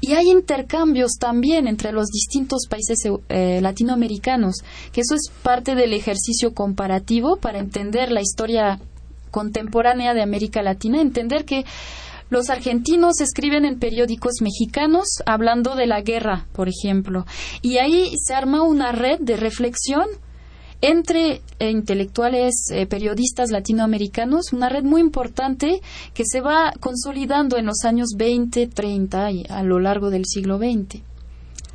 Y 0.00 0.12
hay 0.12 0.30
intercambios 0.30 1.12
también 1.18 1.66
entre 1.66 1.92
los 1.92 2.06
distintos 2.08 2.66
países 2.68 2.98
eh, 3.28 3.60
latinoamericanos, 3.60 4.56
que 4.92 5.00
eso 5.00 5.14
es 5.14 5.32
parte 5.42 5.74
del 5.74 5.92
ejercicio 5.92 6.54
comparativo 6.54 7.36
para 7.36 7.58
entender 7.58 8.10
la 8.12 8.20
historia 8.20 8.78
contemporánea 9.30 10.14
de 10.14 10.22
América 10.22 10.62
Latina, 10.62 11.00
entender 11.00 11.44
que 11.44 11.64
los 12.30 12.48
argentinos 12.48 13.20
escriben 13.20 13.64
en 13.64 13.78
periódicos 13.78 14.34
mexicanos 14.40 15.06
hablando 15.26 15.74
de 15.74 15.86
la 15.86 16.00
guerra, 16.00 16.46
por 16.52 16.68
ejemplo, 16.68 17.26
y 17.60 17.78
ahí 17.78 18.12
se 18.16 18.34
arma 18.34 18.62
una 18.62 18.92
red 18.92 19.18
de 19.20 19.36
reflexión 19.36 20.06
entre 20.82 21.42
eh, 21.58 21.70
intelectuales, 21.70 22.54
eh, 22.70 22.86
periodistas 22.86 23.50
latinoamericanos, 23.50 24.52
una 24.52 24.68
red 24.68 24.82
muy 24.82 25.00
importante 25.00 25.80
que 26.14 26.24
se 26.24 26.40
va 26.40 26.72
consolidando 26.80 27.58
en 27.58 27.66
los 27.66 27.84
años 27.84 28.10
20, 28.16 28.68
30 28.68 29.30
y 29.30 29.46
a 29.48 29.62
lo 29.62 29.78
largo 29.78 30.10
del 30.10 30.24
siglo 30.24 30.58
XX. 30.58 31.02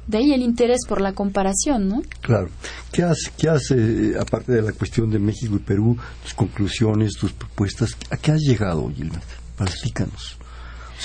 De 0.07 0.19
ahí 0.19 0.33
el 0.33 0.41
interés 0.41 0.81
por 0.87 1.01
la 1.01 1.13
comparación, 1.13 1.87
¿no? 1.87 2.01
Claro. 2.21 2.49
¿Qué 2.91 3.03
hace, 3.03 3.75
eh, 3.75 4.13
aparte 4.19 4.51
de 4.51 4.61
la 4.61 4.71
cuestión 4.71 5.09
de 5.09 5.19
México 5.19 5.55
y 5.55 5.59
Perú, 5.59 5.97
tus 6.23 6.33
conclusiones, 6.33 7.13
tus 7.13 7.33
propuestas? 7.33 7.97
¿A 8.11 8.17
qué 8.17 8.31
has 8.31 8.41
llegado, 8.41 8.91
Gilbert? 8.95 9.23
Platícanos. 9.57 10.37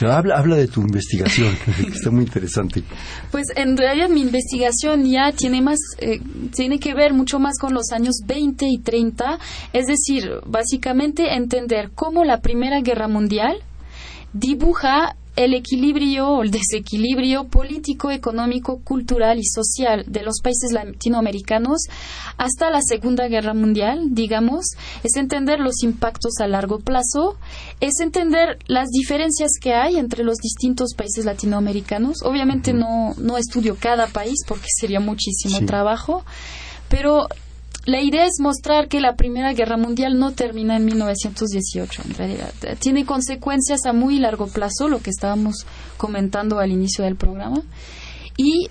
Sea, 0.01 0.16
habla, 0.16 0.38
habla 0.38 0.57
de 0.57 0.66
tu 0.66 0.80
investigación, 0.80 1.55
que 1.76 1.90
está 1.90 2.11
muy 2.11 2.24
interesante. 2.24 2.82
Pues 3.30 3.48
en 3.55 3.76
realidad 3.76 4.09
mi 4.09 4.22
investigación 4.22 5.05
ya 5.05 5.30
tiene 5.32 5.61
más, 5.61 5.78
eh, 5.98 6.22
tiene 6.55 6.78
que 6.78 6.94
ver 6.94 7.12
mucho 7.12 7.38
más 7.38 7.59
con 7.59 7.74
los 7.74 7.92
años 7.92 8.14
20 8.24 8.66
y 8.66 8.78
30, 8.78 9.38
es 9.74 9.84
decir, 9.84 10.30
básicamente 10.46 11.34
entender 11.34 11.90
cómo 11.94 12.24
la 12.24 12.40
Primera 12.40 12.80
Guerra 12.80 13.09
Mundial 13.09 13.59
dibuja 14.32 15.16
el 15.45 15.55
equilibrio 15.55 16.28
o 16.28 16.43
el 16.43 16.51
desequilibrio 16.51 17.45
político, 17.45 18.11
económico, 18.11 18.80
cultural 18.84 19.38
y 19.38 19.45
social 19.45 20.05
de 20.07 20.22
los 20.22 20.41
países 20.43 20.70
latinoamericanos 20.72 21.86
hasta 22.36 22.70
la 22.70 22.82
Segunda 22.82 23.26
Guerra 23.26 23.55
Mundial, 23.55 24.09
digamos, 24.11 24.66
es 25.03 25.16
entender 25.16 25.59
los 25.59 25.82
impactos 25.82 26.34
a 26.41 26.47
largo 26.47 26.80
plazo, 26.80 27.38
es 27.80 28.01
entender 28.01 28.59
las 28.66 28.91
diferencias 28.91 29.53
que 29.59 29.72
hay 29.72 29.97
entre 29.97 30.24
los 30.24 30.36
distintos 30.36 30.93
países 30.95 31.24
latinoamericanos. 31.24 32.22
Obviamente 32.22 32.74
no, 32.74 33.14
no 33.16 33.38
estudio 33.38 33.76
cada 33.80 34.09
país 34.09 34.41
porque 34.47 34.68
sería 34.68 35.01
muchísimo 35.01 35.64
trabajo, 35.64 36.22
pero 36.91 37.28
la 37.86 38.02
idea 38.02 38.26
es 38.26 38.40
mostrar 38.40 38.88
que 38.88 39.00
la 39.00 39.16
Primera 39.16 39.52
Guerra 39.54 39.76
Mundial 39.76 40.18
no 40.18 40.32
termina 40.32 40.76
en 40.76 40.84
1918, 40.84 42.02
en 42.06 42.14
realidad. 42.14 42.52
Tiene 42.78 43.06
consecuencias 43.06 43.86
a 43.86 43.92
muy 43.92 44.18
largo 44.18 44.46
plazo, 44.48 44.88
lo 44.88 45.00
que 45.00 45.10
estábamos 45.10 45.66
comentando 45.96 46.58
al 46.58 46.70
inicio 46.70 47.04
del 47.04 47.16
programa, 47.16 47.62
y 48.36 48.68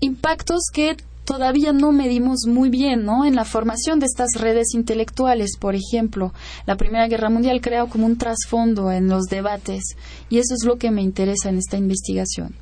impactos 0.00 0.64
que 0.72 0.96
todavía 1.24 1.72
no 1.72 1.90
medimos 1.90 2.46
muy 2.46 2.68
bien, 2.68 3.04
¿no? 3.04 3.24
En 3.24 3.34
la 3.34 3.44
formación 3.44 3.98
de 3.98 4.06
estas 4.06 4.28
redes 4.34 4.74
intelectuales, 4.74 5.56
por 5.58 5.74
ejemplo, 5.74 6.32
la 6.66 6.76
Primera 6.76 7.08
Guerra 7.08 7.30
Mundial 7.30 7.60
crea 7.60 7.86
como 7.86 8.06
un 8.06 8.18
trasfondo 8.18 8.92
en 8.92 9.08
los 9.08 9.24
debates, 9.24 9.82
y 10.28 10.38
eso 10.38 10.54
es 10.54 10.64
lo 10.64 10.76
que 10.76 10.90
me 10.90 11.02
interesa 11.02 11.48
en 11.48 11.58
esta 11.58 11.76
investigación. 11.76 12.54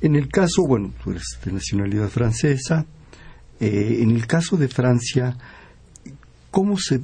En 0.00 0.16
el 0.16 0.28
caso, 0.28 0.66
bueno, 0.66 0.92
tú 1.02 1.10
eres 1.10 1.38
de 1.44 1.52
nacionalidad 1.52 2.08
francesa, 2.08 2.86
eh, 3.60 3.98
en 4.00 4.10
el 4.10 4.26
caso 4.26 4.56
de 4.56 4.68
Francia, 4.68 5.36
¿cómo 6.50 6.78
se, 6.78 7.00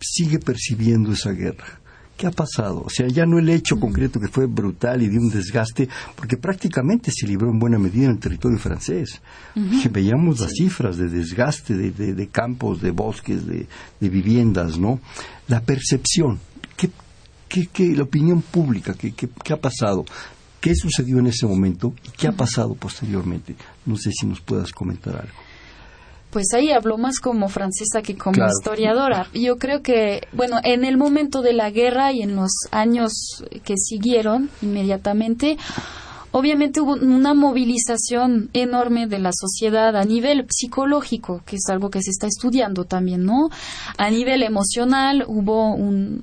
sigue 0.00 0.38
percibiendo 0.38 1.12
esa 1.12 1.32
guerra? 1.32 1.80
¿Qué 2.16 2.26
ha 2.26 2.30
pasado? 2.30 2.82
O 2.82 2.88
sea, 2.88 3.08
ya 3.08 3.26
no 3.26 3.38
el 3.38 3.48
hecho 3.50 3.78
concreto 3.78 4.18
que 4.18 4.28
fue 4.28 4.46
brutal 4.46 5.02
y 5.02 5.08
de 5.08 5.18
un 5.18 5.28
desgaste, 5.28 5.86
porque 6.14 6.38
prácticamente 6.38 7.10
se 7.14 7.26
libró 7.26 7.50
en 7.50 7.58
buena 7.58 7.78
medida 7.78 8.06
en 8.06 8.12
el 8.12 8.18
territorio 8.18 8.58
francés. 8.58 9.20
Veíamos 9.90 10.40
las 10.40 10.52
cifras 10.52 10.96
de 10.96 11.08
desgaste 11.08 11.76
de, 11.76 12.14
de, 12.14 12.26
campos, 12.28 12.80
de 12.80 12.90
bosques, 12.90 13.46
de, 13.46 13.66
viviendas, 14.00 14.78
¿no? 14.78 14.98
La 15.48 15.60
percepción, 15.60 16.38
¿qué, 16.74 16.90
qué, 17.48 17.66
qué 17.66 17.94
la 17.94 18.04
opinión 18.04 18.40
pública, 18.40 18.94
¿qué, 18.94 19.12
qué, 19.12 19.28
qué 19.44 19.52
ha 19.52 19.60
pasado? 19.60 20.06
¿Qué 20.58 20.74
sucedió 20.74 21.18
en 21.18 21.26
ese 21.26 21.46
momento 21.46 21.92
y 22.02 22.10
qué 22.16 22.28
ha 22.28 22.32
pasado 22.32 22.74
posteriormente? 22.74 23.54
No 23.84 23.96
sé 23.96 24.10
si 24.10 24.26
nos 24.26 24.40
puedas 24.40 24.72
comentar 24.72 25.16
algo 25.16 25.45
pues 26.30 26.52
ahí 26.54 26.70
hablo 26.70 26.98
más 26.98 27.18
como 27.18 27.48
francesa 27.48 28.02
que 28.02 28.16
como 28.16 28.46
historiadora. 28.46 29.26
Yo 29.32 29.56
creo 29.56 29.82
que, 29.82 30.26
bueno, 30.32 30.58
en 30.64 30.84
el 30.84 30.96
momento 30.96 31.42
de 31.42 31.52
la 31.52 31.70
guerra 31.70 32.12
y 32.12 32.22
en 32.22 32.36
los 32.36 32.50
años 32.70 33.12
que 33.64 33.74
siguieron 33.76 34.50
inmediatamente, 34.60 35.56
obviamente 36.32 36.80
hubo 36.80 36.94
una 36.94 37.32
movilización 37.32 38.50
enorme 38.52 39.06
de 39.06 39.18
la 39.18 39.30
sociedad 39.32 39.96
a 39.96 40.04
nivel 40.04 40.46
psicológico, 40.50 41.42
que 41.46 41.56
es 41.56 41.66
algo 41.68 41.88
que 41.88 42.02
se 42.02 42.10
está 42.10 42.26
estudiando 42.26 42.84
también, 42.84 43.24
¿no? 43.24 43.48
A 43.96 44.10
nivel 44.10 44.42
emocional 44.42 45.24
hubo 45.26 45.74
un, 45.74 46.20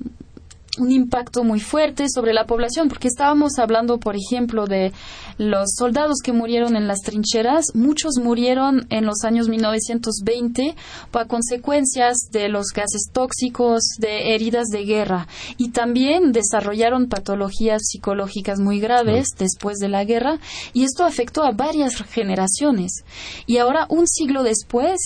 un 0.78 0.90
impacto 0.90 1.44
muy 1.44 1.60
fuerte 1.60 2.06
sobre 2.08 2.32
la 2.32 2.46
población, 2.46 2.88
porque 2.88 3.08
estábamos 3.08 3.58
hablando, 3.58 3.98
por 3.98 4.16
ejemplo, 4.16 4.66
de 4.66 4.92
los 5.38 5.74
soldados 5.76 6.18
que 6.22 6.32
murieron 6.32 6.76
en 6.76 6.86
las 6.88 7.00
trincheras. 7.00 7.74
Muchos 7.74 8.14
murieron 8.22 8.86
en 8.90 9.06
los 9.06 9.24
años 9.24 9.48
1920 9.48 10.74
por 11.10 11.26
consecuencias 11.26 12.16
de 12.30 12.48
los 12.48 12.66
gases 12.74 13.10
tóxicos, 13.12 13.82
de 13.98 14.34
heridas 14.34 14.68
de 14.68 14.84
guerra, 14.84 15.28
y 15.56 15.70
también 15.70 16.32
desarrollaron 16.32 17.08
patologías 17.08 17.82
psicológicas 17.84 18.58
muy 18.58 18.80
graves 18.80 19.28
después 19.38 19.78
de 19.78 19.88
la 19.88 20.04
guerra, 20.04 20.38
y 20.72 20.84
esto 20.84 21.04
afectó 21.04 21.44
a 21.44 21.52
varias 21.52 21.96
generaciones. 22.02 23.04
Y 23.46 23.58
ahora, 23.58 23.86
un 23.88 24.06
siglo 24.06 24.42
después, 24.42 24.98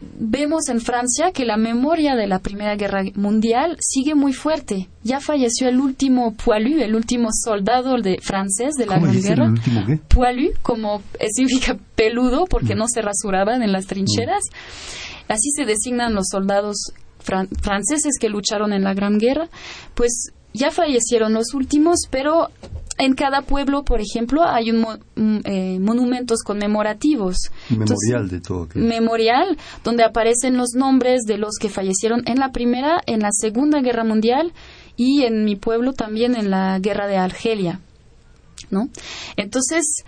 vemos 0.00 0.68
en 0.68 0.80
Francia 0.80 1.32
que 1.32 1.44
la 1.44 1.56
memoria 1.56 2.16
de 2.16 2.26
la 2.26 2.40
Primera 2.40 2.76
Guerra 2.76 3.02
Mundial 3.14 3.76
sigue 3.80 4.14
muy 4.14 4.32
fuerte. 4.32 4.88
Ya 5.02 5.20
falleció 5.20 5.68
el 5.68 5.80
último 5.80 6.34
poilu, 6.34 6.82
el 6.82 6.94
último 6.94 7.28
soldado 7.32 7.96
de 7.96 8.18
francés 8.22 8.74
de 8.74 8.86
la 8.86 8.98
Gran 8.98 9.20
Guerra. 9.20 9.54
El 9.88 9.98
Poilu, 10.00 10.50
como 10.62 11.02
significa 11.34 11.78
peludo, 11.94 12.46
porque 12.46 12.74
mm. 12.74 12.78
no 12.78 12.88
se 12.88 13.02
rasuraban 13.02 13.62
en 13.62 13.72
las 13.72 13.86
trincheras. 13.86 14.42
Mm. 14.50 15.32
Así 15.32 15.50
se 15.50 15.64
designan 15.64 16.14
los 16.14 16.26
soldados 16.30 16.92
franceses 17.18 18.14
que 18.20 18.28
lucharon 18.28 18.72
en 18.72 18.84
la 18.84 18.94
Gran 18.94 19.18
Guerra. 19.18 19.48
Pues 19.94 20.30
ya 20.52 20.70
fallecieron 20.70 21.32
los 21.32 21.54
últimos, 21.54 22.00
pero 22.10 22.50
en 22.98 23.14
cada 23.14 23.42
pueblo, 23.42 23.84
por 23.84 24.00
ejemplo, 24.00 24.42
hay 24.44 24.70
un 24.70 24.86
mm, 25.16 25.38
eh, 25.44 25.78
monumentos 25.80 26.42
conmemorativos. 26.42 27.36
Memorial 27.70 28.28
de 28.28 28.40
todo. 28.40 28.68
Memorial, 28.74 29.58
donde 29.84 30.04
aparecen 30.04 30.56
los 30.56 30.70
nombres 30.74 31.22
de 31.22 31.38
los 31.38 31.56
que 31.60 31.68
fallecieron 31.68 32.22
en 32.26 32.38
la 32.38 32.52
Primera, 32.52 33.00
en 33.06 33.20
la 33.20 33.30
Segunda 33.32 33.80
Guerra 33.80 34.04
Mundial 34.04 34.52
y 34.96 35.22
en 35.22 35.44
mi 35.44 35.56
pueblo 35.56 35.92
también 35.92 36.34
en 36.34 36.50
la 36.50 36.78
Guerra 36.78 37.06
de 37.06 37.16
Argelia. 37.16 37.80
¿no? 38.70 38.88
Entonces, 39.36 40.04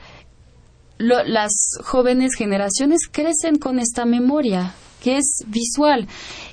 las 0.99 1.79
jóvenes 1.85 2.35
generaciones 2.35 3.03
crecen 3.11 3.59
con 3.59 3.79
esta 3.79 4.05
memoria 4.05 4.75
que 5.03 5.19
es 5.19 5.45
visual. 5.47 6.09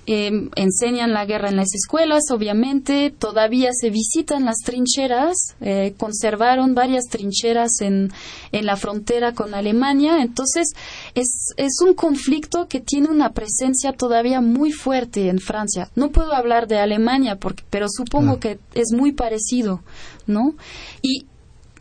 Em, 0.08 0.52
enseñan 0.56 1.14
la 1.14 1.26
guerra 1.26 1.50
en 1.50 1.56
las 1.56 1.74
escuelas, 1.74 2.26
obviamente, 2.30 3.12
todavía 3.18 3.72
se 3.74 3.90
visitan 3.90 4.46
las 4.46 4.58
trincheras, 4.64 5.56
eh, 5.62 5.96
conservaron 5.98 6.76
varias 6.76 7.06
trincheras 7.06 7.82
en, 7.82 8.12
en, 8.52 8.66
la 8.68 8.76
frontera 8.78 9.34
con 9.34 9.56
Alemania, 9.56 10.22
entonces 10.22 10.74
es, 11.16 11.54
es 11.58 11.82
un 11.84 11.96
conflicto 11.96 12.68
que 12.68 12.82
tiene 12.82 13.10
una 13.10 13.32
presencia 13.32 13.94
todavía 13.94 14.42
muy 14.42 14.72
fuerte 14.72 15.30
en 15.30 15.40
Francia. 15.40 15.90
No 15.96 16.12
puedo 16.12 16.36
hablar 16.36 16.68
de 16.68 16.78
Alemania, 16.78 17.38
porque, 17.38 17.64
pero 17.72 17.88
supongo 17.90 18.34
ah. 18.34 18.40
que 18.40 18.60
es 18.76 18.92
muy 18.92 19.12
parecido, 19.12 19.82
¿no? 20.28 20.54
Y 21.02 21.26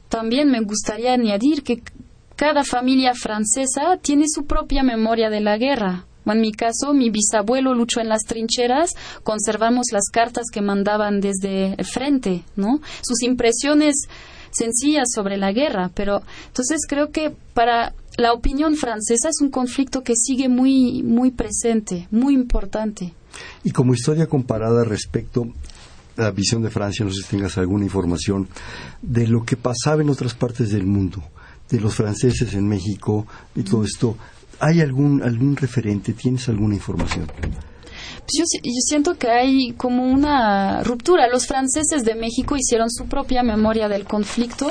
también 0.09 0.51
me 0.51 0.61
gustaría 0.61 1.13
añadir 1.13 1.63
que 1.63 1.83
cada 2.37 2.65
familia 2.65 3.15
francesa 3.15 3.99
tiene 4.01 4.25
su 4.29 4.47
propia 4.47 4.83
memoria 4.83 5.29
de 5.29 5.41
la 5.41 5.59
guerra. 5.59 6.07
En 6.27 6.41
mi 6.41 6.53
caso, 6.53 6.95
mi 6.95 7.11
bisabuelo 7.11 7.75
luchó 7.75 8.01
en 8.01 8.09
las 8.09 8.23
trincheras, 8.23 8.91
conservamos 9.23 9.87
las 9.93 10.09
cartas 10.11 10.47
que 10.53 10.63
mandaban 10.63 11.21
desde 11.21 11.75
el 11.75 11.85
frente, 11.85 12.43
¿no? 12.57 12.81
Sus 13.03 13.23
impresiones 13.23 13.95
sencillas 14.55 15.09
sobre 15.13 15.37
la 15.37 15.53
guerra, 15.53 15.91
pero 15.95 16.23
entonces 16.47 16.81
creo 16.89 17.11
que 17.11 17.35
para 17.55 17.93
la 18.17 18.33
opinión 18.33 18.77
francesa 18.77 19.29
es 19.29 19.41
un 19.41 19.51
conflicto 19.51 20.03
que 20.03 20.15
sigue 20.17 20.49
muy 20.49 21.03
muy 21.03 21.31
presente, 21.31 22.09
muy 22.11 22.35
importante. 22.35 23.13
Y 23.65 23.71
como 23.71 23.95
historia 23.95 24.27
comparada 24.27 24.85
respecto 24.85 25.49
a 26.17 26.23
la 26.23 26.31
visión 26.31 26.63
de 26.63 26.71
Francia, 26.71 27.05
no 27.05 27.13
sé 27.13 27.23
si 27.23 27.37
tengas 27.37 27.59
alguna 27.59 27.85
información 27.85 28.49
de 29.03 29.27
lo 29.27 29.45
que 29.45 29.57
pasaba 29.57 30.03
en 30.03 30.11
otras 30.11 30.35
partes 30.35 30.71
del 30.71 30.87
mundo, 30.87 31.23
de 31.69 31.81
los 31.81 31.95
franceses 31.95 32.55
en 32.55 32.69
México 32.69 33.27
y 33.57 33.65
todo 33.65 33.85
esto, 33.85 34.17
¿Hay 34.61 34.81
algún, 34.81 35.23
algún 35.23 35.57
referente? 35.57 36.13
¿Tienes 36.13 36.49
alguna 36.49 36.75
información? 36.75 37.27
Pues 38.25 38.39
yo, 38.39 38.45
siento 38.81 39.17
que 39.17 39.29
hay 39.29 39.73
como 39.73 40.05
una 40.05 40.83
ruptura. 40.83 41.29
Los 41.29 41.47
franceses 41.47 42.05
de 42.05 42.15
México 42.15 42.57
hicieron 42.57 42.91
su 42.91 43.05
propia 43.05 43.43
memoria 43.43 43.89
del 43.89 44.05
conflicto, 44.05 44.67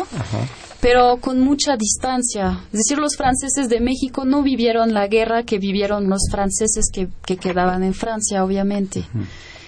pero 0.82 1.18
con 1.18 1.40
mucha 1.40 1.78
distancia. 1.78 2.62
Es 2.72 2.80
decir, 2.80 2.98
los 2.98 3.16
franceses 3.16 3.70
de 3.70 3.80
México 3.80 4.26
no 4.26 4.42
vivieron 4.42 4.94
la 4.94 5.08
guerra 5.08 5.44
que 5.44 5.60
vivieron 5.60 6.10
los 6.10 6.22
franceses 6.32 6.86
que, 6.92 7.10
quedaban 7.38 7.84
en 7.84 7.94
Francia, 7.94 8.44
obviamente. 8.44 9.06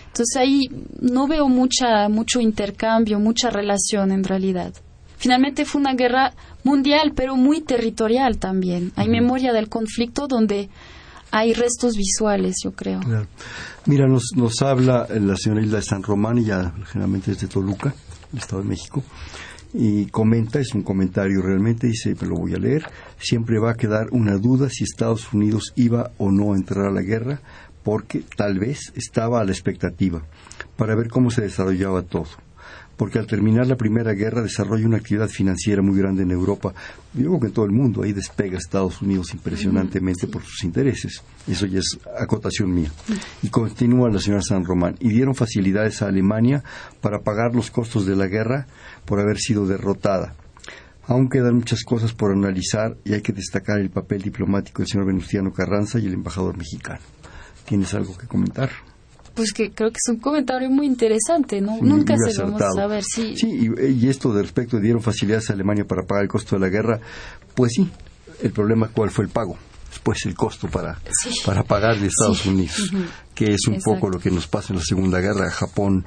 Entonces 0.07 0.35
ahí 0.35 0.69
no 0.99 1.27
veo 1.27 1.47
mucha, 1.47 2.09
mucho 2.09 2.39
intercambio, 2.39 3.19
mucha 3.19 3.51
relación 3.51 4.11
en 4.11 4.23
realidad. 4.23 4.73
Finalmente 5.17 5.65
fue 5.65 5.81
una 5.81 5.93
guerra 5.93 6.33
mundial, 6.63 7.13
pero 7.15 7.35
muy 7.35 7.61
territorial 7.61 8.37
también. 8.37 8.91
Hay 8.95 9.07
memoria 9.07 9.53
del 9.53 9.69
conflicto 9.69 10.27
donde 10.27 10.69
hay 11.31 11.53
restos 11.53 11.95
visuales, 11.95 12.55
yo 12.63 12.71
creo. 12.71 13.01
Mira, 13.85 14.07
nos, 14.07 14.31
nos 14.35 14.61
habla 14.61 15.07
la 15.09 15.35
señora 15.35 15.61
Isla 15.61 15.77
de 15.77 15.83
San 15.83 16.03
Román, 16.03 16.37
y 16.37 16.45
ya 16.45 16.73
generalmente 16.85 17.31
es 17.31 17.41
de 17.41 17.47
Toluca, 17.47 17.93
el 18.31 18.39
Estado 18.39 18.61
de 18.61 18.69
México, 18.69 19.03
y 19.73 20.05
comenta, 20.05 20.59
es 20.59 20.73
un 20.73 20.83
comentario 20.83 21.41
realmente, 21.41 21.87
dice, 21.87 22.15
me 22.21 22.27
lo 22.27 22.35
voy 22.35 22.53
a 22.53 22.57
leer, 22.57 22.85
siempre 23.17 23.59
va 23.59 23.71
a 23.71 23.75
quedar 23.75 24.07
una 24.11 24.37
duda 24.37 24.69
si 24.69 24.85
Estados 24.85 25.33
Unidos 25.33 25.73
iba 25.75 26.11
o 26.17 26.31
no 26.31 26.53
a 26.53 26.55
entrar 26.55 26.85
a 26.85 26.91
la 26.91 27.01
guerra, 27.01 27.41
porque 27.83 28.23
tal 28.35 28.57
vez 28.57 28.93
estaba 28.95 29.41
a 29.41 29.43
la 29.43 29.51
expectativa, 29.51 30.23
para 30.77 30.95
ver 30.95 31.09
cómo 31.09 31.29
se 31.29 31.41
desarrollaba 31.41 32.01
todo 32.03 32.27
porque 32.97 33.19
al 33.19 33.27
terminar 33.27 33.67
la 33.67 33.75
Primera 33.75 34.13
Guerra 34.13 34.41
desarrolla 34.41 34.87
una 34.87 34.97
actividad 34.97 35.27
financiera 35.27 35.81
muy 35.81 35.97
grande 35.97 36.23
en 36.23 36.31
Europa. 36.31 36.73
Digo 37.13 37.39
que 37.39 37.47
en 37.47 37.53
todo 37.53 37.65
el 37.65 37.71
mundo, 37.71 38.03
ahí 38.03 38.13
despega 38.13 38.57
Estados 38.57 39.01
Unidos 39.01 39.33
impresionantemente 39.33 40.27
por 40.27 40.43
sus 40.43 40.63
intereses. 40.63 41.21
Eso 41.47 41.65
ya 41.65 41.79
es 41.79 41.99
acotación 42.17 42.73
mía. 42.73 42.91
Y 43.41 43.49
continúa 43.49 44.09
la 44.09 44.19
señora 44.19 44.41
San 44.41 44.63
Román. 44.63 44.95
Y 44.99 45.09
dieron 45.09 45.35
facilidades 45.35 46.01
a 46.01 46.07
Alemania 46.07 46.63
para 47.01 47.19
pagar 47.19 47.53
los 47.53 47.71
costos 47.71 48.05
de 48.05 48.15
la 48.15 48.27
guerra 48.27 48.67
por 49.05 49.19
haber 49.19 49.37
sido 49.37 49.67
derrotada. 49.67 50.35
Aún 51.07 51.29
quedan 51.29 51.55
muchas 51.55 51.83
cosas 51.83 52.13
por 52.13 52.31
analizar 52.31 52.97
y 53.03 53.13
hay 53.13 53.21
que 53.21 53.33
destacar 53.33 53.79
el 53.79 53.91
papel 53.91 54.23
diplomático 54.23 54.81
del 54.81 54.87
señor 54.87 55.05
Venustiano 55.05 55.53
Carranza 55.53 55.99
y 55.99 56.07
el 56.07 56.13
embajador 56.13 56.57
mexicano. 56.57 56.99
¿Tienes 57.65 57.93
algo 57.93 58.17
que 58.17 58.25
comentar? 58.27 58.71
Pues 59.35 59.51
que 59.51 59.71
creo 59.71 59.91
que 59.91 59.97
es 60.03 60.09
un 60.09 60.19
comentario 60.19 60.69
muy 60.69 60.85
interesante, 60.87 61.61
¿no? 61.61 61.77
Nunca 61.81 62.15
se 62.17 62.41
vamos 62.41 62.61
a 62.61 62.71
saber 62.71 63.03
si... 63.03 63.35
Sí, 63.35 63.69
y, 63.77 64.07
esto 64.07 64.33
de 64.33 64.41
respecto 64.41 64.79
dieron 64.79 65.01
facilidades 65.01 65.49
a 65.49 65.53
Alemania 65.53 65.85
para 65.85 66.03
pagar 66.03 66.23
el 66.23 66.29
costo 66.29 66.55
de 66.55 66.61
la 66.61 66.69
guerra, 66.69 66.99
pues 67.53 67.73
sí, 67.75 67.89
el 68.41 68.51
problema 68.51 68.87
cuál 68.87 69.11
fue 69.11 69.25
el 69.25 69.29
pago, 69.29 69.57
después 69.89 70.25
el 70.25 70.35
costo 70.35 70.67
para, 70.69 70.99
para 71.45 71.63
pagar 71.63 71.99
de 71.99 72.07
Estados 72.07 72.45
Unidos, 72.45 72.91
que 73.35 73.53
es 73.53 73.67
un 73.67 73.81
poco 73.81 74.09
lo 74.09 74.19
que 74.19 74.31
nos 74.31 74.47
pasa 74.47 74.73
en 74.73 74.79
la 74.79 74.85
Segunda 74.85 75.19
Guerra. 75.19 75.47
A 75.47 75.51
Japón 75.51 76.05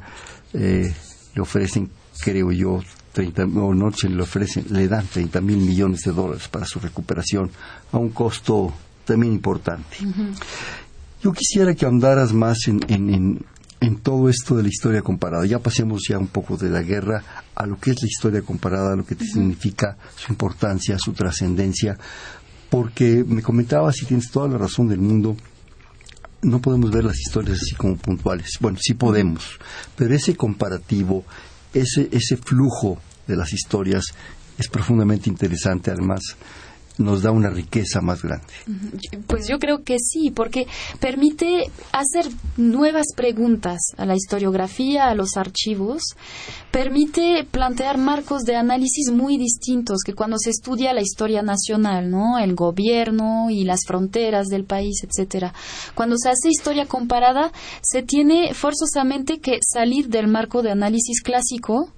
eh, 0.54 0.92
le 1.34 1.40
ofrecen, 1.42 1.90
creo 2.20 2.50
yo, 2.50 2.80
30, 3.12 3.46
no, 3.46 3.74
no 3.74 3.92
se 3.92 4.08
le 4.08 4.22
ofrecen, 4.22 4.66
le 4.70 4.88
dan 4.88 5.06
30 5.06 5.40
mil 5.42 5.58
millones 5.58 6.00
de 6.02 6.12
dólares 6.12 6.48
para 6.48 6.64
su 6.64 6.80
recuperación 6.80 7.50
a 7.92 7.98
un 7.98 8.10
costo 8.10 8.72
también 9.04 9.32
importante. 9.34 9.96
Yo 11.22 11.32
quisiera 11.32 11.74
que 11.74 11.84
andaras 11.84 12.32
más 12.32 12.68
en, 12.68 12.80
en, 12.88 13.44
en, 13.80 13.96
todo 13.96 14.28
esto 14.28 14.56
de 14.56 14.62
la 14.62 14.68
historia 14.68 15.02
comparada. 15.02 15.44
Ya 15.46 15.58
pasemos 15.58 16.02
ya 16.08 16.16
un 16.16 16.28
poco 16.28 16.56
de 16.56 16.70
la 16.70 16.82
guerra 16.82 17.22
a 17.56 17.66
lo 17.66 17.78
que 17.78 17.90
es 17.90 17.96
la 18.00 18.06
historia 18.06 18.42
comparada, 18.42 18.92
a 18.92 18.96
lo 18.96 19.04
que 19.04 19.16
significa 19.16 19.96
su 20.14 20.32
importancia, 20.32 20.96
su 20.98 21.12
trascendencia, 21.12 21.98
porque 22.70 23.24
me 23.26 23.42
comentabas, 23.42 24.00
y 24.02 24.06
tienes 24.06 24.30
toda 24.30 24.48
la 24.48 24.58
razón 24.58 24.88
del 24.88 25.00
mundo, 25.00 25.36
no 26.42 26.60
podemos 26.60 26.90
ver 26.92 27.04
las 27.04 27.18
historias 27.18 27.58
así 27.60 27.74
como 27.74 27.96
puntuales. 27.96 28.56
Bueno, 28.60 28.78
sí 28.80 28.94
podemos, 28.94 29.58
pero 29.96 30.14
ese 30.14 30.36
comparativo, 30.36 31.24
ese, 31.74 32.08
ese 32.12 32.36
flujo 32.36 33.00
de 33.26 33.36
las 33.36 33.52
historias 33.52 34.04
es 34.56 34.68
profundamente 34.68 35.28
interesante. 35.28 35.90
Además, 35.90 36.20
nos 36.98 37.22
da 37.22 37.30
una 37.30 37.50
riqueza 37.50 38.00
más 38.00 38.22
grande. 38.22 38.46
Pues 39.26 39.48
yo 39.48 39.58
creo 39.58 39.82
que 39.82 39.96
sí, 39.98 40.30
porque 40.30 40.66
permite 41.00 41.70
hacer 41.92 42.30
nuevas 42.56 43.06
preguntas 43.16 43.78
a 43.96 44.04
la 44.04 44.14
historiografía, 44.14 45.08
a 45.08 45.14
los 45.14 45.36
archivos, 45.36 46.02
permite 46.70 47.46
plantear 47.50 47.98
marcos 47.98 48.42
de 48.42 48.56
análisis 48.56 49.10
muy 49.10 49.38
distintos 49.38 49.98
que 50.04 50.14
cuando 50.14 50.38
se 50.38 50.50
estudia 50.50 50.92
la 50.92 51.02
historia 51.02 51.42
nacional, 51.42 52.10
¿no? 52.10 52.38
El 52.38 52.54
gobierno 52.54 53.50
y 53.50 53.64
las 53.64 53.80
fronteras 53.86 54.48
del 54.48 54.64
país, 54.64 55.02
etcétera. 55.02 55.54
Cuando 55.94 56.16
se 56.18 56.28
hace 56.28 56.48
historia 56.48 56.86
comparada, 56.86 57.52
se 57.82 58.02
tiene 58.02 58.54
forzosamente 58.54 59.38
que 59.38 59.58
salir 59.62 60.08
del 60.08 60.28
marco 60.28 60.62
de 60.62 60.70
análisis 60.70 61.22
clásico 61.22 61.92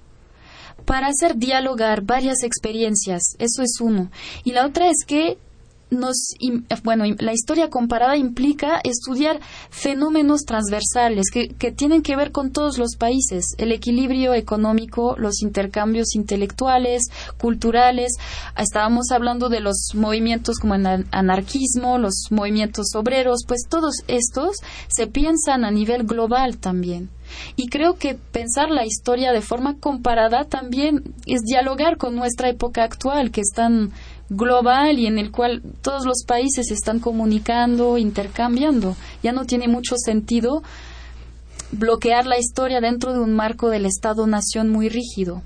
para 0.85 1.07
hacer 1.07 1.35
dialogar 1.37 2.01
varias 2.01 2.43
experiencias. 2.43 3.21
Eso 3.39 3.61
es 3.63 3.79
uno. 3.79 4.11
Y 4.43 4.51
la 4.51 4.65
otra 4.65 4.89
es 4.89 5.05
que 5.05 5.37
nos, 5.91 6.33
bueno, 6.83 7.03
la 7.19 7.33
historia 7.33 7.69
comparada 7.69 8.17
implica 8.17 8.79
estudiar 8.83 9.39
fenómenos 9.69 10.41
transversales 10.45 11.25
que, 11.31 11.49
que, 11.49 11.71
tienen 11.71 12.01
que 12.01 12.15
ver 12.15 12.31
con 12.31 12.51
todos 12.51 12.77
los 12.77 12.95
países, 12.95 13.45
el 13.57 13.71
equilibrio 13.71 14.33
económico, 14.33 15.15
los 15.17 15.41
intercambios 15.41 16.15
intelectuales, 16.15 17.03
culturales. 17.37 18.13
Estábamos 18.57 19.11
hablando 19.11 19.49
de 19.49 19.59
los 19.59 19.91
movimientos 19.93 20.59
como 20.59 20.75
el 20.75 21.05
anarquismo, 21.11 21.97
los 21.97 22.27
movimientos 22.31 22.95
obreros, 22.95 23.41
pues 23.45 23.61
todos 23.69 23.95
estos 24.07 24.57
se 24.87 25.07
piensan 25.07 25.65
a 25.65 25.71
nivel 25.71 26.03
global 26.03 26.57
también. 26.57 27.09
Y 27.55 27.67
creo 27.67 27.97
que 27.97 28.15
pensar 28.15 28.69
la 28.69 28.85
historia 28.85 29.31
de 29.31 29.41
forma 29.41 29.77
comparada 29.77 30.45
también 30.45 31.15
es 31.25 31.41
dialogar 31.41 31.97
con 31.97 32.15
nuestra 32.15 32.49
época 32.49 32.83
actual, 32.83 33.31
que 33.31 33.41
es 33.41 33.51
tan 33.53 33.91
global 34.31 34.97
y 34.97 35.05
en 35.05 35.19
el 35.19 35.29
cual 35.29 35.61
todos 35.81 36.05
los 36.05 36.23
países 36.25 36.67
se 36.67 36.73
están 36.73 36.99
comunicando, 36.99 37.97
intercambiando. 37.97 38.95
Ya 39.21 39.31
no 39.33 39.45
tiene 39.45 39.67
mucho 39.67 39.95
sentido 39.97 40.63
bloquear 41.71 42.25
la 42.25 42.39
historia 42.39 42.81
dentro 42.81 43.13
de 43.13 43.19
un 43.19 43.35
marco 43.35 43.69
del 43.69 43.85
Estado-nación 43.85 44.69
muy 44.69 44.89
rígido. 44.89 45.43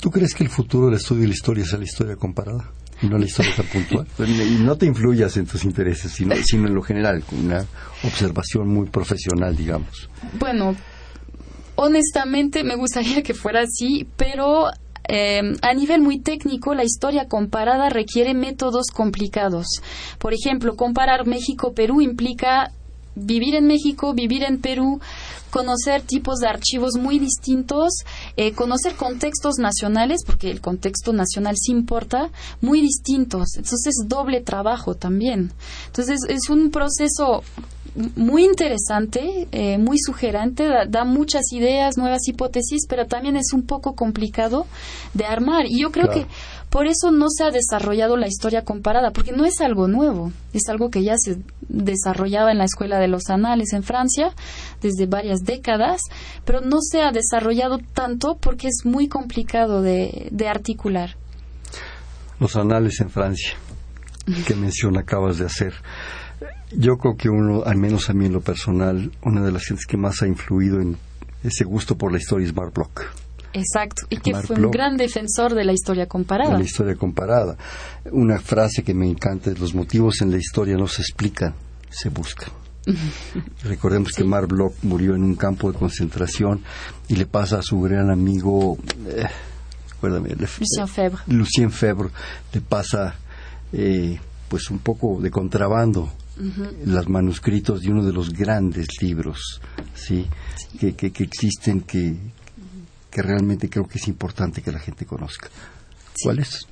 ¿Tú 0.00 0.10
crees 0.10 0.34
que 0.34 0.44
el 0.44 0.50
futuro 0.50 0.86
del 0.86 0.96
estudio 0.96 1.22
de 1.22 1.28
la 1.28 1.34
historia 1.34 1.64
es 1.64 1.72
la 1.72 1.84
historia 1.84 2.16
comparada? 2.16 2.70
y 3.02 3.08
no 3.08 3.18
la 3.18 3.26
historia 3.26 3.54
tan 3.56 3.66
puntual. 3.66 4.06
Y 4.18 4.62
no 4.62 4.76
te 4.76 4.86
influyas 4.86 5.36
en 5.36 5.46
tus 5.46 5.64
intereses, 5.64 6.12
sino, 6.12 6.34
sino 6.36 6.68
en 6.68 6.74
lo 6.74 6.82
general, 6.82 7.24
con 7.24 7.46
una 7.46 7.66
observación 8.04 8.68
muy 8.68 8.88
profesional, 8.88 9.56
digamos. 9.56 10.08
Bueno, 10.38 10.76
honestamente 11.74 12.64
me 12.64 12.76
gustaría 12.76 13.22
que 13.22 13.34
fuera 13.34 13.62
así, 13.62 14.06
pero 14.16 14.66
eh, 15.08 15.56
a 15.62 15.74
nivel 15.74 16.00
muy 16.00 16.20
técnico, 16.20 16.74
la 16.74 16.84
historia 16.84 17.28
comparada 17.28 17.88
requiere 17.88 18.34
métodos 18.34 18.86
complicados. 18.92 19.66
Por 20.18 20.32
ejemplo, 20.32 20.76
comparar 20.76 21.26
México-Perú 21.26 22.00
implica 22.00 22.70
vivir 23.14 23.54
en 23.54 23.66
México, 23.66 24.14
vivir 24.14 24.42
en 24.42 24.60
Perú, 24.60 25.00
conocer 25.50 26.00
tipos 26.02 26.38
de 26.38 26.48
archivos 26.48 26.94
muy 26.98 27.18
distintos, 27.18 27.92
eh, 28.36 28.52
conocer 28.52 28.94
contextos 28.94 29.58
nacionales, 29.58 30.22
porque 30.24 30.50
el 30.50 30.62
contexto 30.62 31.12
nacional 31.12 31.56
sí 31.58 31.72
importa, 31.72 32.30
muy 32.60 32.80
distintos. 32.80 33.56
Entonces, 33.56 33.94
doble 34.06 34.40
trabajo 34.40 34.94
también. 34.94 35.52
Entonces, 35.88 36.20
es 36.28 36.48
un 36.48 36.70
proceso 36.70 37.42
muy 37.94 38.44
interesante, 38.44 39.48
eh, 39.52 39.78
muy 39.78 39.98
sugerente, 39.98 40.68
da, 40.88 41.04
muchas 41.04 41.52
ideas, 41.52 41.98
nuevas 41.98 42.26
hipótesis, 42.26 42.86
pero 42.88 43.06
también 43.06 43.36
es 43.36 43.52
un 43.52 43.62
poco 43.62 43.94
complicado 43.94 44.66
de 45.14 45.24
armar. 45.24 45.66
Y 45.66 45.82
yo 45.82 45.92
creo 45.92 46.08
que 46.08 46.26
por 46.70 46.86
eso 46.86 47.10
no 47.10 47.26
se 47.28 47.44
ha 47.44 47.50
desarrollado 47.50 48.16
la 48.16 48.28
historia 48.28 48.64
comparada, 48.64 49.10
porque 49.10 49.32
no 49.32 49.44
es 49.44 49.60
algo 49.60 49.88
nuevo, 49.88 50.32
es 50.54 50.68
algo 50.68 50.90
que 50.90 51.02
ya 51.02 51.14
se 51.18 51.38
desarrollaba 51.68 52.50
en 52.50 52.58
la 52.58 52.64
Escuela 52.64 52.98
de 52.98 53.08
los 53.08 53.28
Anales 53.28 53.74
en 53.74 53.82
Francia 53.82 54.32
desde 54.80 55.06
varias 55.06 55.40
décadas, 55.40 56.00
pero 56.46 56.62
no 56.62 56.78
se 56.80 57.02
ha 57.02 57.12
desarrollado 57.12 57.78
tanto 57.92 58.38
porque 58.38 58.68
es 58.68 58.86
muy 58.86 59.08
complicado 59.08 59.82
de, 59.82 60.28
de 60.30 60.48
articular. 60.48 61.16
Los 62.40 62.56
Anales 62.56 63.00
en 63.00 63.10
Francia, 63.10 63.52
¿qué 64.46 64.54
mención 64.54 64.96
acabas 64.96 65.38
de 65.38 65.46
hacer? 65.46 65.74
Yo 66.76 66.96
creo 66.96 67.16
que 67.16 67.28
uno, 67.28 67.62
al 67.64 67.76
menos 67.76 68.08
a 68.10 68.14
mí 68.14 68.26
en 68.26 68.32
lo 68.32 68.40
personal, 68.40 69.10
una 69.22 69.42
de 69.42 69.52
las 69.52 69.64
gentes 69.64 69.86
que 69.86 69.96
más 69.96 70.22
ha 70.22 70.26
influido 70.26 70.80
en 70.80 70.96
ese 71.42 71.64
gusto 71.64 71.96
por 71.96 72.12
la 72.12 72.18
historia 72.18 72.46
es 72.46 72.54
Mark 72.54 72.72
Bloch. 72.72 73.02
Exacto, 73.54 74.06
y 74.08 74.16
que 74.16 74.34
fue 74.34 74.56
un 74.56 74.70
gran 74.70 74.96
defensor 74.96 75.54
de 75.54 75.64
la 75.64 75.72
historia 75.72 76.06
comparada. 76.06 76.52
De 76.52 76.58
la 76.58 76.64
historia 76.64 76.94
comparada. 76.96 77.56
Una 78.10 78.38
frase 78.38 78.82
que 78.82 78.94
me 78.94 79.06
encanta 79.06 79.50
es, 79.50 79.58
los 79.58 79.74
motivos 79.74 80.22
en 80.22 80.30
la 80.30 80.38
historia 80.38 80.76
no 80.76 80.86
se 80.86 81.02
explican, 81.02 81.54
se 81.90 82.08
buscan. 82.08 82.48
Recordemos 83.64 84.12
que 84.12 84.24
Mark 84.24 84.48
Bloch 84.48 84.72
murió 84.82 85.14
en 85.14 85.22
un 85.22 85.34
campo 85.34 85.70
de 85.70 85.78
concentración 85.78 86.62
y 87.08 87.16
le 87.16 87.26
pasa 87.26 87.58
a 87.58 87.62
su 87.62 87.80
gran 87.80 88.10
amigo, 88.10 88.78
eh, 89.06 89.26
Lucien 90.02 90.88
Febre. 90.88 91.18
Lucien 91.26 91.70
Febre 91.70 92.08
le 92.52 92.60
pasa 92.62 93.14
eh, 93.72 94.18
pues 94.48 94.70
un 94.70 94.78
poco 94.78 95.20
de 95.20 95.30
contrabando 95.30 96.10
los 96.86 97.08
manuscritos 97.08 97.80
de 97.82 97.90
uno 97.90 98.04
de 98.04 98.12
los 98.12 98.32
grandes 98.32 98.88
libros 99.00 99.60
¿sí? 99.94 100.26
Que, 100.78 100.94
que, 100.94 101.06
existen 101.22 101.82
que, 101.82 102.16
que 103.10 103.22
realmente 103.22 103.68
creo 103.68 103.86
que 103.86 103.98
es 103.98 104.08
importante 104.08 104.62
que 104.62 104.72
la 104.72 104.80
gente 104.80 105.06
conozca. 105.06 105.48
¿Cuál 106.22 106.40
es? 106.40 106.66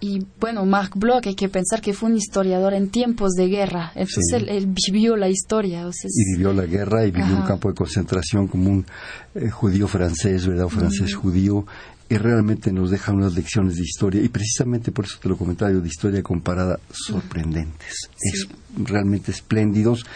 Y 0.00 0.24
bueno, 0.38 0.64
Marc 0.64 0.96
Bloch, 0.96 1.26
hay 1.26 1.34
que 1.34 1.48
pensar 1.48 1.80
que 1.80 1.92
fue 1.92 2.08
un 2.08 2.16
historiador 2.16 2.74
en 2.74 2.88
tiempos 2.90 3.32
de 3.32 3.48
guerra. 3.48 3.92
Entonces 3.94 4.32
él, 4.32 4.74
vivió 4.86 5.16
la 5.16 5.28
historia. 5.28 5.88
Y 6.04 6.36
vivió 6.36 6.52
la 6.52 6.66
guerra 6.66 7.04
y 7.06 7.10
vivió 7.10 7.36
un 7.36 7.42
campo 7.42 7.68
de 7.68 7.74
concentración 7.74 8.46
como 8.46 8.70
un 8.70 8.86
eh, 9.34 9.50
judío 9.50 9.88
francés, 9.88 10.46
¿verdad? 10.46 10.68
francés 10.68 11.14
judío 11.14 11.66
y 12.08 12.16
realmente 12.16 12.72
nos 12.72 12.90
deja 12.90 13.12
unas 13.12 13.34
lecciones 13.34 13.76
de 13.76 13.82
historia 13.82 14.22
y 14.22 14.28
precisamente 14.28 14.92
por 14.92 15.04
eso 15.04 15.18
te 15.20 15.28
lo 15.28 15.36
comentaba 15.36 15.70
yo 15.70 15.80
de 15.80 15.88
historia 15.88 16.22
comparada 16.22 16.80
sorprendentes 16.90 18.08
es 18.18 18.48
realmente 18.76 19.30
espléndidos 19.30 20.06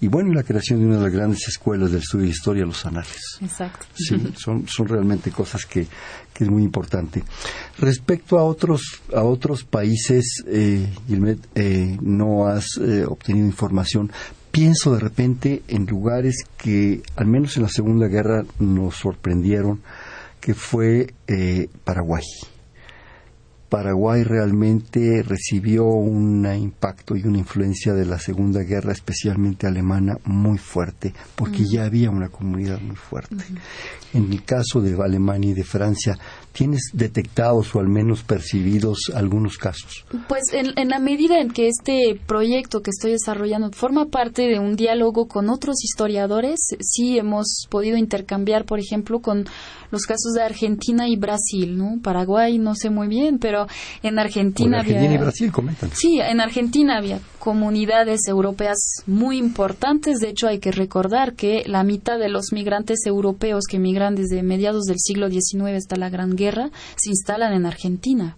y 0.00 0.08
bueno, 0.08 0.32
la 0.32 0.44
creación 0.44 0.80
de 0.80 0.86
una 0.86 0.96
de 0.96 1.02
las 1.02 1.12
grandes 1.12 1.48
escuelas 1.48 1.90
del 1.90 2.00
estudio 2.00 2.26
de 2.26 2.30
historia, 2.30 2.64
los 2.64 2.86
anales. 2.86 3.38
Exacto. 3.40 3.86
Sí, 3.94 4.16
son, 4.36 4.68
son 4.68 4.86
realmente 4.86 5.30
cosas 5.30 5.66
que, 5.66 5.86
que 6.32 6.44
es 6.44 6.50
muy 6.50 6.62
importante. 6.62 7.24
Respecto 7.78 8.38
a 8.38 8.44
otros, 8.44 9.02
a 9.14 9.22
otros 9.22 9.64
países, 9.64 10.44
eh, 10.46 10.88
eh 11.54 11.96
no 12.00 12.46
has 12.46 12.78
eh, 12.80 13.04
obtenido 13.04 13.46
información. 13.46 14.12
Pienso 14.52 14.94
de 14.94 15.00
repente 15.00 15.62
en 15.66 15.86
lugares 15.86 16.44
que, 16.56 17.02
al 17.16 17.26
menos 17.26 17.56
en 17.56 17.64
la 17.64 17.68
Segunda 17.68 18.06
Guerra, 18.06 18.44
nos 18.60 18.96
sorprendieron 18.96 19.80
que 20.40 20.54
fue 20.54 21.12
eh, 21.26 21.68
Paraguay. 21.84 22.22
Paraguay 23.68 24.22
realmente 24.22 25.22
recibió 25.22 25.84
un 25.84 26.46
impacto 26.46 27.16
y 27.16 27.24
una 27.24 27.38
influencia 27.38 27.92
de 27.92 28.06
la 28.06 28.18
Segunda 28.18 28.62
Guerra, 28.62 28.92
especialmente 28.92 29.66
alemana, 29.66 30.16
muy 30.24 30.58
fuerte, 30.58 31.12
porque 31.34 31.64
ya 31.64 31.84
había 31.84 32.10
una 32.10 32.28
comunidad 32.28 32.80
muy 32.80 32.96
fuerte. 32.96 33.36
En 34.14 34.32
el 34.32 34.42
caso 34.44 34.80
de 34.80 34.96
Alemania 35.02 35.50
y 35.50 35.54
de 35.54 35.64
Francia, 35.64 36.18
¿tienes 36.58 36.90
detectados 36.92 37.72
o 37.76 37.78
al 37.78 37.86
menos 37.86 38.24
percibidos 38.24 39.12
algunos 39.14 39.58
casos? 39.58 40.04
Pues 40.26 40.42
en, 40.52 40.88
la 40.88 40.98
medida 40.98 41.40
en 41.40 41.52
que 41.52 41.68
este 41.68 42.20
proyecto 42.26 42.80
que 42.82 42.90
estoy 42.90 43.12
desarrollando 43.12 43.70
forma 43.70 44.06
parte 44.06 44.42
de 44.42 44.58
un 44.58 44.74
diálogo 44.74 45.28
con 45.28 45.50
otros 45.50 45.76
historiadores, 45.84 46.58
sí 46.80 47.16
hemos 47.16 47.68
podido 47.70 47.96
intercambiar, 47.96 48.64
por 48.64 48.80
ejemplo, 48.80 49.20
con 49.20 49.46
los 49.92 50.02
casos 50.02 50.32
de 50.34 50.42
Argentina 50.42 51.08
y 51.08 51.16
Brasil, 51.16 51.78
¿no? 51.78 52.00
Paraguay 52.02 52.58
no 52.58 52.74
sé 52.74 52.90
muy 52.90 53.06
bien, 53.06 53.38
pero 53.38 53.68
en 54.02 54.18
Argentina 54.18 54.80
había... 54.80 54.96
Argentina 54.96 55.14
y 55.14 55.22
Brasil 55.22 55.52
comentan. 55.52 55.90
Sí, 55.94 56.18
en 56.20 56.40
Argentina 56.40 56.98
había 56.98 57.20
comunidades 57.38 58.26
europeas 58.26 58.76
muy 59.06 59.38
importantes. 59.38 60.18
De 60.18 60.28
hecho, 60.28 60.48
hay 60.48 60.58
que 60.58 60.72
recordar 60.72 61.34
que 61.34 61.62
la 61.66 61.84
mitad 61.84 62.18
de 62.18 62.28
los 62.28 62.52
migrantes 62.52 63.06
europeos 63.06 63.64
que 63.70 63.78
migran 63.78 64.16
desde 64.16 64.42
mediados 64.42 64.84
del 64.84 64.98
siglo 64.98 65.30
XIX 65.30 65.76
hasta 65.76 65.96
la 65.96 66.10
Gran 66.10 66.36
Guerra 66.36 66.47
se 66.96 67.10
instalan 67.10 67.52
en 67.52 67.66
Argentina 67.66 68.36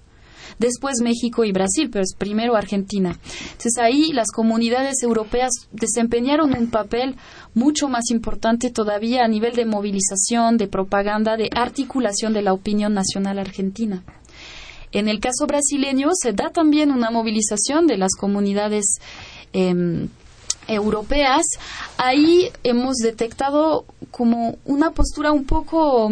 después 0.60 1.00
México 1.02 1.44
y 1.44 1.52
Brasil, 1.52 1.88
pero 1.90 2.04
es 2.04 2.14
primero 2.16 2.54
Argentina. 2.54 3.18
Entonces 3.42 3.78
ahí 3.78 4.12
las 4.12 4.30
comunidades 4.30 5.02
europeas 5.02 5.50
desempeñaron 5.72 6.56
un 6.56 6.70
papel 6.70 7.16
mucho 7.54 7.88
más 7.88 8.10
importante 8.10 8.70
todavía 8.70 9.24
a 9.24 9.28
nivel 9.28 9.54
de 9.54 9.64
movilización, 9.64 10.58
de 10.58 10.68
propaganda, 10.68 11.36
de 11.36 11.48
articulación 11.54 12.32
de 12.34 12.42
la 12.42 12.52
opinión 12.52 12.94
nacional 12.94 13.38
argentina. 13.38 14.04
En 14.92 15.08
el 15.08 15.18
caso 15.18 15.46
brasileño 15.46 16.10
se 16.12 16.32
da 16.32 16.50
también 16.50 16.90
una 16.90 17.10
movilización 17.10 17.86
de 17.86 17.96
las 17.96 18.14
comunidades 18.18 18.84
em, 19.52 20.08
europeas, 20.66 21.42
ahí 21.96 22.50
hemos 22.64 22.96
detectado 22.96 23.86
como 24.10 24.58
una 24.64 24.90
postura 24.90 25.32
un 25.32 25.44
poco 25.44 26.10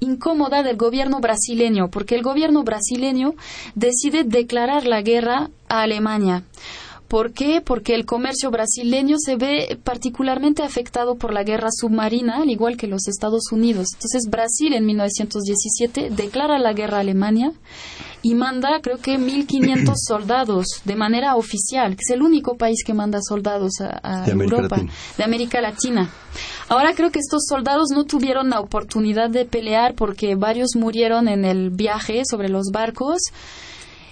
incómoda 0.00 0.62
del 0.62 0.76
gobierno 0.76 1.20
brasileño, 1.20 1.88
porque 1.90 2.14
el 2.14 2.22
gobierno 2.22 2.62
brasileño 2.64 3.34
decide 3.74 4.24
declarar 4.24 4.86
la 4.86 5.02
guerra 5.02 5.50
a 5.68 5.82
Alemania. 5.82 6.44
¿Por 7.08 7.32
qué? 7.32 7.60
Porque 7.60 7.94
el 7.94 8.04
comercio 8.04 8.50
brasileño 8.50 9.16
se 9.18 9.36
ve 9.36 9.78
particularmente 9.84 10.64
afectado 10.64 11.14
por 11.14 11.32
la 11.32 11.44
guerra 11.44 11.68
submarina, 11.70 12.38
al 12.38 12.50
igual 12.50 12.76
que 12.76 12.88
los 12.88 13.06
Estados 13.06 13.52
Unidos. 13.52 13.88
Entonces, 13.94 14.28
Brasil 14.28 14.72
en 14.74 14.86
1917 14.86 16.10
declara 16.10 16.58
la 16.58 16.72
guerra 16.72 16.96
a 16.96 17.00
Alemania 17.00 17.52
y 18.22 18.34
manda, 18.34 18.80
creo 18.82 18.98
que, 18.98 19.18
1.500 19.18 19.92
soldados 20.08 20.66
de 20.84 20.96
manera 20.96 21.36
oficial, 21.36 21.94
que 21.94 22.02
es 22.08 22.10
el 22.10 22.22
único 22.22 22.56
país 22.56 22.82
que 22.84 22.92
manda 22.92 23.20
soldados 23.22 23.74
a, 23.80 24.26
Europa, 24.26 24.82
de 25.16 25.24
América 25.24 25.60
Latina. 25.60 26.10
Ahora 26.68 26.94
creo 26.94 27.10
que 27.10 27.20
estos 27.20 27.44
soldados 27.48 27.90
no 27.92 28.04
tuvieron 28.04 28.50
la 28.50 28.60
oportunidad 28.60 29.30
de 29.30 29.44
pelear 29.44 29.94
porque 29.94 30.34
varios 30.34 30.74
murieron 30.74 31.28
en 31.28 31.44
el 31.44 31.70
viaje 31.70 32.22
sobre 32.28 32.48
los 32.48 32.70
barcos 32.72 33.18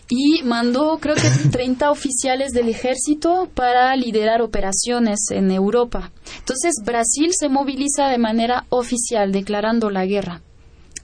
y 0.09 0.43
mandó 0.45 0.99
creo 0.99 1.17
que 1.17 1.29
30 1.51 1.91
oficiales 1.91 2.53
del 2.53 2.69
ejército 2.69 3.49
para 3.55 3.95
liderar 3.97 4.41
operaciones 4.41 5.19
en 5.31 5.51
Europa. 5.51 6.13
Entonces 6.39 6.75
Brasil 6.85 7.31
se 7.33 7.49
moviliza 7.49 8.09
de 8.09 8.19
manera 8.19 8.67
oficial 8.69 9.33
declarando 9.33 9.91
la 9.91 10.07
guerra 10.07 10.41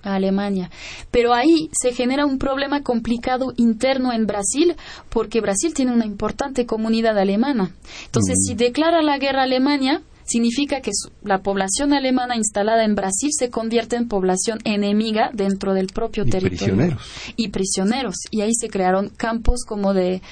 a 0.03 0.15
Alemania. 0.15 0.71
Pero 1.11 1.35
ahí 1.35 1.69
se 1.73 1.93
genera 1.93 2.27
un 2.27 2.39
problema 2.39 2.83
complicado 2.83 3.53
interno 3.57 4.13
en 4.13 4.27
Brasil 4.27 4.77
porque 5.09 5.41
Brasil 5.41 5.75
tiene 5.75 5.93
una 5.93 6.07
importante 6.07 6.65
comunidad 6.65 7.19
alemana. 7.19 7.75
Entonces, 8.07 8.39
mm. 8.39 8.47
si 8.47 8.55
declara 8.55 9.03
la 9.03 9.19
guerra 9.19 9.41
a 9.41 9.45
Alemania, 9.45 10.03
significa 10.31 10.81
que 10.81 10.93
la 11.23 11.43
población 11.43 11.93
alemana 11.93 12.37
instalada 12.37 12.85
en 12.85 12.95
Brasil 12.95 13.31
se 13.37 13.51
convierte 13.51 13.97
en 13.97 14.09
población 14.09 14.59
enemiga 14.65 15.31
dentro 15.33 15.75
del 15.75 15.89
propio 15.89 16.25
y 16.27 16.31
territorio. 16.31 16.77
Prisioneros. 16.77 17.03
Y 17.37 17.49
prisioneros. 17.49 18.15
Y 18.31 18.43
ahí 18.43 18.53
se 18.55 18.69
crearon 18.69 19.09
campos 19.11 19.65
como 19.67 19.93
de 19.93 20.23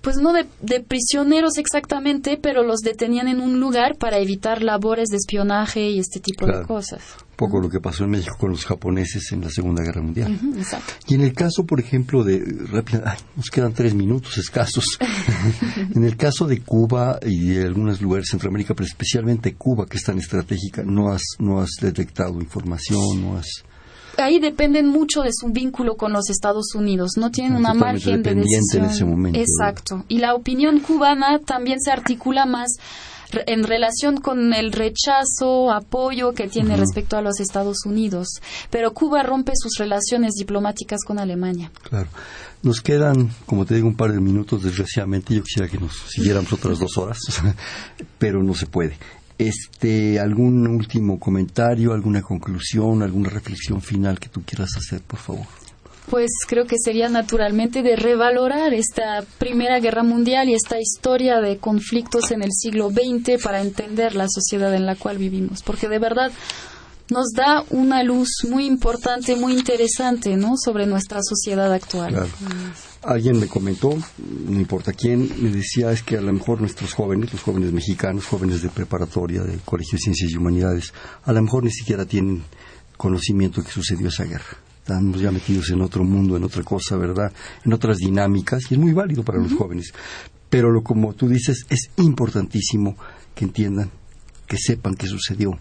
pues 0.00 0.16
no 0.16 0.32
de, 0.32 0.46
prisioneros 0.80 1.58
exactamente, 1.58 2.38
pero 2.40 2.62
los 2.62 2.80
detenían 2.80 3.28
en 3.28 3.40
un 3.40 3.60
lugar 3.60 3.96
para 3.96 4.18
evitar 4.18 4.62
labores 4.62 5.08
de 5.08 5.16
espionaje 5.16 5.90
y 5.90 5.98
este 5.98 6.20
tipo 6.20 6.46
de 6.46 6.62
cosas. 6.62 7.02
Poco 7.38 7.60
lo 7.60 7.70
que 7.70 7.78
pasó 7.78 8.02
en 8.02 8.10
México 8.10 8.36
con 8.36 8.50
los 8.50 8.64
japoneses 8.64 9.30
en 9.30 9.42
la 9.42 9.48
Segunda 9.48 9.84
Guerra 9.84 10.02
Mundial. 10.02 10.36
Y 11.06 11.14
en 11.14 11.20
el 11.20 11.32
caso, 11.32 11.64
por 11.64 11.78
ejemplo, 11.78 12.24
de... 12.24 12.40
nos 13.36 13.48
quedan 13.48 13.72
tres 13.72 13.94
minutos 13.94 14.38
escasos. 14.38 14.98
en 15.94 16.02
el 16.02 16.16
caso 16.16 16.48
de 16.48 16.62
Cuba 16.62 17.20
y 17.22 17.50
de 17.50 17.66
algunos 17.66 18.02
lugares 18.02 18.26
de 18.26 18.30
Centroamérica, 18.32 18.74
pero 18.74 18.88
especialmente 18.88 19.54
Cuba, 19.54 19.86
que 19.86 19.98
es 19.98 20.02
tan 20.02 20.18
estratégica, 20.18 20.82
¿no 20.82 21.12
has, 21.12 21.22
no 21.38 21.60
has 21.60 21.70
detectado 21.80 22.40
información? 22.40 23.22
¿No 23.22 23.36
has 23.36 23.62
ahí 24.16 24.40
dependen 24.40 24.88
mucho 24.88 25.22
de 25.22 25.30
su 25.32 25.50
vínculo 25.50 25.96
con 25.96 26.12
los 26.12 26.28
Estados 26.28 26.74
Unidos, 26.74 27.12
no 27.16 27.30
tienen 27.30 27.54
una 27.54 27.72
margen 27.72 28.20
de 28.24 28.34
decisión. 28.34 28.84
En 28.84 28.90
ese 28.90 29.04
momento, 29.04 29.38
Exacto. 29.38 30.04
Y 30.08 30.18
la 30.18 30.34
opinión 30.34 30.80
cubana 30.80 31.38
también 31.38 31.80
se 31.80 31.92
articula 31.92 32.46
más 32.46 32.72
en 33.46 33.64
relación 33.64 34.18
con 34.18 34.54
el 34.54 34.72
rechazo, 34.72 35.70
apoyo 35.70 36.32
que 36.32 36.48
tiene 36.48 36.76
respecto 36.76 37.16
a 37.16 37.22
los 37.22 37.40
Estados 37.40 37.84
Unidos. 37.84 38.28
Pero 38.70 38.92
Cuba 38.92 39.22
rompe 39.22 39.52
sus 39.54 39.78
relaciones 39.78 40.34
diplomáticas 40.34 41.04
con 41.04 41.18
Alemania. 41.18 41.70
Claro. 41.82 42.08
Nos 42.62 42.80
quedan, 42.80 43.30
como 43.46 43.64
te 43.64 43.74
digo, 43.74 43.86
un 43.86 43.96
par 43.96 44.12
de 44.12 44.20
minutos, 44.20 44.62
desgraciadamente. 44.62 45.34
Yo 45.34 45.42
quisiera 45.42 45.68
que 45.68 45.78
nos 45.78 45.92
siguiéramos 46.08 46.52
otras 46.52 46.78
dos 46.78 46.96
horas, 46.98 47.18
pero 48.18 48.42
no 48.42 48.54
se 48.54 48.66
puede. 48.66 48.98
Este, 49.38 50.18
¿Algún 50.18 50.66
último 50.66 51.20
comentario, 51.20 51.92
alguna 51.92 52.22
conclusión, 52.22 53.02
alguna 53.02 53.30
reflexión 53.30 53.80
final 53.80 54.18
que 54.18 54.28
tú 54.28 54.42
quieras 54.42 54.76
hacer, 54.76 55.00
por 55.02 55.20
favor? 55.20 55.46
Pues 56.10 56.30
creo 56.46 56.66
que 56.66 56.76
sería 56.78 57.08
naturalmente 57.08 57.82
de 57.82 57.96
revalorar 57.96 58.72
esta 58.72 59.24
Primera 59.38 59.78
Guerra 59.78 60.02
Mundial 60.02 60.48
y 60.48 60.54
esta 60.54 60.80
historia 60.80 61.40
de 61.40 61.58
conflictos 61.58 62.30
en 62.30 62.42
el 62.42 62.50
siglo 62.52 62.90
XX 62.90 63.42
para 63.42 63.60
entender 63.60 64.14
la 64.14 64.26
sociedad 64.28 64.74
en 64.74 64.86
la 64.86 64.96
cual 64.96 65.18
vivimos, 65.18 65.62
porque 65.62 65.88
de 65.88 65.98
verdad 65.98 66.32
nos 67.10 67.32
da 67.34 67.64
una 67.70 68.02
luz 68.02 68.28
muy 68.48 68.66
importante, 68.66 69.34
muy 69.36 69.54
interesante, 69.54 70.36
¿no? 70.36 70.54
Sobre 70.56 70.86
nuestra 70.86 71.20
sociedad 71.22 71.72
actual. 71.72 72.26
Alguien 73.02 73.38
me 73.38 73.46
comentó, 73.46 73.96
no 74.18 74.60
importa 74.60 74.92
quién, 74.92 75.30
me 75.42 75.50
decía 75.50 75.90
es 75.92 76.02
que 76.02 76.18
a 76.18 76.20
lo 76.20 76.32
mejor 76.32 76.60
nuestros 76.60 76.92
jóvenes, 76.92 77.32
los 77.32 77.42
jóvenes 77.42 77.72
mexicanos, 77.72 78.26
jóvenes 78.26 78.62
de 78.62 78.68
preparatoria, 78.68 79.42
del 79.42 79.60
Colegio 79.60 79.96
de 79.96 80.02
Ciencias 80.02 80.32
y 80.32 80.36
Humanidades, 80.36 80.92
a 81.24 81.32
lo 81.32 81.42
mejor 81.42 81.64
ni 81.64 81.70
siquiera 81.70 82.04
tienen 82.04 82.44
conocimiento 82.96 83.60
de 83.60 83.66
que 83.66 83.72
sucedió 83.72 84.08
esa 84.08 84.24
guerra. 84.24 84.67
Estamos 84.88 85.20
ya 85.20 85.30
metidos 85.30 85.68
en 85.68 85.82
otro 85.82 86.02
mundo, 86.02 86.34
en 86.38 86.44
otra 86.44 86.62
cosa, 86.62 86.96
¿verdad? 86.96 87.30
En 87.62 87.74
otras 87.74 87.98
dinámicas, 87.98 88.62
y 88.70 88.74
es 88.74 88.80
muy 88.80 88.94
válido 88.94 89.22
para 89.22 89.38
los 89.38 89.52
jóvenes. 89.52 89.92
Pero 90.48 90.70
lo, 90.70 90.82
como 90.82 91.12
tú 91.12 91.28
dices, 91.28 91.66
es 91.68 91.90
importantísimo 91.98 92.96
que 93.34 93.44
entiendan, 93.44 93.90
que 94.46 94.56
sepan 94.56 94.94
qué 94.94 95.06
sucedió, 95.06 95.58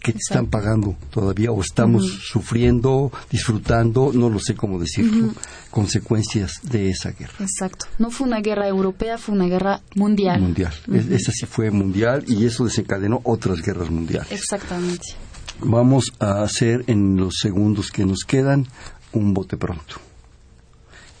que 0.00 0.10
están 0.10 0.46
pagando 0.48 0.96
todavía 1.10 1.52
o 1.52 1.60
estamos 1.60 2.06
sufriendo, 2.28 3.12
disfrutando, 3.30 4.10
no 4.12 4.30
lo 4.30 4.40
sé 4.40 4.56
cómo 4.56 4.80
decirlo, 4.80 5.32
consecuencias 5.70 6.54
de 6.64 6.90
esa 6.90 7.12
guerra. 7.12 7.34
Exacto. 7.38 7.86
No 8.00 8.10
fue 8.10 8.26
una 8.26 8.40
guerra 8.40 8.66
europea, 8.66 9.16
fue 9.16 9.36
una 9.36 9.46
guerra 9.46 9.80
mundial. 9.94 10.40
Mundial. 10.40 10.72
Esa 10.92 11.30
sí 11.30 11.46
fue 11.46 11.70
mundial 11.70 12.24
y 12.26 12.44
eso 12.44 12.64
desencadenó 12.64 13.20
otras 13.22 13.62
guerras 13.62 13.90
mundiales. 13.90 14.32
Exactamente. 14.32 15.14
Vamos 15.60 16.12
a 16.20 16.42
hacer 16.42 16.84
en 16.86 17.16
los 17.16 17.36
segundos 17.40 17.90
que 17.90 18.04
nos 18.04 18.24
quedan 18.26 18.66
un 19.12 19.32
bote 19.32 19.56
pronto. 19.56 19.96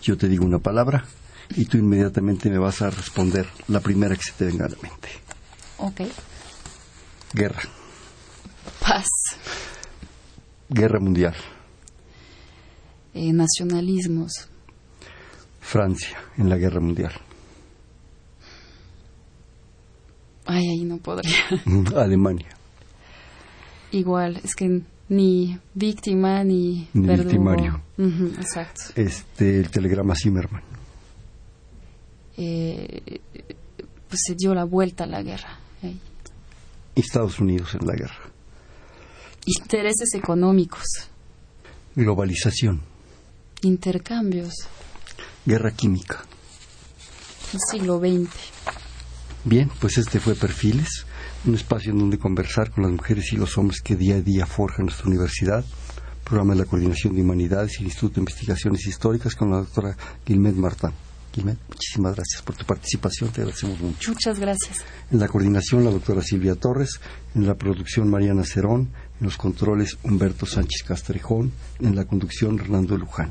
Yo 0.02 0.16
te 0.16 0.28
digo 0.28 0.44
una 0.44 0.58
palabra 0.58 1.04
y 1.56 1.64
tú 1.64 1.78
inmediatamente 1.78 2.50
me 2.50 2.58
vas 2.58 2.82
a 2.82 2.90
responder 2.90 3.46
la 3.68 3.80
primera 3.80 4.14
que 4.14 4.22
se 4.22 4.32
te 4.32 4.44
venga 4.44 4.66
a 4.66 4.68
la 4.68 4.76
mente. 4.82 5.08
Ok. 5.78 6.00
Guerra. 7.32 7.62
Paz. 8.80 9.08
Guerra 10.68 11.00
mundial. 11.00 11.34
Eh, 13.14 13.32
nacionalismos. 13.32 14.48
Francia 15.60 16.18
en 16.36 16.50
la 16.50 16.56
guerra 16.56 16.80
mundial. 16.80 17.12
Ay, 20.44 20.68
ahí 20.68 20.84
no 20.84 20.98
podría. 20.98 21.34
Alemania. 21.96 22.55
Igual, 23.92 24.40
es 24.42 24.54
que 24.54 24.82
ni 25.08 25.58
víctima 25.74 26.42
ni, 26.44 26.88
ni 26.92 27.08
victimario. 27.08 27.82
exacto. 27.98 28.82
Este, 28.94 29.60
el 29.60 29.70
telegrama 29.70 30.14
Zimmerman. 30.14 30.62
Eh, 32.36 33.20
pues 34.08 34.20
se 34.26 34.34
dio 34.34 34.54
la 34.54 34.64
vuelta 34.64 35.04
a 35.04 35.06
la 35.06 35.22
guerra. 35.22 35.58
Estados 36.94 37.38
Unidos 37.40 37.74
en 37.74 37.86
la 37.86 37.94
guerra. 37.94 38.18
Intereses 39.44 40.14
económicos. 40.14 40.86
Globalización. 41.94 42.80
Intercambios. 43.62 44.54
Guerra 45.44 45.70
química. 45.72 46.24
El 47.52 47.60
siglo 47.70 47.98
XX. 47.98 48.30
Bien, 49.44 49.70
pues 49.80 49.98
este 49.98 50.18
fue 50.18 50.34
Perfiles, 50.34 51.05
un 51.46 51.54
espacio 51.54 51.92
en 51.92 51.98
donde 51.98 52.18
conversar 52.18 52.70
con 52.70 52.84
las 52.84 52.92
mujeres 52.92 53.32
y 53.32 53.36
los 53.36 53.56
hombres 53.58 53.80
que 53.80 53.96
día 53.96 54.16
a 54.16 54.20
día 54.20 54.46
forjan 54.46 54.86
nuestra 54.86 55.06
universidad. 55.06 55.64
Programa 56.24 56.54
de 56.54 56.60
la 56.60 56.66
Coordinación 56.66 57.14
de 57.14 57.22
Humanidades 57.22 57.74
y 57.74 57.82
el 57.82 57.86
Instituto 57.86 58.16
de 58.16 58.20
Investigaciones 58.22 58.86
Históricas 58.86 59.34
con 59.34 59.50
la 59.50 59.58
doctora 59.58 59.96
Guilmet 60.26 60.56
Martán 60.56 60.92
muchísimas 61.42 62.14
gracias 62.14 62.42
por 62.42 62.54
tu 62.54 62.64
participación, 62.64 63.30
te 63.30 63.40
agradecemos 63.40 63.80
mucho. 63.80 64.12
Muchas 64.12 64.38
gracias. 64.38 64.84
En 65.10 65.18
la 65.18 65.28
coordinación, 65.28 65.84
la 65.84 65.90
doctora 65.90 66.22
Silvia 66.22 66.54
Torres, 66.54 67.00
en 67.34 67.46
la 67.46 67.54
producción, 67.54 68.08
Mariana 68.08 68.44
Cerón, 68.44 68.90
en 69.20 69.26
los 69.26 69.36
controles, 69.36 69.98
Humberto 70.02 70.46
Sánchez 70.46 70.82
Castrejón, 70.86 71.52
en 71.80 71.94
la 71.94 72.04
conducción, 72.04 72.58
Hernando 72.58 72.96
Luján. 72.96 73.30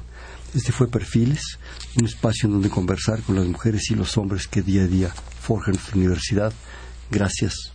Este 0.53 0.71
fue 0.71 0.87
Perfiles, 0.87 1.57
un 1.97 2.05
espacio 2.05 2.47
en 2.47 2.53
donde 2.53 2.69
conversar 2.69 3.21
con 3.21 3.35
las 3.35 3.45
mujeres 3.45 3.89
y 3.91 3.95
los 3.95 4.17
hombres 4.17 4.47
que 4.47 4.61
día 4.61 4.83
a 4.83 4.87
día 4.87 5.09
forjan 5.09 5.73
nuestra 5.73 5.97
universidad. 5.97 6.53
Gracias. 7.11 7.74